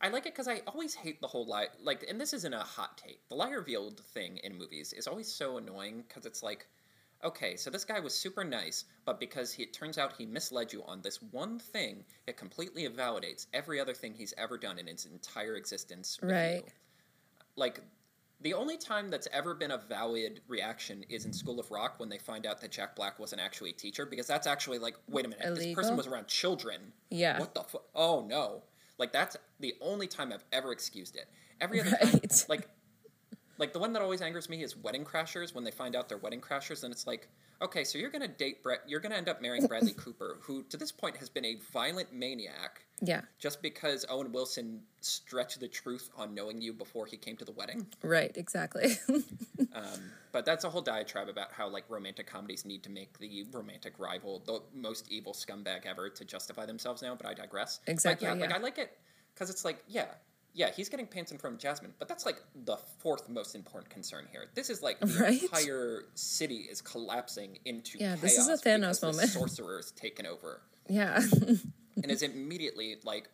[0.00, 1.66] I like it because I always hate the whole lie.
[1.82, 3.18] Like, and this isn't a hot take.
[3.28, 6.68] The lie revealed thing in movies is always so annoying because it's like,
[7.24, 10.72] okay, so this guy was super nice, but because he, it turns out he misled
[10.72, 14.86] you on this one thing, it completely invalidates every other thing he's ever done in
[14.86, 16.18] his entire existence.
[16.22, 16.62] Right.
[16.64, 16.72] you.
[17.56, 17.80] Like,
[18.40, 22.08] the only time that's ever been a valid reaction is in School of Rock when
[22.08, 25.24] they find out that Jack Black wasn't actually a teacher because that's actually like, wait
[25.26, 26.92] a minute, this person was around children.
[27.10, 27.40] Yeah.
[27.40, 28.62] What the fu- Oh no.
[28.96, 31.28] Like that's the only time I've ever excused it.
[31.60, 32.44] Every other time, Right.
[32.48, 32.68] like,
[33.58, 36.18] like the one that always angers me is Wedding Crashers when they find out they're
[36.18, 37.28] wedding crashers, and it's like,
[37.60, 40.76] okay, so you're gonna date Brett, you're gonna end up marrying Bradley Cooper, who to
[40.76, 46.10] this point has been a violent maniac, yeah, just because Owen Wilson stretched the truth
[46.16, 47.86] on knowing you before he came to the wedding.
[48.02, 48.98] right, exactly.
[49.74, 53.44] Um, but that's a whole diatribe about how like romantic comedies need to make the
[53.52, 57.14] romantic rival the most evil scumbag ever to justify themselves now.
[57.14, 57.80] But I digress.
[57.86, 58.52] Exactly, yeah, like.
[58.52, 58.96] I like it
[59.34, 60.06] because it's like yeah,
[60.54, 63.90] yeah, he's getting pants in front of Jasmine, but that's like the fourth most important
[63.90, 64.46] concern here.
[64.54, 65.42] This is like the Right?
[65.42, 69.28] entire city is collapsing into Yeah, chaos this is a Thanos moment.
[69.30, 71.20] sorcerer's taken over yeah,
[72.02, 73.28] and is immediately like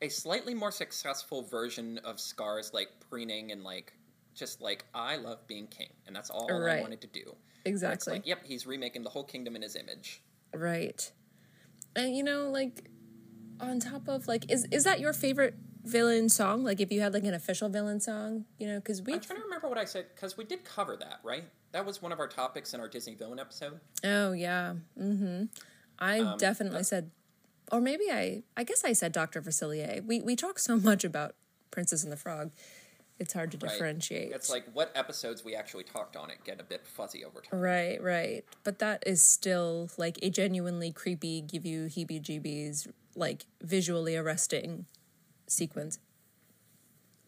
[0.00, 3.92] a slightly more successful version of Scar's like preening and like
[4.34, 7.34] just like I love being king, and that's all I wanted to do.
[7.64, 7.94] Exactly.
[7.94, 10.22] It's like, yep, he's remaking the whole kingdom in his image.
[10.54, 11.10] Right.
[11.96, 12.88] And you know, like
[13.60, 15.54] on top of like is is that your favorite
[15.88, 16.64] villain song?
[16.64, 19.38] Like if you had like an official villain song, you know, because we I'm trying
[19.38, 21.44] to remember what I said because we did cover that, right?
[21.72, 23.80] That was one of our topics in our Disney villain episode.
[24.04, 24.74] Oh yeah.
[25.00, 25.44] Mm-hmm.
[25.98, 27.10] I Um, definitely said
[27.72, 29.42] or maybe I I guess I said Dr.
[29.42, 30.04] Facilier.
[30.04, 31.34] We we talk so much about
[31.70, 32.50] Princess and the Frog.
[33.18, 33.72] It's hard to Right?
[33.72, 34.30] differentiate.
[34.30, 37.58] It's like what episodes we actually talked on it get a bit fuzzy over time.
[37.58, 38.44] Right, right.
[38.62, 42.86] But that is still like a genuinely creepy, give you heebie jeebies,
[43.16, 44.86] like visually arresting
[45.48, 45.98] sequence.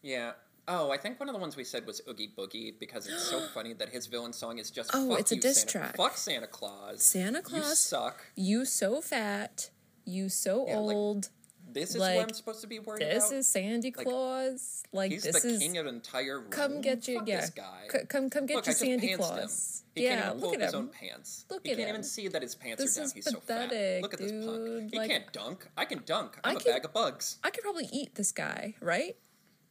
[0.01, 0.31] Yeah.
[0.67, 3.39] Oh, I think one of the ones we said was Oogie Boogie because it's so
[3.53, 5.97] funny that his villain song is just Oh, fuck it's a you, diss Santa, track.
[5.97, 7.01] Fuck Santa Claus.
[7.03, 8.25] Santa Claus, You suck.
[8.35, 9.69] You so fat,
[10.05, 11.29] you so Yeah, like, old.
[11.73, 13.37] This is Like, what I'm supposed to be worried this about.
[13.37, 14.83] is Sandy Claws.
[14.91, 16.49] Like He's this the is king of the entire room.
[16.49, 17.19] come get you.
[17.19, 17.87] Fuck yeah, this guy.
[17.91, 19.83] C- come come get Look, I Sandy Claws.
[19.85, 19.91] him.
[19.95, 20.79] He yeah, can't even look at his him.
[20.79, 21.45] own pants.
[21.49, 21.77] Look at him.
[21.77, 23.11] he at can't even see that his pants This are down.
[23.15, 24.01] He's so fat.
[24.01, 24.91] Look at this punk.
[24.91, 25.67] He Like- can't dunk.
[25.77, 26.37] I can dunk.
[26.43, 27.37] I I'm a can- bag of bugs.
[27.43, 29.15] I could probably eat this guy, right?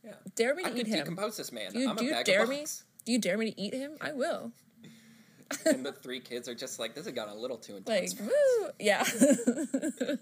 [0.05, 0.13] Yeah.
[0.35, 0.99] Dare me to could eat him.
[0.99, 1.73] decompose this man.
[1.75, 2.59] You I'm do a you dare of me?
[2.61, 2.85] bugs.
[3.05, 3.93] Do you dare me to eat him?
[4.01, 4.53] I will.
[5.67, 8.21] and the three kids are just like, this has gotten a little too Like, intense.
[8.21, 9.05] woo, yeah.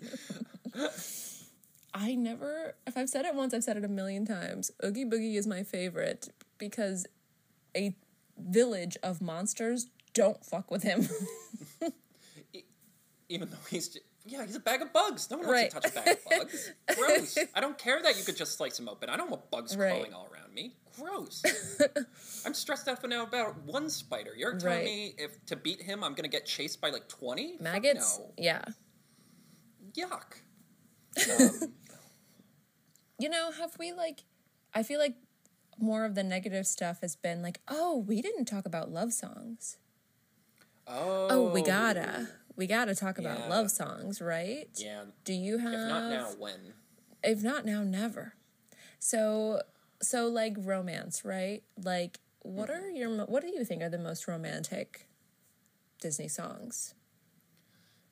[1.95, 4.71] I never, if I've said it once, I've said it a million times.
[4.85, 6.29] Oogie Boogie is my favorite
[6.59, 7.07] because
[7.77, 7.97] a
[8.39, 11.09] village of monsters don't fuck with him.
[13.31, 15.31] Even though he's just, yeah, he's a bag of bugs.
[15.31, 15.73] No one Right.
[15.73, 16.73] wants to touch a bag of bugs.
[16.97, 17.39] Gross.
[17.55, 19.09] I don't care that you could just slice him open.
[19.11, 19.91] I don't want bugs Right.
[19.91, 20.77] crawling all around me.
[20.99, 21.43] Gross.
[22.47, 24.33] I'm stressed out for now about one spider.
[24.37, 24.85] You're telling Right.
[24.85, 28.19] me if to beat him, I'm gonna get chased by like twenty Maggots?
[28.19, 28.33] No.
[28.39, 28.65] Yeah.
[29.93, 30.41] Yuck.
[31.39, 31.73] Um,
[33.21, 34.23] You know, have we like,
[34.73, 35.17] I feel like
[35.77, 39.77] more of the negative stuff has been like, oh, we didn't talk about love songs.
[40.87, 41.27] oh.
[41.31, 42.29] Oh, we gotta.
[42.57, 43.49] We gotta talk about Yeah.
[43.49, 44.69] love songs, right?
[44.77, 45.05] Yeah.
[45.25, 46.75] Do you have If not now, when?
[47.25, 48.35] if not now never
[49.01, 49.61] so
[50.01, 52.85] so like romance right like what Mm-hmm.
[52.85, 55.09] are your what do you think are the most romantic
[56.01, 56.95] disney songs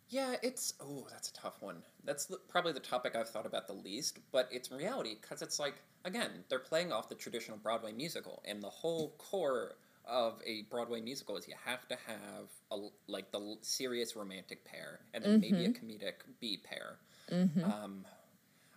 [0.09, 1.83] Yeah, it's oh, that's a tough one.
[2.07, 5.59] That's the, probably the topic I've thought about the least, but it's reality because it's
[5.59, 5.75] like
[6.05, 9.75] again, they're playing off the traditional Broadway musical, and the whole core
[10.07, 15.01] of a Broadway musical is you have to have a like the serious romantic pair
[15.13, 15.87] and then maybe a mm-hmm.
[15.87, 16.99] comedic B pair.
[17.31, 17.65] Mm-hmm.
[17.65, 18.05] Um,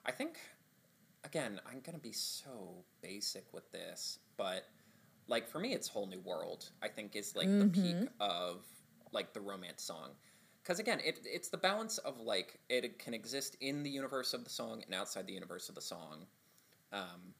[0.06, 0.40] I think
[1.24, 4.66] again, I'm gonna be so basic with this, but
[5.28, 6.70] like for me, it's whole new world.
[6.82, 8.06] I think is like the peak mm-hmm.
[8.20, 8.66] of
[9.12, 10.10] like the romance song,
[10.70, 14.44] because again, it it's the balance of like it can exist in the universe of
[14.44, 16.28] the song and outside the universe of the song.
[16.94, 17.34] Um,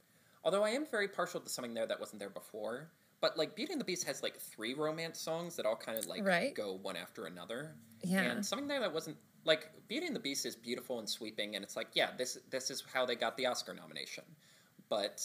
[0.44, 2.90] although I am very partial to something there that wasn't there before.
[3.22, 6.08] But like Beauty and the Beast has like three romance songs that all kind of
[6.08, 6.56] like Right.
[6.56, 7.76] go one after another.
[8.04, 8.22] Yeah.
[8.22, 11.64] And something there that wasn't like Beauty and the Beast is beautiful and sweeping, and
[11.64, 14.24] it's like yeah, this this is how they got the Oscar nomination.
[14.90, 15.24] But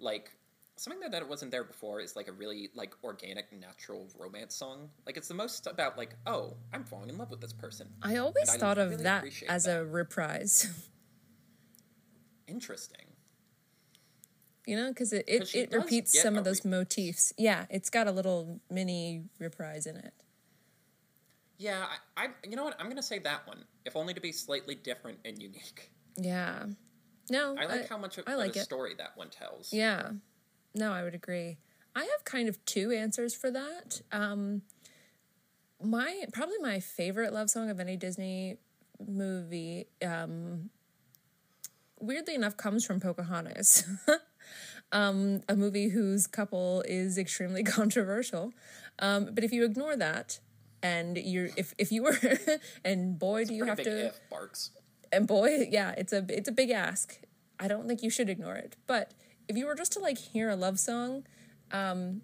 [0.00, 0.32] like
[0.76, 4.90] something that wasn't there before is like a really like organic, natural romance song.
[5.06, 7.88] Like it's the most about like oh, I'm falling in love with this person.
[8.02, 9.80] I always And I thought of really that as that.
[9.80, 10.88] a reprise.
[12.48, 13.06] Interesting.
[14.66, 17.34] You know, because it, it, it repeats some of those re- motifs.
[17.36, 20.14] Yeah, it's got a little mini reprise in it.
[21.58, 21.84] Yeah,
[22.16, 22.76] I, I you know what?
[22.80, 25.90] I'm gonna say that one, if only to be slightly different and unique.
[26.16, 26.66] Yeah.
[27.30, 28.64] No, I like how much of, I of like a it.
[28.64, 29.72] story that one tells.
[29.72, 30.10] Yeah.
[30.74, 31.58] No, I would agree.
[31.94, 34.00] I have kind of two answers for that.
[34.12, 34.62] Um
[35.82, 38.56] my probably my favorite love song of any Disney
[39.06, 40.70] movie um
[42.00, 43.84] weirdly enough comes from Pocahontas.
[44.92, 48.52] um a movie whose couple is extremely controversial.
[48.98, 50.40] Um but if you ignore that
[50.82, 52.18] and you're if if you were
[52.84, 54.70] and boy do you have to barks.
[55.12, 57.20] and boy, yeah, it's a it's a big ask.
[57.58, 58.76] I don't think you should ignore it.
[58.86, 59.12] But
[59.48, 61.24] if you were just to like hear a love song,
[61.70, 62.22] um,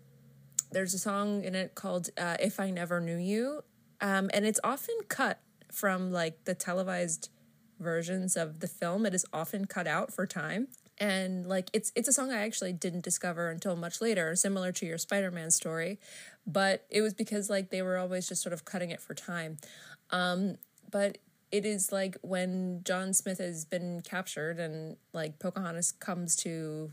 [0.72, 3.62] there's a song in it called uh, "If I Never Knew You,"
[4.00, 5.40] um, and it's often cut
[5.72, 7.30] from like the televised
[7.78, 9.06] versions of the film.
[9.06, 10.68] It is often cut out for time.
[10.98, 14.86] And like it's it's a song I actually didn't discover until much later, similar to
[14.86, 15.98] your Spider-Man story,
[16.46, 19.56] but it was because like they were always just sort of cutting it for time.
[20.10, 20.58] Um,
[20.90, 21.16] but
[21.50, 26.92] it is like when John Smith has been captured and like Pocahontas comes to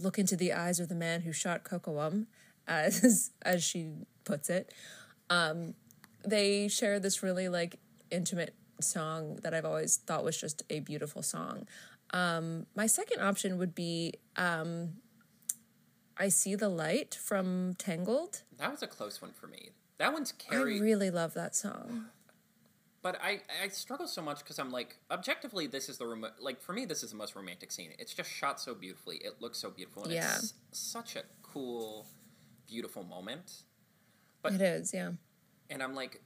[0.00, 2.26] look into the eyes of the man who shot Kocoum,
[2.66, 3.90] as as she
[4.24, 4.72] puts it.
[5.28, 5.74] Um,
[6.24, 7.78] they share this really like
[8.10, 11.66] intimate song that I've always thought was just a beautiful song.
[12.12, 14.94] Um, my second option would be um,
[16.16, 18.42] "I See the Light" from Tangled.
[18.58, 19.70] That was a close one for me.
[19.98, 20.78] That one's carried.
[20.78, 22.06] I really love that song.
[23.02, 26.60] But I I struggle so much because I'm like objectively this is the rom- like
[26.60, 27.92] for me this is the most romantic scene.
[27.98, 29.16] It's just shot so beautifully.
[29.18, 30.36] It looks so beautiful, and Yeah.
[30.36, 32.06] it's such a cool,
[32.68, 33.62] beautiful moment.
[34.42, 35.12] But- it is, yeah.
[35.68, 36.20] And I'm like,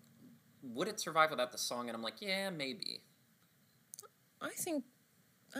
[0.62, 1.88] would it survive without the song?
[1.88, 3.00] And I'm like, yeah, maybe.
[4.40, 4.84] I think,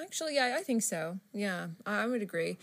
[0.01, 1.19] actually, yeah, I think so.
[1.33, 2.59] Yeah, I I would agree.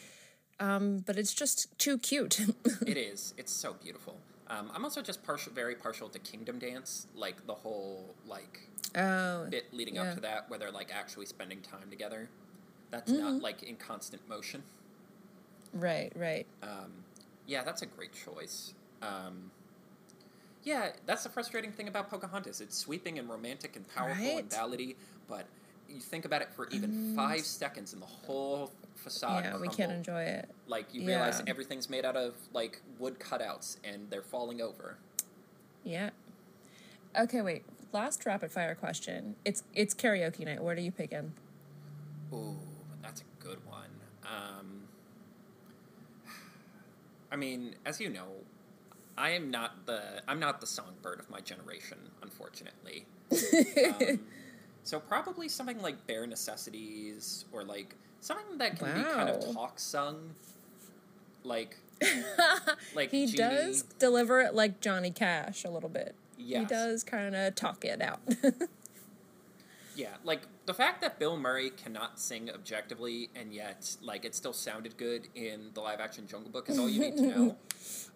[0.60, 2.40] Um, but it's just too cute.
[2.86, 3.34] It is.
[3.38, 4.18] It's so beautiful.
[4.52, 8.60] Um, I'm also just partial, very partial to Kingdom Dance, like the whole like
[8.98, 10.10] oh, bit leading Yeah.
[10.10, 12.30] up to that, where they're like actually spending time together.
[12.91, 13.22] That's Mm-hmm.
[13.22, 14.64] not like in constant motion.
[15.73, 16.45] right, right.
[16.61, 16.91] Um,
[17.48, 18.73] yeah, that's a great choice.
[19.02, 19.52] Um,
[20.64, 22.60] yeah, that's the frustrating thing about Pocahontas.
[22.60, 24.49] It's sweeping and romantic and powerful and Right.
[24.49, 24.95] ballady,
[25.30, 25.45] but
[25.88, 29.43] you think about it for even five seconds, and the whole facade.
[29.43, 30.49] yeah, we can't enjoy it.
[30.68, 31.49] Like you realize Yeah.
[31.51, 34.97] everything's made out of like wood cutouts, and they're falling over.
[35.84, 36.11] Yeah.
[37.19, 37.63] Okay, wait.
[37.93, 39.35] Last rapid fire question.
[39.43, 40.61] It's it's karaoke night.
[40.63, 41.34] What are you picking?
[42.34, 42.55] Ooh,
[43.01, 43.89] that's a good one.
[44.23, 44.84] Um,
[47.31, 48.27] I mean, as you know,
[49.18, 53.05] I am not the I'm not the songbird of my generation, unfortunately.
[54.09, 54.19] um,
[54.84, 59.77] so probably something like bare necessities or like something that can be kind of talk
[59.80, 60.31] sung,
[61.43, 61.76] like
[62.95, 63.38] like He Genie.
[63.38, 66.15] does deliver it like Johnny Cash a little bit.
[66.38, 68.19] Yeah, he does kind of talk it out.
[69.93, 74.53] Yeah, like the fact that Bill Murray cannot sing objectively and yet like it still
[74.53, 77.56] sounded good in the live action Jungle Book is all you need to know.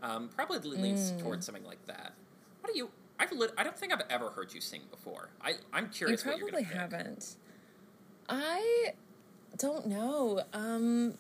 [0.02, 1.22] Um, probably leans Mm.
[1.22, 2.14] towards something like that.
[2.61, 2.90] What do you?
[3.19, 5.30] I've lit, I don't think I've ever heard you sing before.
[5.44, 7.36] I I'm curious what you're probably haven't.
[8.30, 8.94] I
[9.57, 10.44] don't know.
[10.53, 11.18] Um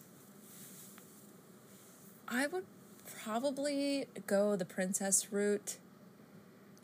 [2.27, 2.65] I would
[3.23, 5.77] probably go the princess route.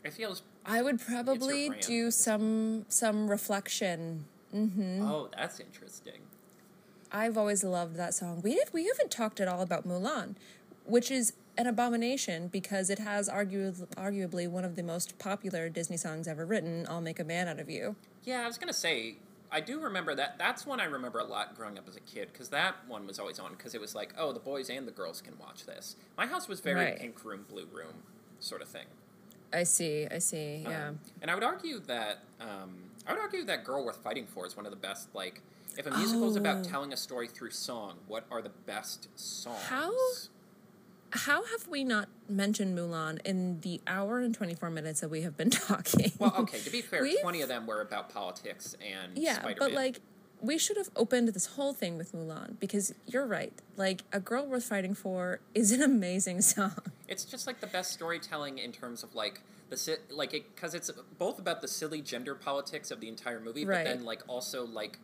[0.04, 0.42] It feels.
[0.64, 4.24] I would probably do some some reflection.
[4.54, 5.02] Mm-hmm.
[5.02, 6.20] Oh, that's interesting.
[7.10, 8.40] I've always loved that song.
[8.42, 10.34] We did, we haven't talked at all about Mulan,
[10.86, 15.98] which is an abomination because it has argu- arguably one of the most popular Disney
[15.98, 17.96] songs ever written, I'll Make a Man Out of You.
[18.24, 19.16] Yeah, I was gonna say,
[19.52, 20.38] I do remember that.
[20.38, 23.18] That's one I remember a lot growing up as a kid because that one was
[23.18, 25.96] always on because it was like, oh, the boys and the girls can watch this.
[26.16, 26.98] My house was very Right.
[26.98, 28.02] pink room, blue room
[28.40, 28.86] sort of thing.
[29.52, 30.88] I see, I see, yeah.
[30.88, 32.74] Um, and I would argue that um,
[33.06, 35.14] I would argue that "Girl Worth Fighting For" is one of the best.
[35.14, 35.42] Like,
[35.76, 36.68] if a musical is about Oh.
[36.70, 39.62] telling a story through song, what are the best songs?
[39.64, 39.92] How-
[41.12, 45.36] How have we not mentioned Mulan in the hour and 24 minutes that we have
[45.36, 46.12] been talking?
[46.18, 46.58] Well, okay.
[46.58, 49.56] To be fair, We've- twenty of them were about politics and Yeah, Spider-Man.
[49.58, 50.00] but like
[50.40, 53.52] we should have opened this whole thing with Mulan because you're right.
[53.76, 56.72] Like a girl worth fighting for is an amazing song.
[57.08, 60.90] It's just like the best storytelling in terms of like the like it because it's
[61.18, 63.84] both about the silly gender politics of the entire movie, Right.
[63.84, 64.98] but then like also like,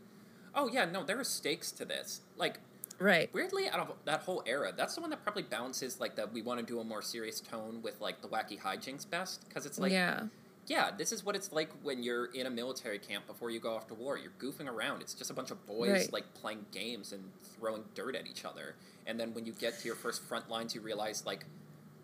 [0.55, 2.23] oh yeah, no, there are stakes to this.
[2.37, 2.59] Like
[2.99, 3.33] Right.
[3.33, 6.33] weirdly, out of that whole era, that's the one that probably balances like that.
[6.33, 9.67] We want to do a more serious tone with like the wacky hijinks best because
[9.67, 10.25] it's like yeah.
[10.67, 13.75] yeah, this is what it's like when you're in a military camp before you go
[13.75, 14.19] off to war.
[14.19, 15.01] You're goofing around.
[15.01, 16.13] It's just a bunch of boys Right.
[16.13, 17.23] like playing games and
[17.59, 18.75] throwing dirt at each other.
[19.07, 21.45] And then when you get to your first front lines, you realize like,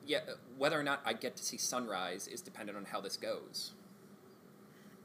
[0.06, 0.20] yeah,
[0.56, 3.72] whether or not I get to see sunrise is dependent on how this goes.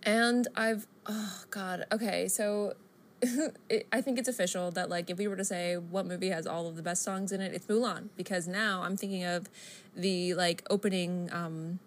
[0.03, 1.86] And I've oh god.
[1.91, 2.74] Okay, so
[3.70, 6.48] it, I think it's official that like if we were to say what movie has
[6.48, 9.50] all of the best songs in it, it's Mulan because now I'm thinking of
[9.96, 11.80] the like opening um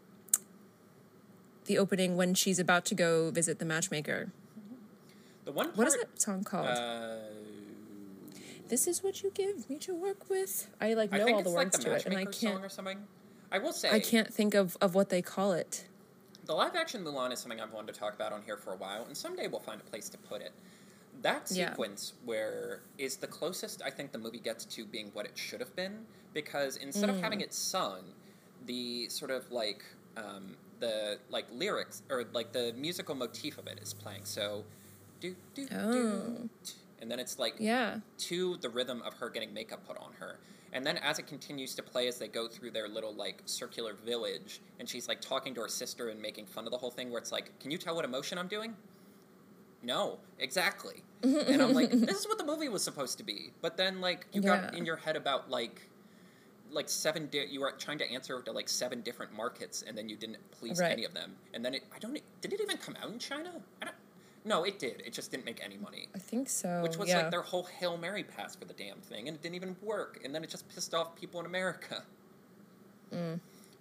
[1.67, 4.33] the opening when she's about to go visit the matchmaker.
[5.45, 6.67] The one part, What is that song called?
[6.69, 7.17] Uh,
[8.69, 10.69] this is what you give me to work with.
[10.81, 12.69] I like know think all the like words the to it and I can't or
[12.69, 12.99] something.
[13.51, 15.85] I will say I can't think of, of what they call it.
[16.47, 18.77] The live action Mulan is something I've wanted to talk about on here for a
[18.77, 20.53] while, and someday we'll find a place to put it.
[21.23, 21.71] That Yeah.
[21.71, 25.61] sequence where is the closest I think the movie gets to being what it should
[25.61, 27.45] have been, because instead of having Mm.
[27.45, 28.15] it sung,
[28.67, 29.85] the sort of like
[30.17, 34.25] um, the like lyrics or like the musical motif of it is playing.
[34.27, 34.65] So,
[35.21, 35.93] do do Oh.
[35.93, 36.51] do,
[37.01, 38.01] and then it's like Yeah.
[38.19, 40.39] to the rhythm of her getting makeup put on her.
[40.75, 43.95] And then as it continues to play as they go through their little like circular
[43.95, 47.11] village and she's like talking to her sister and making fun of the whole thing
[47.11, 48.77] where it's like, "Can you tell what emotion I'm doing?"
[49.83, 51.03] No, exactly.
[51.23, 53.53] and I'm like, this is what the movie was supposed to be.
[53.61, 55.83] But then like you got in your head about like
[56.71, 60.09] like seven di- you were trying to answer to like seven different markets and then
[60.09, 60.91] you didn't please Right.
[60.93, 61.33] any of them.
[61.53, 63.53] And then it I don't did it even come out in China?
[63.81, 63.97] I don't
[64.45, 65.03] no, it did.
[65.07, 66.81] It just didn't make any money I think so.
[66.83, 67.19] which was yeah.
[67.19, 70.19] like their whole Hail Mary pass for the damn thing, and it didn't even work.
[70.25, 72.03] And then it just pissed off people in America.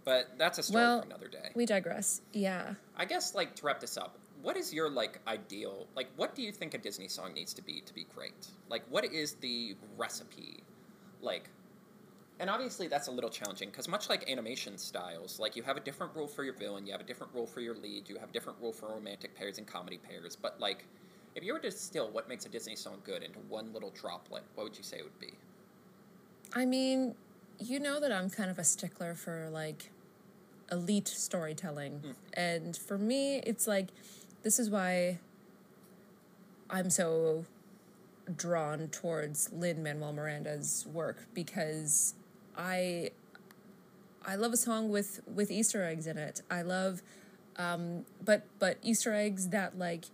[0.03, 0.87] But that's a story Mm.
[0.87, 1.51] Well, for another day.
[1.55, 2.21] we digress.
[2.33, 2.73] Yeah.
[2.97, 6.41] I guess, like, to wrap this up, what is your, like, ideal, like, what do
[6.41, 8.47] you think a Disney song needs to be to be great?
[8.69, 10.63] Like, what is the recipe?
[11.21, 11.49] Like,
[12.41, 15.79] and obviously that's a little challenging because much like animation styles, like you have a
[15.79, 18.29] different rule for your villain, you have a different rule for your lead, you have
[18.29, 20.35] a different rule for romantic pairs and comedy pairs.
[20.35, 20.85] But like,
[21.35, 24.43] if you were to distill what makes a Disney song good into one little droplet,
[24.55, 25.33] what would you say it would be?
[26.53, 27.13] I mean,
[27.59, 29.91] you know that I'm kind of a stickler for like
[30.71, 31.99] elite storytelling.
[31.99, 32.11] Hmm.
[32.33, 33.89] And for me, it's like
[34.43, 35.19] this is why
[36.69, 37.45] I'm so
[38.35, 42.13] drawn towards Lin Manuel Miranda's work because
[42.57, 43.11] I
[44.25, 46.41] I love a song with with Easter eggs in it.
[46.49, 47.01] I love
[47.57, 50.05] um but but Easter eggs that like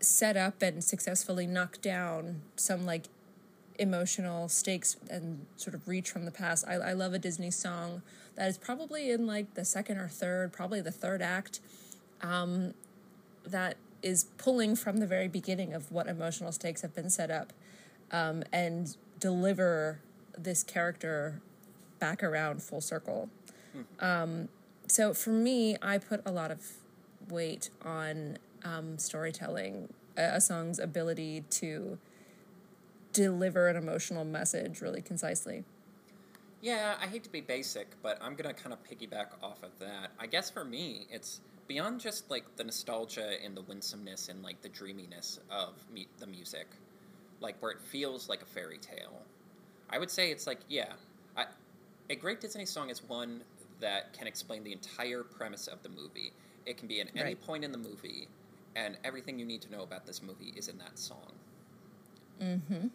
[0.00, 3.06] set up and successfully knock down some like
[3.78, 6.64] emotional stakes and sort of reach from the past.
[6.66, 8.02] I, I love a Disney song
[8.34, 11.60] that is probably in like the second or third, probably the third act,
[12.22, 12.74] um,
[13.46, 17.52] that is pulling from the very beginning of what emotional stakes have been set up
[18.12, 20.00] um, and deliver
[20.36, 21.40] this character
[21.98, 23.30] back around full circle.
[24.00, 24.48] Um,
[24.86, 26.62] so for me, I put a lot of
[27.28, 31.98] weight on um, storytelling, a, a song's ability to
[33.12, 35.64] deliver an emotional message really concisely.
[36.60, 40.10] Yeah, I hate to be basic, but I'm gonna kind of piggyback off of that.
[40.18, 44.60] I guess for me, it's beyond just like the nostalgia and the winsomeness and like
[44.62, 46.66] the dreaminess of me- the music,
[47.40, 49.22] like where it feels like a fairy tale.
[49.90, 50.92] I would say it's like yeah,
[51.36, 51.46] I,
[52.10, 53.42] a great Disney song is one
[53.80, 56.32] that can explain the entire premise of the movie.
[56.64, 57.40] It can be at any Right.
[57.40, 58.26] point in the movie,
[58.74, 61.32] and everything you need to know about this movie is in that song.
[62.42, 62.88] Mm-hmm.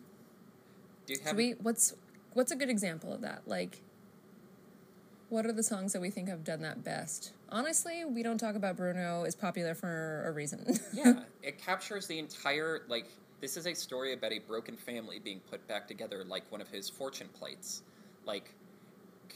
[1.05, 1.35] Do you have?
[1.35, 1.93] we what's
[2.33, 3.43] what's a good example of that?
[3.47, 3.81] Like
[5.31, 7.31] what are the songs that we think have done that best?
[7.49, 10.77] Honestly, we don't talk about Bruno is popular for a reason.
[10.93, 13.07] yeah, it captures the entire like
[13.39, 16.67] this is a story about a broken family being put back together like one of
[16.67, 17.81] his fortune plates.
[18.25, 18.53] Like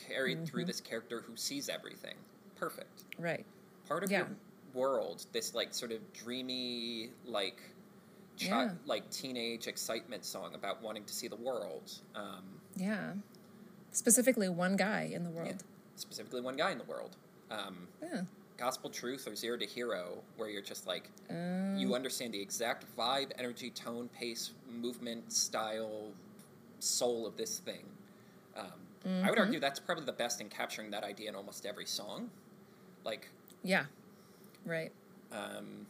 [0.07, 2.15] carried through this character who sees everything.
[2.57, 3.05] Perfect.
[3.17, 3.45] Right.
[3.88, 4.19] Part of Yeah.
[4.19, 4.27] your
[4.73, 7.57] world, this like sort of dreamy, like,
[8.39, 8.72] chi- Yeah.
[8.85, 11.91] like teenage excitement song about wanting to see the world.
[12.13, 12.43] Um,
[12.76, 13.13] Yeah.
[13.91, 15.63] Specifically, one guy in the world.
[15.95, 17.15] Specifically, one guy in the world.
[17.51, 18.22] Um, Yeah.
[18.57, 22.85] Gospel Truth or Zero to Hero, where you're just like, Um, you understand the exact
[22.95, 26.13] vibe, energy, tone, pace, movement, style,
[26.80, 27.85] soul of this thing.
[28.55, 28.63] Um,
[29.03, 29.30] I Mm-hmm.
[29.30, 32.30] would argue that's probably the best in capturing that idea in almost every song.
[33.03, 33.27] Like,
[33.61, 33.85] yeah.
[34.65, 34.91] Right.
[35.31, 35.85] um,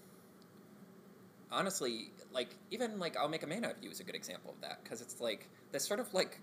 [1.51, 4.51] honestly, like even like I'll make a man out of you is a good example
[4.51, 6.39] of that because it's like this sort of like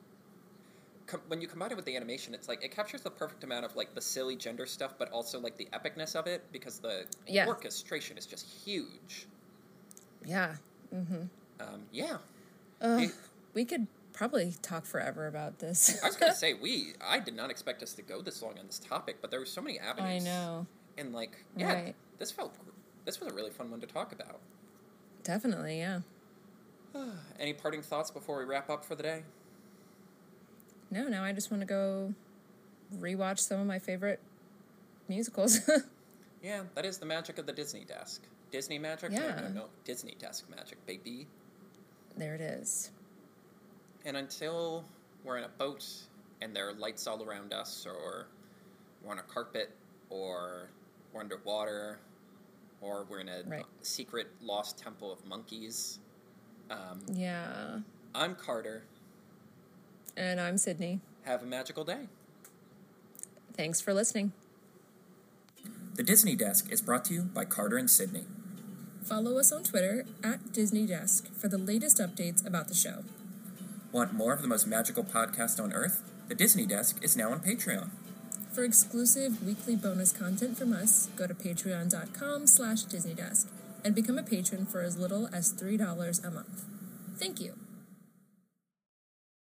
[1.07, 3.65] com- when you combine it with the animation, it's like it captures the perfect amount
[3.65, 7.05] of like the silly gender stuff, but also like the epicness of it because the
[7.27, 7.47] Yeah.
[7.47, 9.27] orchestration is just huge.
[10.25, 10.57] Yeah.
[10.93, 12.19] Um, yeah,
[12.81, 13.15] Ugh, It-
[13.55, 16.03] we could probably talk forever about this.
[16.03, 16.95] I was gonna say we.
[17.01, 19.47] I did not expect us to go this long on this topic, but there were
[19.47, 20.23] so many avenues.
[20.23, 20.67] I know.
[20.99, 21.95] And like, yeah, Right.
[22.19, 22.55] this felt.
[23.05, 24.41] This was a really fun one to talk about.
[25.23, 26.01] Definitely, yeah.
[27.41, 29.23] Any parting thoughts before we wrap up for the day?
[30.93, 32.13] No, now I just want to go
[32.99, 34.21] rewatch some of my favorite
[35.09, 35.59] musicals.
[36.45, 38.23] Yeah, that is the magic of the Disney desk.
[38.51, 39.13] Disney magic?
[39.13, 39.41] No, Yeah.
[39.43, 39.65] no, no.
[39.85, 41.29] Disney desk magic, baby.
[42.17, 42.91] there it is.
[44.05, 44.85] And until
[45.23, 45.87] we're in a boat
[46.41, 48.27] and there are lights all around us, or
[49.05, 49.71] we're on a carpet,
[50.11, 50.69] or
[51.13, 52.01] we're underwater,
[52.81, 53.65] or we're in a Right.
[53.83, 56.01] secret lost temple of monkeys,
[56.71, 57.79] um, Yeah.
[58.17, 58.83] I'm Carter.
[60.17, 61.01] And I'm Sydney.
[61.25, 62.07] Have a magical day.
[63.57, 64.33] Thanks for listening.
[65.95, 68.25] The Disney Desk is brought to you by Carter and Sydney.
[69.05, 73.05] Follow us on Twitter at Disney Desk for the latest updates about the show.
[73.91, 76.03] Want more of the most magical podcast on earth?
[76.29, 77.91] The Disney Desk is now on Patreon.
[78.53, 83.49] For exclusive weekly bonus content from us, go to patreon.com slash disneydesk
[83.85, 86.65] and become a patron for as little as $3 a month.
[87.19, 87.55] Thank you.